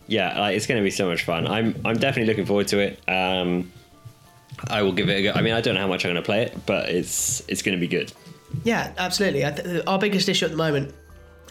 yeah, 0.07 0.39
like, 0.39 0.57
it's 0.57 0.67
going 0.67 0.79
to 0.81 0.85
be 0.85 0.91
so 0.91 1.09
much 1.09 1.25
fun. 1.25 1.47
I'm 1.49 1.75
I'm 1.85 1.97
definitely 1.97 2.27
looking 2.31 2.47
forward 2.47 2.69
to 2.69 2.79
it. 2.79 3.01
Um, 3.09 3.73
I 4.69 4.83
will 4.83 4.93
give 4.93 5.09
it 5.09 5.15
a 5.19 5.23
go. 5.25 5.33
I 5.35 5.43
mean, 5.43 5.55
I 5.55 5.61
don't 5.61 5.75
know 5.75 5.81
how 5.81 5.89
much 5.89 6.05
I'm 6.05 6.13
going 6.13 6.23
to 6.23 6.27
play 6.27 6.43
it, 6.43 6.67
but 6.67 6.89
it's 6.91 7.43
it's 7.49 7.63
going 7.63 7.77
to 7.77 7.81
be 7.81 7.89
good. 7.89 8.13
Yeah, 8.65 8.93
absolutely. 8.99 9.45
I 9.47 9.51
th- 9.51 9.83
our 9.87 9.99
biggest 9.99 10.29
issue 10.29 10.45
at 10.45 10.51
the 10.51 10.57
moment 10.59 10.95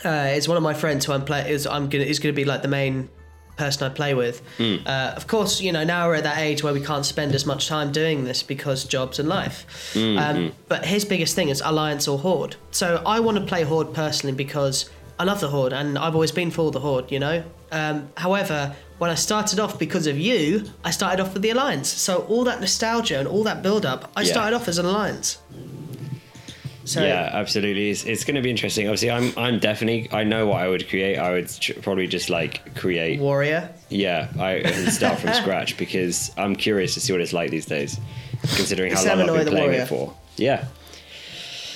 uh, 0.05 0.29
is 0.35 0.47
one 0.47 0.55
of 0.55 0.63
my 0.63 0.73
friends 0.75 1.05
who 1.05 1.13
I'm 1.13 1.25
play 1.25 1.51
is 1.51 1.65
I'm 1.65 1.89
gonna 1.89 2.03
is 2.03 2.19
gonna 2.19 2.33
be 2.33 2.45
like 2.45 2.61
the 2.61 2.67
main 2.67 3.09
person 3.57 3.89
I 3.91 3.93
play 3.93 4.13
with. 4.13 4.41
Uh, 4.59 5.13
of 5.15 5.27
course, 5.27 5.61
you 5.61 5.71
know 5.71 5.83
now 5.83 6.07
we're 6.07 6.15
at 6.15 6.23
that 6.23 6.37
age 6.39 6.63
where 6.63 6.73
we 6.73 6.81
can't 6.81 7.05
spend 7.05 7.33
as 7.35 7.45
much 7.45 7.67
time 7.67 7.91
doing 7.91 8.23
this 8.23 8.43
because 8.43 8.83
jobs 8.85 9.19
and 9.19 9.27
life. 9.29 9.65
Um, 9.95 10.53
but 10.67 10.85
his 10.85 11.05
biggest 11.05 11.35
thing 11.35 11.49
is 11.49 11.61
alliance 11.63 12.07
or 12.07 12.17
horde. 12.19 12.55
So 12.71 13.01
I 13.05 13.19
want 13.19 13.37
to 13.37 13.43
play 13.45 13.63
horde 13.63 13.93
personally 13.93 14.35
because 14.35 14.89
I 15.19 15.23
love 15.23 15.39
the 15.41 15.49
horde 15.49 15.73
and 15.73 15.97
I've 15.97 16.15
always 16.15 16.31
been 16.31 16.51
for 16.51 16.71
the 16.71 16.79
horde. 16.79 17.11
You 17.11 17.19
know. 17.19 17.43
Um, 17.71 18.09
however, 18.17 18.75
when 18.97 19.09
I 19.09 19.15
started 19.15 19.59
off 19.59 19.79
because 19.79 20.05
of 20.07 20.17
you, 20.17 20.65
I 20.83 20.91
started 20.91 21.21
off 21.21 21.33
with 21.33 21.41
the 21.41 21.51
alliance. 21.51 21.87
So 21.89 22.23
all 22.23 22.43
that 22.43 22.59
nostalgia 22.59 23.17
and 23.19 23.27
all 23.27 23.43
that 23.43 23.61
build 23.63 23.85
up, 23.85 24.11
I 24.15 24.21
Yeah. 24.23 24.31
started 24.33 24.55
off 24.55 24.67
as 24.67 24.77
an 24.77 24.85
alliance. 24.85 25.37
So 26.85 27.03
yeah, 27.03 27.29
absolutely. 27.33 27.89
It's, 27.91 28.05
it's 28.05 28.23
going 28.23 28.35
to 28.35 28.41
be 28.41 28.49
interesting. 28.49 28.87
Obviously, 28.87 29.11
I'm 29.11 29.31
I'm 29.37 29.59
definitely 29.59 30.09
I 30.11 30.23
know 30.23 30.47
what 30.47 30.61
I 30.61 30.67
would 30.67 30.87
create. 30.89 31.17
I 31.17 31.31
would 31.31 31.47
tr- 31.49 31.73
probably 31.81 32.07
just 32.07 32.29
like 32.29 32.75
create. 32.75 33.19
warrior. 33.19 33.69
Yeah, 33.89 34.29
I 34.39 34.61
would 34.63 34.91
start 34.91 35.19
from 35.19 35.33
scratch 35.41 35.77
because 35.77 36.31
I'm 36.37 36.55
curious 36.55 36.93
to 36.95 36.99
see 36.99 37.13
what 37.13 37.21
it's 37.21 37.33
like 37.33 37.51
these 37.51 37.65
days, 37.65 37.99
considering 38.55 38.93
how 38.93 39.03
long 39.05 39.29
I've 39.29 39.45
been 39.45 39.47
playing 39.47 39.67
warrior. 39.67 39.81
it 39.83 39.87
for. 39.87 40.13
Yeah, 40.37 40.65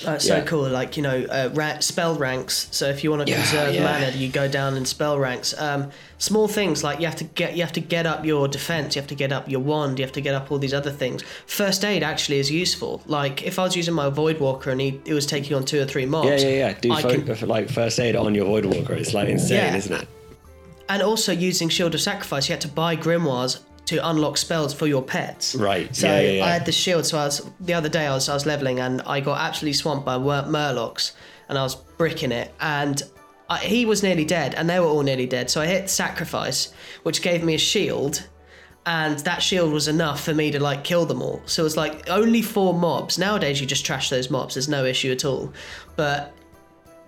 That's 0.04 0.26
so 0.26 0.36
Yeah. 0.36 0.42
cool. 0.44 0.68
Like 0.68 0.96
you 0.96 1.02
know, 1.02 1.24
uh, 1.30 1.50
ra- 1.54 1.78
spell 1.80 2.14
ranks. 2.14 2.68
So 2.70 2.88
if 2.88 3.02
you 3.02 3.10
want 3.10 3.26
to 3.26 3.30
Yeah, 3.30 3.38
conserve 3.38 3.74
yeah. 3.74 3.82
mana, 3.84 4.10
you 4.16 4.28
go 4.28 4.46
down 4.48 4.76
in 4.76 4.84
spell 4.84 5.18
ranks. 5.18 5.54
Um, 5.58 5.90
small 6.18 6.48
things 6.48 6.82
like 6.84 7.00
you 7.00 7.06
have 7.06 7.16
to 7.16 7.24
get 7.24 7.56
you 7.56 7.62
have 7.62 7.72
to 7.72 7.80
get 7.80 8.06
up 8.06 8.24
your 8.24 8.48
defense. 8.48 8.94
You 8.96 9.00
have 9.02 9.08
to 9.08 9.14
get 9.14 9.32
up 9.32 9.48
your 9.50 9.60
wand. 9.60 9.98
You 9.98 10.04
have 10.04 10.12
to 10.12 10.20
get 10.20 10.34
up 10.34 10.50
all 10.52 10.58
these 10.58 10.74
other 10.74 10.90
things. 10.90 11.22
First 11.46 11.84
aid 11.84 12.02
actually 12.02 12.38
is 12.38 12.50
useful. 12.50 13.02
Like 13.06 13.42
if 13.42 13.58
I 13.58 13.62
was 13.64 13.76
using 13.76 13.94
my 13.94 14.08
void 14.10 14.38
walker 14.40 14.70
and 14.70 14.80
he 14.80 15.00
it 15.04 15.14
was 15.14 15.26
taking 15.26 15.56
on 15.56 15.64
two 15.64 15.80
or 15.80 15.86
three 15.86 16.06
mobs. 16.06 16.28
yeah, 16.42 16.48
yeah, 16.48 16.56
yeah. 16.68 16.74
Do 16.80 16.88
fo- 16.96 17.08
can- 17.34 17.48
like 17.48 17.68
first 17.70 17.98
aid 18.00 18.16
on 18.16 18.34
your 18.34 18.44
void 18.46 18.66
walker. 18.66 18.94
It's 18.94 19.14
like 19.14 19.28
insane, 19.28 19.74
isn't 19.74 19.94
it? 20.02 20.08
and 20.88 21.02
also 21.02 21.32
using 21.32 21.68
shield 21.68 21.92
of 21.96 22.00
sacrifice, 22.00 22.48
you 22.48 22.52
had 22.52 22.60
to 22.60 22.68
buy 22.68 22.94
grimoires 22.94 23.58
to 23.86 24.08
unlock 24.10 24.36
spells 24.36 24.74
for 24.74 24.86
your 24.86 25.02
pets. 25.02 25.54
Right, 25.54 25.94
So 25.94 26.06
yeah, 26.08 26.20
yeah, 26.20 26.30
yeah. 26.30 26.44
I 26.44 26.48
had 26.50 26.66
the 26.66 26.72
shield. 26.72 27.06
So 27.06 27.18
I 27.18 27.24
was 27.24 27.48
the 27.60 27.74
other 27.74 27.88
day 27.88 28.06
I 28.06 28.14
was 28.14 28.28
I 28.28 28.34
was 28.34 28.46
leveling 28.46 28.80
and 28.80 29.00
I 29.02 29.20
got 29.20 29.38
absolutely 29.40 29.74
swamped 29.74 30.04
by 30.04 30.18
Mur- 30.18 30.46
Murlocs 30.48 31.12
and 31.48 31.56
I 31.58 31.62
was 31.62 31.74
bricking 31.74 32.32
it 32.32 32.52
and. 32.60 33.02
I, 33.48 33.58
he 33.58 33.86
was 33.86 34.02
nearly 34.02 34.24
dead, 34.24 34.56
and 34.56 34.68
they 34.68 34.80
were 34.80 34.86
all 34.86 35.04
nearly 35.04 35.26
dead. 35.26 35.48
So 35.50 35.60
I 35.60 35.66
hit 35.66 35.88
sacrifice, 35.88 36.72
which 37.04 37.22
gave 37.22 37.44
me 37.44 37.54
a 37.54 37.58
shield, 37.58 38.26
and 38.86 39.20
that 39.20 39.40
shield 39.40 39.72
was 39.72 39.86
enough 39.86 40.20
for 40.24 40.34
me 40.34 40.50
to 40.50 40.58
like 40.58 40.82
kill 40.82 41.06
them 41.06 41.22
all. 41.22 41.40
So 41.46 41.62
it 41.62 41.64
was 41.64 41.76
like 41.76 42.10
only 42.10 42.42
four 42.42 42.74
mobs. 42.74 43.18
Nowadays, 43.20 43.60
you 43.60 43.66
just 43.68 43.86
trash 43.86 44.10
those 44.10 44.30
mobs. 44.30 44.54
There's 44.54 44.68
no 44.68 44.84
issue 44.84 45.12
at 45.12 45.24
all. 45.24 45.52
But 45.94 46.34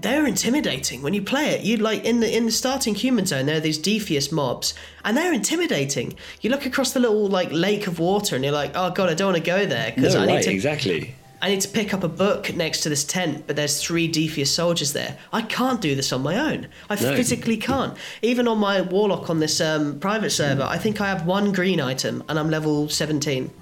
they're 0.00 0.26
intimidating 0.26 1.02
when 1.02 1.12
you 1.14 1.22
play 1.22 1.50
it. 1.50 1.62
You 1.62 1.76
like 1.78 2.04
in 2.04 2.20
the 2.20 2.36
in 2.36 2.46
the 2.46 2.52
starting 2.52 2.94
human 2.94 3.26
zone, 3.26 3.46
there 3.46 3.56
are 3.56 3.60
these 3.60 3.78
Defias 3.78 4.30
mobs, 4.30 4.74
and 5.04 5.16
they're 5.16 5.32
intimidating. 5.32 6.14
You 6.40 6.50
look 6.50 6.66
across 6.66 6.92
the 6.92 7.00
little 7.00 7.26
like 7.26 7.50
lake 7.52 7.86
of 7.86 7.98
water, 7.98 8.36
and 8.36 8.44
you're 8.44 8.52
like, 8.52 8.72
oh 8.74 8.90
god, 8.90 9.10
I 9.10 9.14
don't 9.14 9.32
want 9.32 9.44
to 9.44 9.50
go 9.50 9.66
there 9.66 9.92
because 9.94 10.14
No, 10.14 10.22
I 10.22 10.26
need 10.26 10.32
right, 10.34 10.44
to 10.44 10.50
exactly. 10.52 11.14
I 11.40 11.50
need 11.50 11.60
to 11.60 11.68
pick 11.68 11.94
up 11.94 12.02
a 12.02 12.08
book 12.08 12.52
next 12.56 12.80
to 12.80 12.88
this 12.88 13.04
tent, 13.04 13.44
but 13.46 13.54
there's 13.54 13.80
three 13.80 14.10
Defias 14.10 14.48
soldiers 14.48 14.92
there. 14.92 15.16
I 15.32 15.42
can't 15.42 15.80
do 15.80 15.94
this 15.94 16.12
on 16.12 16.20
my 16.22 16.36
own. 16.36 16.66
I 16.90 16.96
No. 16.96 17.14
physically 17.14 17.56
can't. 17.56 17.96
Even 18.22 18.48
on 18.48 18.58
my 18.58 18.80
warlock 18.80 19.30
on 19.30 19.38
this 19.38 19.60
um, 19.60 20.00
private 20.00 20.30
server, 20.30 20.64
I 20.64 20.78
think 20.78 21.00
I 21.00 21.06
have 21.08 21.26
one 21.26 21.52
green 21.52 21.80
item, 21.80 22.24
and 22.28 22.40
I'm 22.40 22.50
level 22.50 22.88
17. 22.88 23.52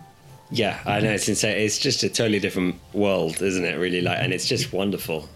Yeah, 0.50 0.78
I 0.86 1.00
know 1.00 1.10
it's 1.10 1.28
insane. 1.28 1.58
It's 1.58 1.78
just 1.78 2.02
a 2.02 2.08
totally 2.08 2.38
different 2.38 2.76
world, 2.94 3.42
isn't 3.42 3.64
it? 3.64 3.74
Really, 3.78 4.00
like, 4.00 4.18
and 4.20 4.32
it's 4.32 4.46
just 4.48 4.72
wonderful. 4.72 5.28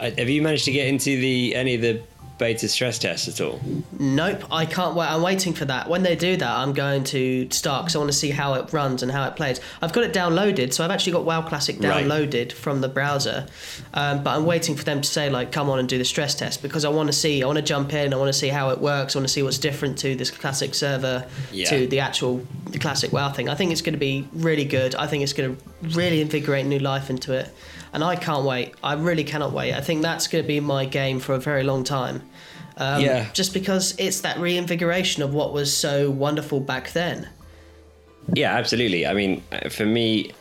Have 0.00 0.28
you 0.28 0.42
managed 0.42 0.64
to 0.66 0.72
get 0.72 0.86
into 0.88 1.18
the 1.20 1.54
any 1.54 1.74
of 1.74 1.80
the 1.80 2.02
beta 2.38 2.68
stress 2.68 2.98
tests 2.98 3.28
at 3.28 3.40
all? 3.40 3.58
Nope, 3.98 4.44
I 4.52 4.66
can't 4.66 4.94
wait. 4.94 5.06
I'm 5.06 5.22
waiting 5.22 5.54
for 5.54 5.64
that. 5.64 5.88
When 5.88 6.02
they 6.02 6.14
do 6.16 6.36
that, 6.36 6.50
I'm 6.50 6.74
going 6.74 7.02
to 7.04 7.48
start 7.50 7.84
because 7.84 7.96
I 7.96 7.98
want 7.98 8.10
to 8.12 8.16
see 8.18 8.28
how 8.28 8.52
it 8.54 8.70
runs 8.74 9.02
and 9.02 9.10
how 9.10 9.26
it 9.26 9.36
plays. 9.36 9.58
I've 9.80 9.94
got 9.94 10.04
it 10.04 10.12
downloaded, 10.12 10.74
so 10.74 10.84
I've 10.84 10.90
actually 10.90 11.12
got 11.12 11.24
WoW 11.24 11.40
Classic 11.42 11.80
Right. 11.80 12.04
downloaded 12.04 12.52
from 12.52 12.82
the 12.82 12.88
browser. 12.88 13.46
Um, 13.94 14.22
but 14.22 14.36
I'm 14.36 14.44
waiting 14.44 14.76
for 14.76 14.84
them 14.84 15.00
to 15.00 15.08
say 15.08 15.30
like, 15.30 15.50
"Come 15.50 15.70
on 15.70 15.78
and 15.78 15.88
do 15.88 15.96
the 15.96 16.04
stress 16.04 16.34
test," 16.34 16.60
because 16.60 16.84
I 16.84 16.90
want 16.90 17.06
to 17.06 17.14
see. 17.14 17.42
I 17.42 17.46
want 17.46 17.56
to 17.56 17.62
jump 17.64 17.94
in. 17.94 18.12
I 18.12 18.16
want 18.18 18.28
to 18.28 18.38
see 18.38 18.48
how 18.48 18.68
it 18.68 18.80
works. 18.82 19.16
I 19.16 19.18
want 19.20 19.28
to 19.28 19.32
see 19.32 19.42
what's 19.42 19.58
different 19.58 19.96
to 20.00 20.14
this 20.14 20.30
classic 20.30 20.74
server 20.74 21.24
Yeah. 21.52 21.70
to 21.70 21.86
the 21.86 22.00
actual 22.00 22.46
the 22.70 22.78
classic 22.78 23.12
WoW 23.14 23.30
thing. 23.32 23.48
I 23.48 23.54
think 23.54 23.72
it's 23.72 23.80
going 23.80 23.94
to 23.94 23.98
be 23.98 24.28
really 24.34 24.64
good. 24.66 24.94
I 24.96 25.06
think 25.06 25.22
it's 25.22 25.32
going 25.32 25.56
to 25.56 25.62
really 25.96 26.20
invigorate 26.20 26.66
new 26.66 26.80
life 26.80 27.08
into 27.08 27.32
it, 27.32 27.48
and 27.92 28.04
I 28.04 28.16
can't 28.16 28.44
wait. 28.44 28.74
I 28.82 28.94
really 28.94 29.24
cannot 29.24 29.52
wait. 29.52 29.74
I 29.74 29.80
think 29.80 30.02
that's 30.02 30.26
going 30.26 30.44
to 30.44 30.48
be 30.48 30.60
my 30.60 30.84
game 30.84 31.20
for 31.20 31.34
a 31.34 31.38
very 31.38 31.62
long 31.62 31.84
time. 31.84 32.22
Um, 32.76 33.00
Yeah. 33.00 33.26
Just 33.32 33.54
because 33.54 33.94
it's 33.98 34.20
that 34.20 34.38
reinvigoration 34.38 35.22
of 35.22 35.32
what 35.32 35.52
was 35.52 35.74
so 35.74 36.10
wonderful 36.10 36.60
back 36.60 36.92
then. 36.92 37.28
Yeah, 38.34 38.54
absolutely. 38.54 39.06
I 39.06 39.14
mean, 39.14 39.42
uh, 39.52 39.68
for 39.68 39.86
me, 39.86 40.32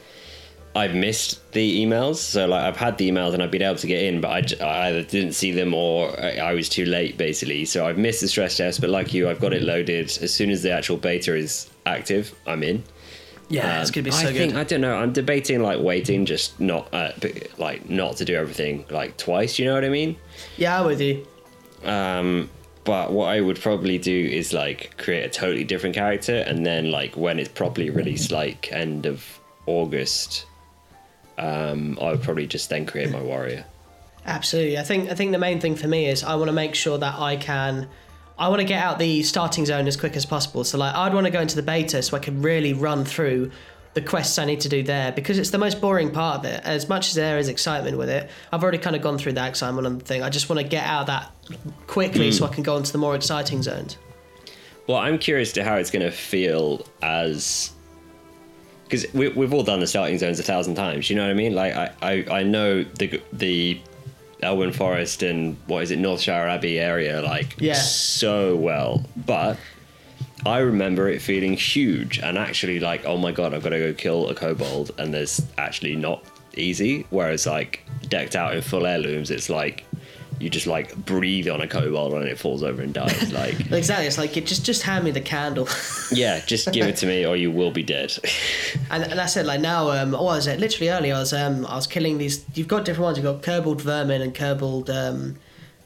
I've 0.75 0.93
missed 0.93 1.51
the 1.53 1.85
emails. 1.85 2.17
So 2.17 2.47
like, 2.47 2.63
I've 2.63 2.75
had 2.75 2.97
the 2.97 3.09
emails 3.09 3.33
and 3.33 3.41
I've 3.41 3.51
been 3.51 3.61
able 3.61 3.77
to 3.77 3.87
get 3.87 4.03
in, 4.03 4.19
but 4.19 4.61
I 4.61 4.87
either 4.87 5.03
didn't 5.03 5.33
see 5.33 5.51
them 5.51 5.73
or 5.73 6.19
I 6.19 6.37
I 6.37 6.53
was 6.53 6.67
too 6.67 6.85
late, 6.85 7.17
basically. 7.17 7.63
So 7.63 7.87
I've 7.87 7.97
missed 7.97 8.19
the 8.21 8.27
stress 8.27 8.57
test. 8.57 8.81
But 8.81 8.89
like 8.89 9.13
you, 9.13 9.29
I've 9.29 9.39
got 9.39 9.53
it 9.53 9.61
loaded. 9.61 10.07
As 10.21 10.33
soon 10.33 10.49
as 10.49 10.63
the 10.63 10.71
actual 10.71 10.97
beta 10.97 11.33
is 11.35 11.69
active, 11.85 12.33
I'm 12.45 12.63
in. 12.63 12.83
Yeah, 13.49 13.81
it's 13.81 13.89
Um, 13.89 13.93
going 13.93 14.03
to 14.05 14.09
be 14.09 14.11
so 14.11 14.27
I 14.27 14.31
good. 14.31 14.37
think 14.37 14.55
I 14.55 14.63
don't 14.63 14.81
know. 14.81 14.95
I'm 14.95 15.13
debating 15.13 15.61
like 15.61 15.79
waiting, 15.79 16.25
just 16.25 16.59
not 16.59 16.91
uh, 16.93 17.11
like 17.57 17.89
not 17.89 18.17
to 18.17 18.25
do 18.25 18.35
everything 18.35 18.85
like 18.89 19.17
twice. 19.17 19.59
You 19.59 19.65
know 19.65 19.73
what 19.75 19.85
I 19.85 19.89
mean? 19.89 20.17
yeah, 20.57 20.79
I'm 20.79 20.85
with 20.87 20.99
you. 21.01 21.25
Um, 21.83 22.49
but 22.83 23.11
what 23.11 23.27
I 23.27 23.41
would 23.41 23.59
probably 23.59 23.97
do 23.99 24.11
is 24.31 24.53
like 24.53 24.95
create 24.97 25.23
a 25.25 25.29
totally 25.29 25.63
different 25.63 25.95
character, 25.95 26.35
and 26.37 26.65
then 26.65 26.89
like 26.91 27.15
when 27.15 27.39
it's 27.39 27.49
properly 27.49 27.89
released, 27.91 28.31
like 28.31 28.71
end 28.71 29.05
of 29.05 29.23
August, 29.67 30.45
um, 31.37 31.97
I 32.01 32.11
would 32.11 32.23
probably 32.23 32.47
just 32.47 32.69
then 32.69 32.85
create 32.85 33.11
my 33.11 33.21
warrior. 33.21 33.65
Absolutely. 34.25 34.77
I 34.79 34.83
think 34.83 35.09
I 35.11 35.13
think 35.15 35.31
the 35.33 35.37
main 35.37 35.59
thing 35.59 35.75
for 35.75 35.87
me 35.87 36.07
is 36.07 36.23
I 36.23 36.33
want 36.35 36.47
to 36.47 36.53
make 36.53 36.73
sure 36.73 36.97
that 36.97 37.19
I 37.19 37.35
can 37.35 37.87
I 38.37 38.49
want 38.49 38.59
to 38.59 38.65
get 38.65 38.83
out 38.83 38.99
the 38.99 39.23
starting 39.23 39.65
zone 39.65 39.87
as 39.87 39.95
quick 39.95 40.15
as 40.15 40.25
possible. 40.25 40.63
So 40.63 40.77
like 40.77 40.93
I'd 40.93 41.13
want 41.13 41.25
to 41.25 41.31
go 41.31 41.39
into 41.39 41.55
the 41.55 41.63
beta 41.63 42.01
so 42.01 42.17
I 42.17 42.19
can 42.19 42.41
really 42.41 42.73
run 42.73 43.05
through 43.05 43.51
the 43.93 44.01
quests 44.01 44.37
I 44.37 44.43
need 44.43 44.59
to 44.61 44.69
do 44.69 44.83
there 44.83 45.13
because 45.13 45.39
it's 45.39 45.51
the 45.51 45.57
most 45.57 45.79
boring 45.79 46.11
part 46.11 46.39
of 46.39 46.45
it. 46.45 46.61
As 46.65 46.89
much 46.89 47.07
as 47.07 47.13
there 47.13 47.37
is 47.37 47.47
excitement 47.47 47.97
with 47.97 48.09
it, 48.09 48.29
I've 48.51 48.61
already 48.61 48.77
kind 48.77 48.95
of 48.95 49.01
gone 49.01 49.17
through 49.17 49.33
that 49.33 49.47
excitement 49.47 49.87
on 49.87 49.99
the 49.99 50.03
thing. 50.03 50.21
I 50.21 50.29
just 50.29 50.49
want 50.49 50.59
to 50.59 50.67
get 50.67 50.85
out 50.85 51.01
of 51.01 51.07
that 51.07 51.31
quickly 51.87 52.31
so 52.31 52.43
I 52.43 52.49
hmm. 52.49 52.55
can 52.55 52.63
go 52.63 52.75
into 52.75 52.91
the 52.91 52.97
more 52.97 53.15
exciting 53.15 53.63
zones. 53.63 53.97
Well, 54.87 54.97
I'm 54.97 55.17
curious 55.17 55.53
to 55.53 55.63
how 55.63 55.75
it's 55.75 55.89
going 55.89 56.05
to 56.05 56.11
feel 56.11 56.85
as 57.01 57.71
because 58.83 59.11
we, 59.13 59.29
we've 59.29 59.53
all 59.53 59.63
done 59.63 59.79
the 59.79 59.87
starting 59.87 60.17
zones 60.17 60.39
a 60.39 60.43
thousand 60.43 60.75
times. 60.75 61.09
You 61.09 61.15
know 61.15 61.23
what 61.23 61.31
I 61.31 61.33
mean? 61.33 61.55
Like 61.55 61.73
I, 61.73 61.91
I, 62.01 62.25
I 62.29 62.43
know 62.43 62.83
the 62.83 63.21
the 63.33 63.79
Elwynn 64.43 64.73
Forest 64.75 65.23
and 65.23 65.57
what 65.67 65.83
is 65.83 65.91
it 65.91 65.99
Northshire 65.99 66.49
Abbey 66.49 66.79
area 66.79 67.21
like 67.21 67.55
Yeah. 67.57 67.73
so 67.73 68.55
well, 68.55 69.03
but 69.15 69.57
I 70.45 70.59
remember 70.59 71.09
it 71.09 71.21
feeling 71.21 71.53
huge 71.53 72.19
and 72.19 72.37
actually 72.37 72.79
like 72.79 73.05
oh 73.05 73.17
my 73.17 73.31
god 73.31 73.53
I've 73.53 73.63
got 73.63 73.69
to 73.69 73.79
go 73.79 73.93
kill 73.93 74.29
a 74.29 74.35
kobold 74.35 74.91
and 74.97 75.13
there's 75.13 75.41
actually 75.57 75.95
not 75.95 76.23
easy. 76.55 77.05
Whereas 77.09 77.45
like 77.47 77.83
decked 78.09 78.35
out 78.35 78.53
in 78.55 78.61
full 78.61 78.85
heirlooms, 78.85 79.31
it's 79.31 79.49
like 79.49 79.83
you 80.39 80.49
just 80.49 80.67
like 80.67 80.95
breathe 80.95 81.47
on 81.47 81.61
a 81.61 81.67
kobold 81.67 82.13
and 82.13 82.25
it 82.25 82.37
falls 82.37 82.61
over 82.63 82.81
and 82.81 82.93
dies. 82.93 83.31
Like 83.33 83.71
Exactly. 83.71 84.07
It's 84.07 84.17
like 84.17 84.35
it 84.37 84.45
just 84.45 84.65
just 84.65 84.83
hand 84.83 85.05
me 85.05 85.11
the 85.11 85.21
candle. 85.21 85.67
yeah, 86.11 86.39
just 86.45 86.71
give 86.71 86.85
it 86.87 86.97
to 86.97 87.05
me 87.05 87.25
or 87.25 87.35
you 87.35 87.51
will 87.51 87.71
be 87.71 87.83
dead. 87.83 88.11
And, 88.91 89.03
and 89.03 89.13
that's 89.19 89.35
it. 89.35 89.45
Like 89.45 89.61
now, 89.61 89.89
um, 89.91 90.11
what 90.11 90.23
was 90.23 90.47
it? 90.47 90.59
Literally 90.59 90.89
earlier, 90.89 91.15
I 91.15 91.19
was 91.19 91.33
um, 91.33 91.65
I 91.65 91.75
was 91.75 91.87
killing 91.87 92.17
these. 92.17 92.45
You've 92.53 92.67
got 92.67 92.85
different 92.85 93.05
ones. 93.05 93.17
You've 93.17 93.25
got 93.25 93.41
Kerbold 93.41 93.81
Vermin 93.81 94.21
and 94.21 94.33
Kerbold 94.33 94.89
um, 94.89 95.37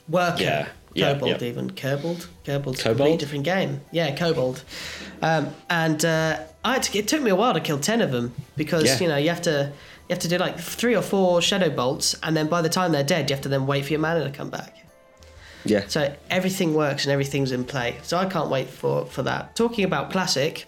Worker. 0.09 0.43
Yeah, 0.43 0.67
yeah, 0.93 1.13
Kobold 1.13 1.41
yeah. 1.41 1.47
even 1.47 1.69
Kerbold. 1.71 2.27
Kerbold's 2.45 2.81
a 2.81 2.83
Kobold? 2.83 2.97
completely 2.97 3.17
different 3.17 3.45
game. 3.45 3.81
Yeah, 3.91 4.15
Kobold. 4.15 4.63
Um, 5.21 5.53
and 5.69 6.03
uh, 6.03 6.39
I 6.65 6.73
had 6.73 6.83
to, 6.83 6.97
it 6.97 7.07
took 7.07 7.21
me 7.21 7.29
a 7.31 7.35
while 7.35 7.53
to 7.53 7.59
kill 7.61 7.79
ten 7.79 8.01
of 8.01 8.11
them 8.11 8.33
because 8.57 8.83
Yeah. 8.85 8.99
you 8.99 9.07
know 9.07 9.17
you 9.17 9.29
have 9.29 9.41
to 9.43 9.71
you 10.09 10.13
have 10.15 10.19
to 10.19 10.27
do 10.27 10.37
like 10.39 10.59
three 10.59 10.95
or 10.95 11.01
four 11.03 11.41
shadow 11.41 11.69
bolts, 11.69 12.15
and 12.23 12.35
then 12.35 12.47
by 12.47 12.61
the 12.61 12.69
time 12.69 12.91
they're 12.91 13.03
dead, 13.03 13.29
you 13.29 13.35
have 13.35 13.43
to 13.43 13.49
then 13.49 13.67
wait 13.67 13.85
for 13.85 13.91
your 13.91 13.99
mana 14.01 14.23
to 14.23 14.31
come 14.31 14.49
back. 14.49 14.75
yeah. 15.65 15.83
So 15.87 16.13
everything 16.31 16.73
works 16.73 17.05
and 17.05 17.11
everything's 17.11 17.51
in 17.51 17.63
play. 17.63 17.97
So 18.03 18.17
I 18.17 18.25
can't 18.25 18.49
wait 18.49 18.69
for 18.69 19.05
for 19.05 19.23
that. 19.23 19.55
Talking 19.55 19.85
about 19.85 20.11
classic, 20.11 20.65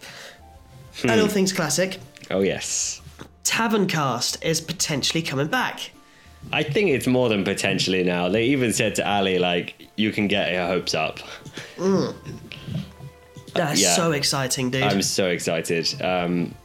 Hmm. 1.01 1.09
and 1.09 1.21
all 1.21 1.27
things 1.27 1.51
classic. 1.53 1.99
Oh 2.29 2.41
yes. 2.41 3.01
Tavern 3.43 3.87
Cast 3.87 4.43
is 4.43 4.61
potentially 4.61 5.21
coming 5.23 5.47
back. 5.47 5.91
I 6.53 6.63
think 6.63 6.89
it's 6.89 7.07
more 7.07 7.29
than 7.29 7.43
potentially 7.43 8.03
now. 8.03 8.29
They 8.29 8.45
even 8.45 8.71
said 8.73 8.95
to 8.95 9.07
Ali, 9.07 9.39
like, 9.39 9.87
you 9.95 10.11
can 10.11 10.27
get 10.27 10.51
your 10.51 10.65
hopes 10.67 10.93
up. 10.93 11.19
That's 13.53 13.81
yeah. 13.81 13.95
so 13.95 14.11
exciting, 14.13 14.69
dude. 14.71 14.83
I'm 14.83 15.01
so 15.01 15.27
excited. 15.27 16.01
Um, 16.01 16.55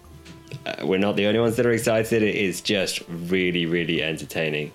we're 0.83 0.99
not 0.99 1.17
the 1.17 1.27
only 1.27 1.41
ones 1.41 1.57
that 1.57 1.67
are 1.67 1.73
excited. 1.73 2.23
It 2.23 2.35
is 2.35 2.61
just 2.61 3.03
really, 3.09 3.67
really 3.67 4.03
entertaining. 4.03 4.73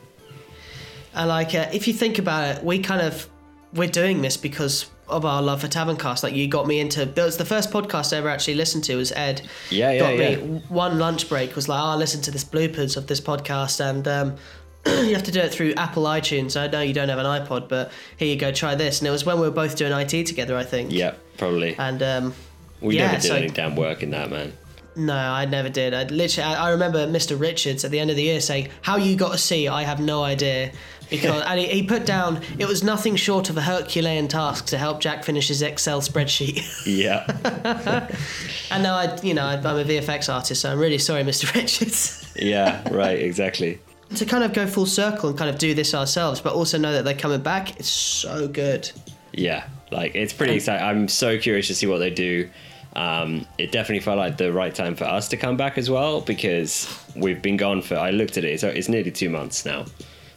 And 1.14 1.28
like, 1.28 1.54
uh, 1.54 1.70
if 1.74 1.88
you 1.88 1.94
think 1.94 2.20
about 2.20 2.56
it, 2.56 2.64
we 2.64 2.80
kind 2.80 3.02
of 3.02 3.28
we're 3.74 3.88
doing 3.88 4.22
this 4.22 4.38
because 4.38 4.90
of 5.08 5.26
our 5.26 5.42
love 5.42 5.62
for 5.62 5.68
Taverncast. 5.68 6.24
Like, 6.24 6.34
you 6.34 6.48
got 6.48 6.68
me 6.68 6.80
into. 6.80 7.06
That 7.06 7.26
was 7.26 7.38
the 7.38 7.46
first 7.46 7.72
podcast 7.72 8.14
I 8.14 8.18
ever 8.18 8.30
actually 8.30 8.56
listened 8.56 8.84
to. 8.86 8.96
Was 8.96 9.12
Ed? 9.12 9.42
Yeah, 9.70 9.92
yeah, 9.92 10.00
got 10.00 10.18
yeah. 10.18 10.36
me 10.38 10.64
one 10.70 11.00
lunch 11.00 11.28
break. 11.30 11.56
Was 11.56 11.68
like, 11.68 11.82
oh, 11.82 11.98
listen 11.98 12.22
to 12.24 12.32
this 12.32 12.44
bloopers 12.44 12.98
of 12.98 13.08
this 13.08 13.22
podcast, 13.22 13.80
and 13.80 14.08
um, 14.08 14.36
you 14.86 15.14
have 15.14 15.24
to 15.24 15.32
do 15.32 15.40
it 15.40 15.52
through 15.52 15.74
Apple 15.76 16.04
iTunes. 16.04 16.60
I 16.60 16.68
know 16.68 16.82
you 16.82 16.94
don't 16.94 17.10
have 17.10 17.20
an 17.20 17.26
iPod, 17.26 17.68
but 17.68 17.92
here 18.18 18.28
you 18.28 18.38
go, 18.38 18.52
try 18.52 18.76
this. 18.76 19.00
And 19.00 19.08
it 19.08 19.12
was 19.12 19.26
when 19.26 19.38
we 19.38 19.48
were 19.48 19.54
both 19.54 19.76
doing 19.76 19.92
IT 19.92 20.26
together, 20.26 20.56
I 20.56 20.64
think. 20.64 20.92
Yeah, 20.92 21.16
probably. 21.38 21.76
And 21.78 22.02
um, 22.02 22.34
we 22.80 22.98
yeah, 22.98 23.08
never 23.08 23.22
did 23.22 23.28
so- 23.28 23.36
any 23.36 23.50
damn 23.50 23.76
work 23.76 24.04
in 24.04 24.12
that, 24.12 24.30
man. 24.30 24.54
No, 24.96 25.16
I 25.16 25.46
never 25.46 25.70
did. 25.70 25.94
I 25.94 26.04
literally, 26.04 26.54
I, 26.54 26.68
I 26.68 26.72
remember 26.72 27.08
Mr. 27.08 27.40
Richards 27.40 27.86
at 27.86 27.92
the 27.92 28.00
end 28.00 28.10
of 28.10 28.16
the 28.16 28.24
year 28.24 28.42
saying, 28.42 28.70
"How 28.82 28.98
you 28.98 29.16
got 29.16 29.34
a 29.34 29.38
C? 29.38 29.68
I 29.68 29.84
have 29.84 30.00
no 30.00 30.24
idea." 30.24 30.72
Because 31.10 31.44
and 31.48 31.60
he, 31.60 31.68
he 31.68 31.84
put 31.84 32.06
down, 32.06 32.42
it 32.58 32.68
was 32.68 32.84
nothing 32.84 33.16
short 33.16 33.50
of 33.50 33.58
a 33.58 33.62
Herculean 33.62 34.28
task 34.28 34.68
to 34.68 34.78
help 34.78 35.02
Jack 35.02 35.24
finish 35.24 35.50
his 35.50 35.62
Excel 35.62 36.02
spreadsheet. 36.02 36.62
Yeah. 36.86 37.26
and 38.72 38.84
now 38.84 38.96
I, 38.96 39.20
you 39.22 39.34
know, 39.34 39.46
I'm 39.46 39.60
a 39.60 39.84
VFX 39.84 40.34
artist, 40.34 40.62
so 40.62 40.72
I'm 40.72 40.80
really 40.80 40.98
sorry, 40.98 41.24
Mr. 41.24 41.54
Richards. 41.54 42.34
yeah, 42.36 42.88
right, 42.92 43.20
exactly. 43.20 43.80
to 44.16 44.26
kind 44.26 44.44
of 44.44 44.54
go 44.54 44.66
full 44.66 44.86
circle 44.86 45.30
and 45.30 45.38
kind 45.38 45.50
of 45.50 45.58
do 45.58 45.74
this 45.74 45.94
ourselves, 45.94 46.42
but 46.42 46.54
also 46.54 46.78
know 46.78 46.92
that 46.94 47.04
they're 47.04 47.14
coming 47.14 47.42
back. 47.42 47.80
It's 47.80 47.90
so 47.90 48.48
good. 48.48 48.92
Yeah, 49.34 49.68
like 49.92 50.16
it's 50.16 50.34
pretty 50.34 50.56
exciting. 50.56 50.86
I'm 50.86 51.08
so 51.08 51.38
curious 51.38 51.68
to 51.68 51.76
see 51.76 51.88
what 51.88 52.00
they 52.00 52.10
do. 52.10 52.50
Um, 52.94 53.48
it 53.58 53.72
definitely 53.72 54.02
felt 54.02 54.18
like 54.18 54.38
the 54.38 54.52
right 54.52 54.74
time 54.74 54.96
for 54.96 55.06
us 55.06 55.30
to 55.30 55.38
come 55.38 55.56
back 55.56 55.78
as 55.78 55.90
well 55.90 56.22
because 56.22 56.94
we've 57.16 57.42
been 57.42 57.58
gone 57.58 57.82
for. 57.82 57.96
I 57.96 58.12
looked 58.12 58.38
at 58.38 58.44
it, 58.44 58.60
so 58.60 58.68
it's 58.68 58.90
nearly 58.90 59.12
two 59.12 59.30
months 59.30 59.66
now 59.66 59.86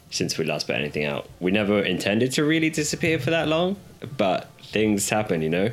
since 0.09 0.37
we 0.37 0.45
last 0.45 0.67
put 0.67 0.75
anything 0.75 1.05
out. 1.05 1.27
We 1.39 1.51
never 1.51 1.81
intended 1.81 2.31
to 2.33 2.45
really 2.45 2.69
disappear 2.69 3.19
for 3.19 3.31
that 3.31 3.47
long, 3.47 3.75
but 4.17 4.49
things 4.61 5.09
happen, 5.09 5.41
you 5.41 5.49
know. 5.49 5.71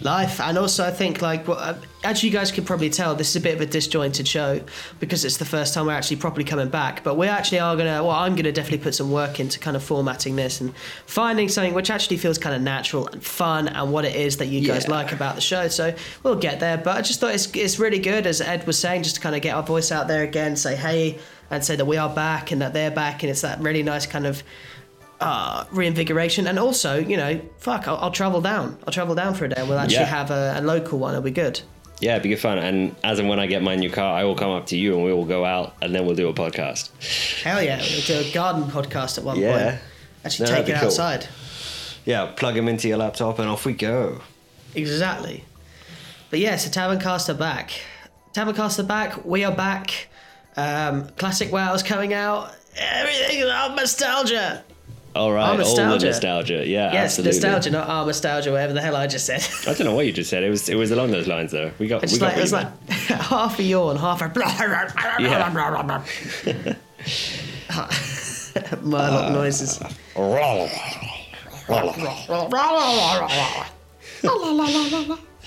Life. 0.00 0.40
And 0.40 0.56
also 0.56 0.84
i 0.84 0.90
think 0.90 1.22
like 1.22 1.48
well, 1.48 1.58
uh, 1.58 1.74
as 2.04 2.22
you 2.22 2.30
guys 2.30 2.52
can 2.52 2.64
probably 2.64 2.90
tell 2.90 3.14
this 3.14 3.30
is 3.30 3.36
a 3.36 3.40
bit 3.40 3.54
of 3.54 3.60
a 3.60 3.66
disjointed 3.66 4.28
show 4.28 4.60
because 5.00 5.24
it's 5.24 5.38
the 5.38 5.44
first 5.44 5.74
time 5.74 5.86
we're 5.86 5.92
actually 5.92 6.16
properly 6.16 6.44
coming 6.44 6.68
back. 6.68 7.02
But 7.02 7.16
we 7.16 7.26
actually 7.26 7.60
are 7.60 7.76
gonna 7.76 8.02
well 8.02 8.10
i'm 8.12 8.36
gonna 8.36 8.52
definitely 8.52 8.84
put 8.84 8.94
some 8.94 9.10
work 9.10 9.40
into 9.40 9.58
kind 9.58 9.76
of 9.76 9.82
formatting 9.82 10.36
this 10.36 10.60
and 10.60 10.74
finding 11.06 11.48
something 11.48 11.74
which 11.74 11.90
actually 11.90 12.18
feels 12.18 12.38
kind 12.38 12.54
of 12.54 12.62
natural 12.62 13.08
and 13.08 13.22
fun 13.24 13.68
and 13.68 13.92
what 13.92 14.04
it 14.04 14.14
is 14.14 14.36
that 14.36 14.46
you 14.46 14.66
guys 14.66 14.88
like 14.88 15.12
about 15.12 15.34
the 15.34 15.40
show. 15.40 15.68
So 15.68 15.94
we'll 16.22 16.36
get 16.36 16.60
there. 16.60 16.78
But 16.78 16.96
i 16.96 17.02
just 17.02 17.20
thought 17.20 17.34
it's, 17.34 17.52
it's 17.54 17.78
really 17.78 17.98
good 17.98 18.26
as 18.26 18.40
ed 18.40 18.66
was 18.66 18.78
saying 18.78 19.02
just 19.02 19.16
to 19.16 19.20
kind 19.20 19.34
of 19.34 19.42
get 19.42 19.54
our 19.54 19.62
voice 19.62 19.90
out 19.90 20.08
there 20.08 20.22
again 20.22 20.56
say 20.56 20.76
hey 20.76 21.18
and 21.50 21.64
say 21.64 21.76
that 21.76 21.84
we 21.84 21.96
are 21.96 22.14
back 22.14 22.52
and 22.52 22.60
that 22.60 22.72
they're 22.72 22.90
back. 22.90 23.22
And 23.22 23.30
it's 23.30 23.40
that 23.42 23.60
really 23.60 23.82
nice 23.82 24.06
kind 24.06 24.26
of 24.26 24.42
uh, 25.20 25.64
reinvigoration 25.72 26.46
and 26.46 26.58
also 26.58 26.98
you 26.98 27.16
know 27.16 27.40
fuck 27.58 27.88
I'll, 27.88 27.96
I'll 27.96 28.10
travel 28.12 28.40
down 28.40 28.78
i'll 28.86 28.92
travel 28.92 29.14
down 29.16 29.34
for 29.34 29.44
a 29.46 29.48
day 29.48 29.56
and 29.58 29.68
we'll 29.68 29.78
actually 29.78 29.96
Yeah. 29.96 30.04
have 30.04 30.30
a, 30.30 30.54
a 30.58 30.62
local 30.62 30.98
one 31.00 31.12
it'll 31.14 31.22
be 31.22 31.30
good 31.32 31.60
Yeah, 32.00 32.12
it'd 32.12 32.22
be 32.22 32.28
good 32.28 32.38
fun. 32.38 32.58
And 32.58 32.94
as 33.02 33.18
and 33.18 33.28
when 33.28 33.40
I 33.40 33.46
get 33.48 33.60
my 33.60 33.74
new 33.74 33.90
car, 33.90 34.14
I 34.16 34.22
will 34.22 34.36
come 34.36 34.52
up 34.52 34.66
to 34.66 34.76
you 34.76 34.94
and 34.94 35.04
we 35.04 35.12
will 35.12 35.24
go 35.24 35.44
out 35.44 35.74
and 35.82 35.92
then 35.92 36.06
we'll 36.06 36.14
do 36.14 36.28
a 36.28 36.32
podcast. 36.32 36.90
hell 37.42 37.60
yeah 37.60 37.78
we'll 37.80 38.02
do 38.06 38.28
a 38.28 38.32
garden 38.32 38.62
podcast 38.70 39.18
at 39.18 39.24
one 39.24 39.34
point. 39.34 39.46
Yeah. 39.46 39.70
point 39.70 39.80
actually 40.24 40.50
No, 40.50 40.54
take 40.56 40.68
it 40.68 40.76
cool. 40.78 40.86
outside 40.86 41.26
Yeah, 42.04 42.26
plug 42.36 42.54
them 42.54 42.68
into 42.68 42.86
your 42.86 42.98
laptop 42.98 43.40
and 43.40 43.48
off 43.48 43.64
we 43.66 43.72
go. 43.72 44.20
exactly 44.76 45.44
but 46.30 46.38
yeah 46.38 46.54
so 46.56 46.70
taverncast 46.70 47.28
are 47.28 47.34
back 47.34 47.72
taverncast 48.34 48.78
are 48.78 48.84
back 48.84 49.24
we 49.24 49.42
are 49.44 49.54
back 49.56 50.08
um, 50.56 51.08
classic 51.16 51.50
wow's 51.50 51.82
coming 51.82 52.12
out 52.14 52.52
everything 52.76 53.42
our 53.42 53.74
nostalgia 53.74 54.62
All 55.18 55.32
right, 55.32 55.42
Our 55.42 55.48
all 55.50 55.56
the 55.56 55.62
nostalgia. 55.64 56.06
nostalgia. 56.06 56.64
Yeah, 56.66 56.92
yes 56.92 57.18
absolutely. 57.18 57.40
nostalgia 57.40 57.70
not 57.70 57.88
our 57.88 58.06
nostalgia 58.06 58.52
whatever 58.52 58.72
the 58.72 58.80
hell 58.80 58.94
i 58.94 59.06
just 59.08 59.26
said 59.26 59.44
I 59.66 59.74
don't 59.74 59.86
know 59.86 59.94
what 59.94 60.06
you 60.06 60.12
just 60.12 60.30
said. 60.30 60.44
It 60.44 60.50
was 60.50 60.68
it 60.68 60.76
was 60.76 60.92
along 60.92 61.10
those 61.10 61.26
lines 61.26 61.50
though. 61.50 61.72
We 61.78 61.88
got 61.88 62.04
It's 62.04 62.12
we 62.12 62.18
got 62.20 62.26
like, 62.26 62.36
it 62.38 62.40
was 62.40 62.52
like 62.52 62.68
half 62.88 63.58
a 63.58 63.62
yawn, 63.62 63.96
half 63.96 64.22
a 64.22 64.28
Murloc 68.82 69.32
noises. 69.32 69.80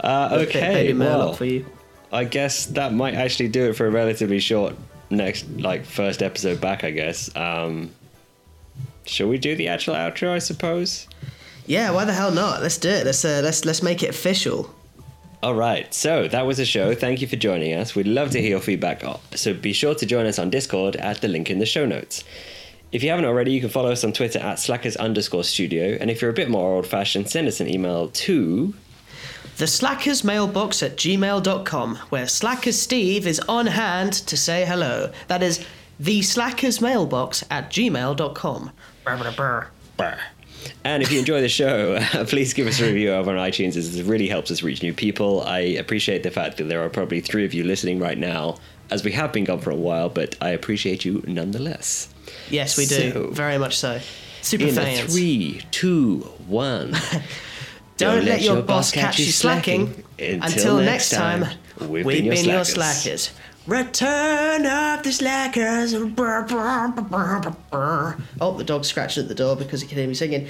Uh, 0.00 0.28
okay, 0.42 0.92
well, 0.92 1.32
for 1.32 1.44
you. 1.44 1.64
I 2.12 2.24
guess 2.24 2.66
that 2.66 2.92
might 2.92 3.14
actually 3.14 3.48
do 3.48 3.70
it 3.70 3.76
for 3.76 3.86
a 3.86 3.90
relatively 3.90 4.40
short 4.40 4.74
next, 5.08 5.48
like 5.50 5.84
first 5.84 6.22
episode 6.22 6.60
back. 6.60 6.84
I 6.84 6.90
guess. 6.90 7.34
Um, 7.36 7.90
shall 9.06 9.28
we 9.28 9.38
do 9.38 9.56
the 9.56 9.68
actual 9.68 9.94
outro? 9.94 10.30
I 10.30 10.38
suppose. 10.38 11.08
Yeah, 11.66 11.90
why 11.90 12.04
the 12.04 12.12
hell 12.12 12.30
not? 12.30 12.62
Let's 12.62 12.78
do 12.78 12.88
it. 12.88 13.06
Let's 13.06 13.24
uh, 13.24 13.40
let's 13.42 13.64
let's 13.64 13.82
make 13.82 14.02
it 14.02 14.10
official. 14.10 14.74
All 15.42 15.54
right, 15.54 15.92
so 15.92 16.28
that 16.28 16.46
was 16.46 16.58
a 16.58 16.64
show. 16.64 16.94
Thank 16.94 17.20
you 17.20 17.26
for 17.26 17.36
joining 17.36 17.74
us. 17.74 17.94
We'd 17.94 18.06
love 18.06 18.30
to 18.30 18.40
hear 18.40 18.50
your 18.50 18.60
feedback. 18.60 19.04
So 19.34 19.52
be 19.52 19.72
sure 19.72 19.94
to 19.94 20.06
join 20.06 20.26
us 20.26 20.38
on 20.38 20.50
Discord 20.50 20.96
at 20.96 21.20
the 21.20 21.28
link 21.28 21.50
in 21.50 21.58
the 21.58 21.66
show 21.66 21.84
notes. 21.86 22.24
If 22.90 23.02
you 23.02 23.10
haven't 23.10 23.26
already, 23.26 23.52
you 23.52 23.60
can 23.60 23.68
follow 23.68 23.92
us 23.92 24.02
on 24.02 24.12
Twitter 24.12 24.38
at 24.38 24.58
slackers 24.58 24.96
underscore 24.96 25.44
studio. 25.44 25.98
And 26.00 26.10
if 26.10 26.22
you're 26.22 26.30
a 26.30 26.34
bit 26.34 26.48
more 26.48 26.76
old 26.76 26.86
fashioned, 26.86 27.28
send 27.28 27.48
us 27.48 27.60
an 27.60 27.68
email 27.68 28.08
to. 28.08 28.74
The 29.58 29.66
Slackers 29.66 30.22
mailbox 30.22 30.82
at 30.82 30.96
gmail.com, 30.96 31.96
where 32.10 32.26
Slackers 32.26 32.78
Steve 32.78 33.26
is 33.26 33.40
on 33.40 33.66
hand 33.66 34.12
to 34.12 34.36
say 34.36 34.66
hello. 34.66 35.10
That 35.28 35.42
is 35.42 35.64
the 35.98 36.22
Slackers 36.22 36.80
mailbox 36.80 37.44
at 37.50 37.70
gmail.com. 37.70 38.70
And 40.84 41.02
if 41.02 41.12
you 41.12 41.18
enjoy 41.18 41.40
the 41.40 41.48
show, 41.48 41.98
please 42.26 42.52
give 42.54 42.66
us 42.66 42.80
a 42.80 42.84
review 42.86 43.12
over 43.12 43.30
on 43.30 43.36
iTunes. 43.36 43.76
as 43.76 43.96
It 43.96 44.04
really 44.06 44.28
helps 44.28 44.50
us 44.50 44.62
reach 44.62 44.82
new 44.82 44.92
people. 44.92 45.42
I 45.42 45.58
appreciate 45.58 46.22
the 46.22 46.30
fact 46.30 46.56
that 46.58 46.64
there 46.64 46.84
are 46.84 46.88
probably 46.88 47.20
three 47.20 47.44
of 47.44 47.54
you 47.54 47.64
listening 47.64 47.98
right 47.98 48.18
now, 48.18 48.56
as 48.90 49.04
we 49.04 49.12
have 49.12 49.32
been 49.32 49.44
gone 49.44 49.60
for 49.60 49.70
a 49.70 49.76
while, 49.76 50.08
but 50.08 50.36
I 50.40 50.50
appreciate 50.50 51.04
you 51.04 51.22
nonetheless. 51.26 52.08
Yes, 52.50 52.76
we 52.76 52.86
do. 52.86 53.12
So- 53.12 53.30
Very 53.30 53.58
much 53.58 53.76
so. 53.76 54.00
Super 54.42 54.66
In 54.66 54.74
fans. 54.74 55.12
three, 55.12 55.62
two, 55.72 56.20
one. 56.46 56.94
Don't, 57.96 58.24
let, 58.26 58.42
your, 58.42 58.62
boss 58.62 58.92
catch 58.92 59.18
you 59.18 59.24
slacking. 59.26 60.04
Until, 60.18 60.78
next 60.78 61.10
time, 61.10 61.46
we've, 61.80 62.04
been, 62.06 62.26
your 62.26 62.64
slackers. 62.64 63.30
Return 63.66 64.64
of 64.64 65.02
the 65.02 65.12
slackers. 65.12 65.92
Oh, 68.40 68.54
the 68.56 68.64
dog's 68.64 68.86
scratching 68.88 69.24
at 69.24 69.28
the 69.28 69.34
door 69.34 69.56
because 69.56 69.80
he 69.82 69.88
can 69.88 69.98
hear 69.98 70.06
me 70.06 70.14
singing. 70.14 70.48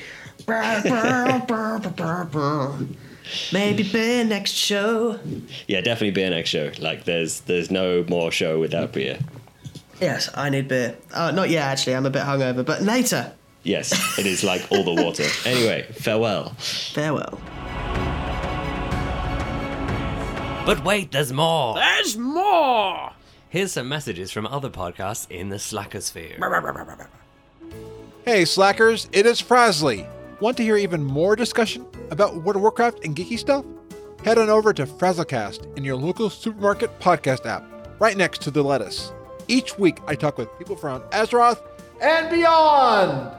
Maybe 3.53 3.83
beer 3.83 4.25
next 4.25 4.53
show. 4.53 5.19
Yeah, 5.67 5.81
definitely 5.81 6.11
beer 6.11 6.31
next 6.31 6.51
show. 6.51 6.71
Like, 6.79 7.05
there's 7.05 7.41
there's 7.41 7.71
no 7.71 8.05
more 8.09 8.31
show 8.31 8.61
without 8.61 8.93
beer. 8.93 9.19
Yes, 10.01 10.29
I 10.35 10.51
need 10.51 10.69
beer. 10.69 10.97
Oh, 11.15 11.31
not 11.31 11.49
yet, 11.49 11.65
actually. 11.65 11.97
I'm 11.97 12.05
a 12.05 12.11
bit 12.11 12.23
hungover, 12.23 12.65
but 12.65 12.83
later. 12.83 13.33
Yes, 13.63 14.19
it 14.19 14.27
is 14.27 14.45
like 14.45 14.67
all 14.71 14.85
the 14.85 15.03
water. 15.03 15.27
Anyway, 15.45 15.87
farewell. 15.91 16.51
Farewell. 16.51 17.41
But 20.67 20.83
wait, 20.85 21.13
there's 21.13 21.33
more! 21.33 21.77
There's 21.77 22.19
more! 22.19 23.13
Here's 23.49 23.71
some 23.71 23.89
messages 23.89 24.33
from 24.33 24.49
other 24.49 24.69
podcasts 24.69 25.31
in 25.31 25.49
the 25.49 25.57
Slackosphere. 25.57 26.41
Hey, 28.25 28.45
Slackers, 28.45 29.09
it 29.13 29.27
is 29.27 29.41
Frasley. 29.41 30.09
Want 30.41 30.57
to 30.57 30.65
hear 30.65 30.77
even 30.77 31.05
more 31.05 31.37
discussion 31.37 31.87
about 32.11 32.35
World 32.43 32.57
of 32.57 32.63
Warcraft 32.63 33.05
and 33.05 33.15
geeky 33.15 33.39
stuff? 33.39 33.65
Head 34.25 34.39
on 34.39 34.51
over 34.51 34.73
to 34.73 34.87
Frazzlecast 34.87 35.77
in 35.77 35.85
your 35.85 35.95
local 35.95 36.29
supermarket 36.29 36.99
podcast 36.99 37.47
app, 37.47 37.65
right 38.01 38.17
next 38.17 38.43
to 38.43 38.51
the 38.51 38.65
lettuce. 38.65 39.13
Each 39.47 39.79
week, 39.79 39.99
I 40.09 40.17
talk 40.17 40.37
with 40.37 40.49
people 40.59 40.75
from 40.75 41.01
Azeroth 41.11 41.63
and 42.03 42.29
beyond. 42.29 43.37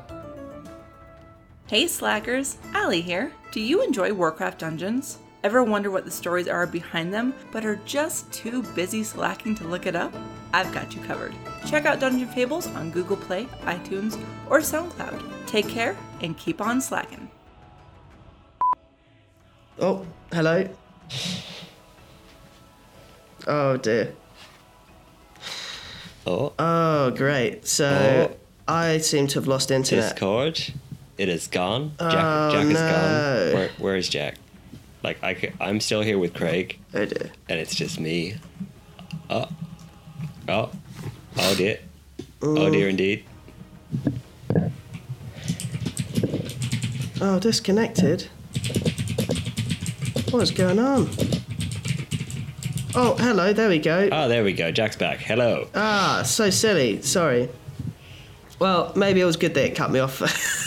Hey 1.68 1.88
Slackers, 1.88 2.56
Allie 2.74 3.02
here. 3.02 3.34
Do 3.52 3.60
you 3.60 3.84
enjoy 3.84 4.14
Warcraft 4.14 4.60
dungeons? 4.60 5.20
Ever 5.44 5.64
wonder 5.64 5.92
what 5.92 6.04
the 6.04 6.12
stories 6.12 6.48
are 6.48 6.66
behind 6.66 7.14
them, 7.14 7.34
but 7.52 7.64
are 7.66 7.76
just 7.86 8.32
too 8.34 8.64
busy 8.74 9.04
slacking 9.04 9.56
to 9.56 9.64
look 9.68 9.86
it 9.86 9.96
up? 9.96 10.14
I've 10.54 10.74
got 10.74 10.96
you 10.96 11.02
covered. 11.02 11.34
Check 11.68 11.86
out 11.86 12.00
Dungeon 12.00 12.28
Fables 12.28 12.68
on 12.68 12.90
Google 12.92 13.18
Play, 13.18 13.46
iTunes, 13.64 14.20
or 14.50 14.60
SoundCloud. 14.60 15.22
Take 15.46 15.68
care 15.70 15.96
and 16.22 16.36
keep 16.38 16.60
on 16.60 16.82
slacking. 16.82 17.30
Oh, 19.80 20.06
hello. 20.34 20.68
Oh 23.46 23.78
dear. 23.78 24.14
Oh, 26.26 26.52
Oh, 26.58 27.12
great. 27.12 27.68
So 27.68 28.32
Oh. 28.32 28.38
I 28.68 28.98
seem 28.98 29.28
to 29.28 29.40
have 29.40 29.48
lost 29.48 29.70
internet. 29.72 30.10
Discord. 30.16 30.74
It 31.18 31.30
is 31.30 31.48
gone. 31.48 31.92
Jack, 32.00 32.14
Oh, 32.14 32.52
Jack 32.52 32.66
is 32.66 32.74
no. 32.74 32.80
gone. 32.92 33.54
Where, 33.54 33.70
where 33.78 33.96
is 33.96 34.10
Jack? 34.10 34.36
Like 35.04 35.24
I, 35.24 35.54
I'm 35.62 35.80
still 35.80 36.02
here 36.02 36.18
with 36.18 36.34
Craig, 36.34 36.80
Oh 36.94 37.06
dear. 37.06 37.32
and 37.50 37.60
it's 37.60 37.76
just 37.76 38.00
me. 38.00 38.36
Oh, 39.30 39.48
oh, 40.48 40.72
oh 41.38 41.56
dear, 41.56 41.80
oh 42.42 42.70
dear 42.72 42.90
indeed. 42.90 43.24
Oh, 47.20 47.40
disconnected. 47.40 48.24
What's 50.32 50.52
going 50.52 50.78
on? 50.80 51.10
Oh, 52.94 53.16
hello. 53.20 53.54
There 53.54 53.70
we 53.70 53.80
go. 53.80 54.10
Oh, 54.12 54.28
there 54.28 54.44
we 54.44 54.54
go. 54.54 54.72
Jack's 54.72 54.96
back. 54.96 55.20
Hello. 55.20 55.68
Ah, 55.74 56.22
so 56.26 56.50
silly. 56.50 57.02
Sorry. 57.02 57.50
Well, 58.60 58.92
maybe 58.96 59.22
it 59.22 59.26
was 59.26 59.38
good 59.38 59.54
that 59.56 59.66
it 59.66 59.76
cut 59.76 59.90
me 59.92 60.00
off. 60.00 60.22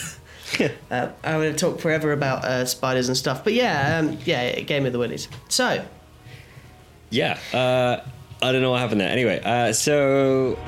uh, 0.90 1.08
I 1.22 1.36
would 1.36 1.56
talked 1.58 1.80
forever 1.80 2.12
about 2.12 2.44
uh, 2.44 2.64
spiders 2.64 3.08
and 3.08 3.16
stuff, 3.16 3.44
but 3.44 3.52
yeah, 3.52 3.98
um, 3.98 4.18
yeah, 4.24 4.42
it 4.42 4.66
gave 4.66 4.82
me 4.82 4.90
the 4.90 4.98
willies. 4.98 5.28
So, 5.48 5.84
Yeah. 7.10 7.38
Uh, 7.52 8.00
I 8.42 8.52
don't 8.52 8.62
know 8.62 8.70
what 8.70 8.80
happened 8.80 9.00
there. 9.00 9.10
Anyway, 9.10 9.40
uh, 9.44 9.72
so 9.72 10.58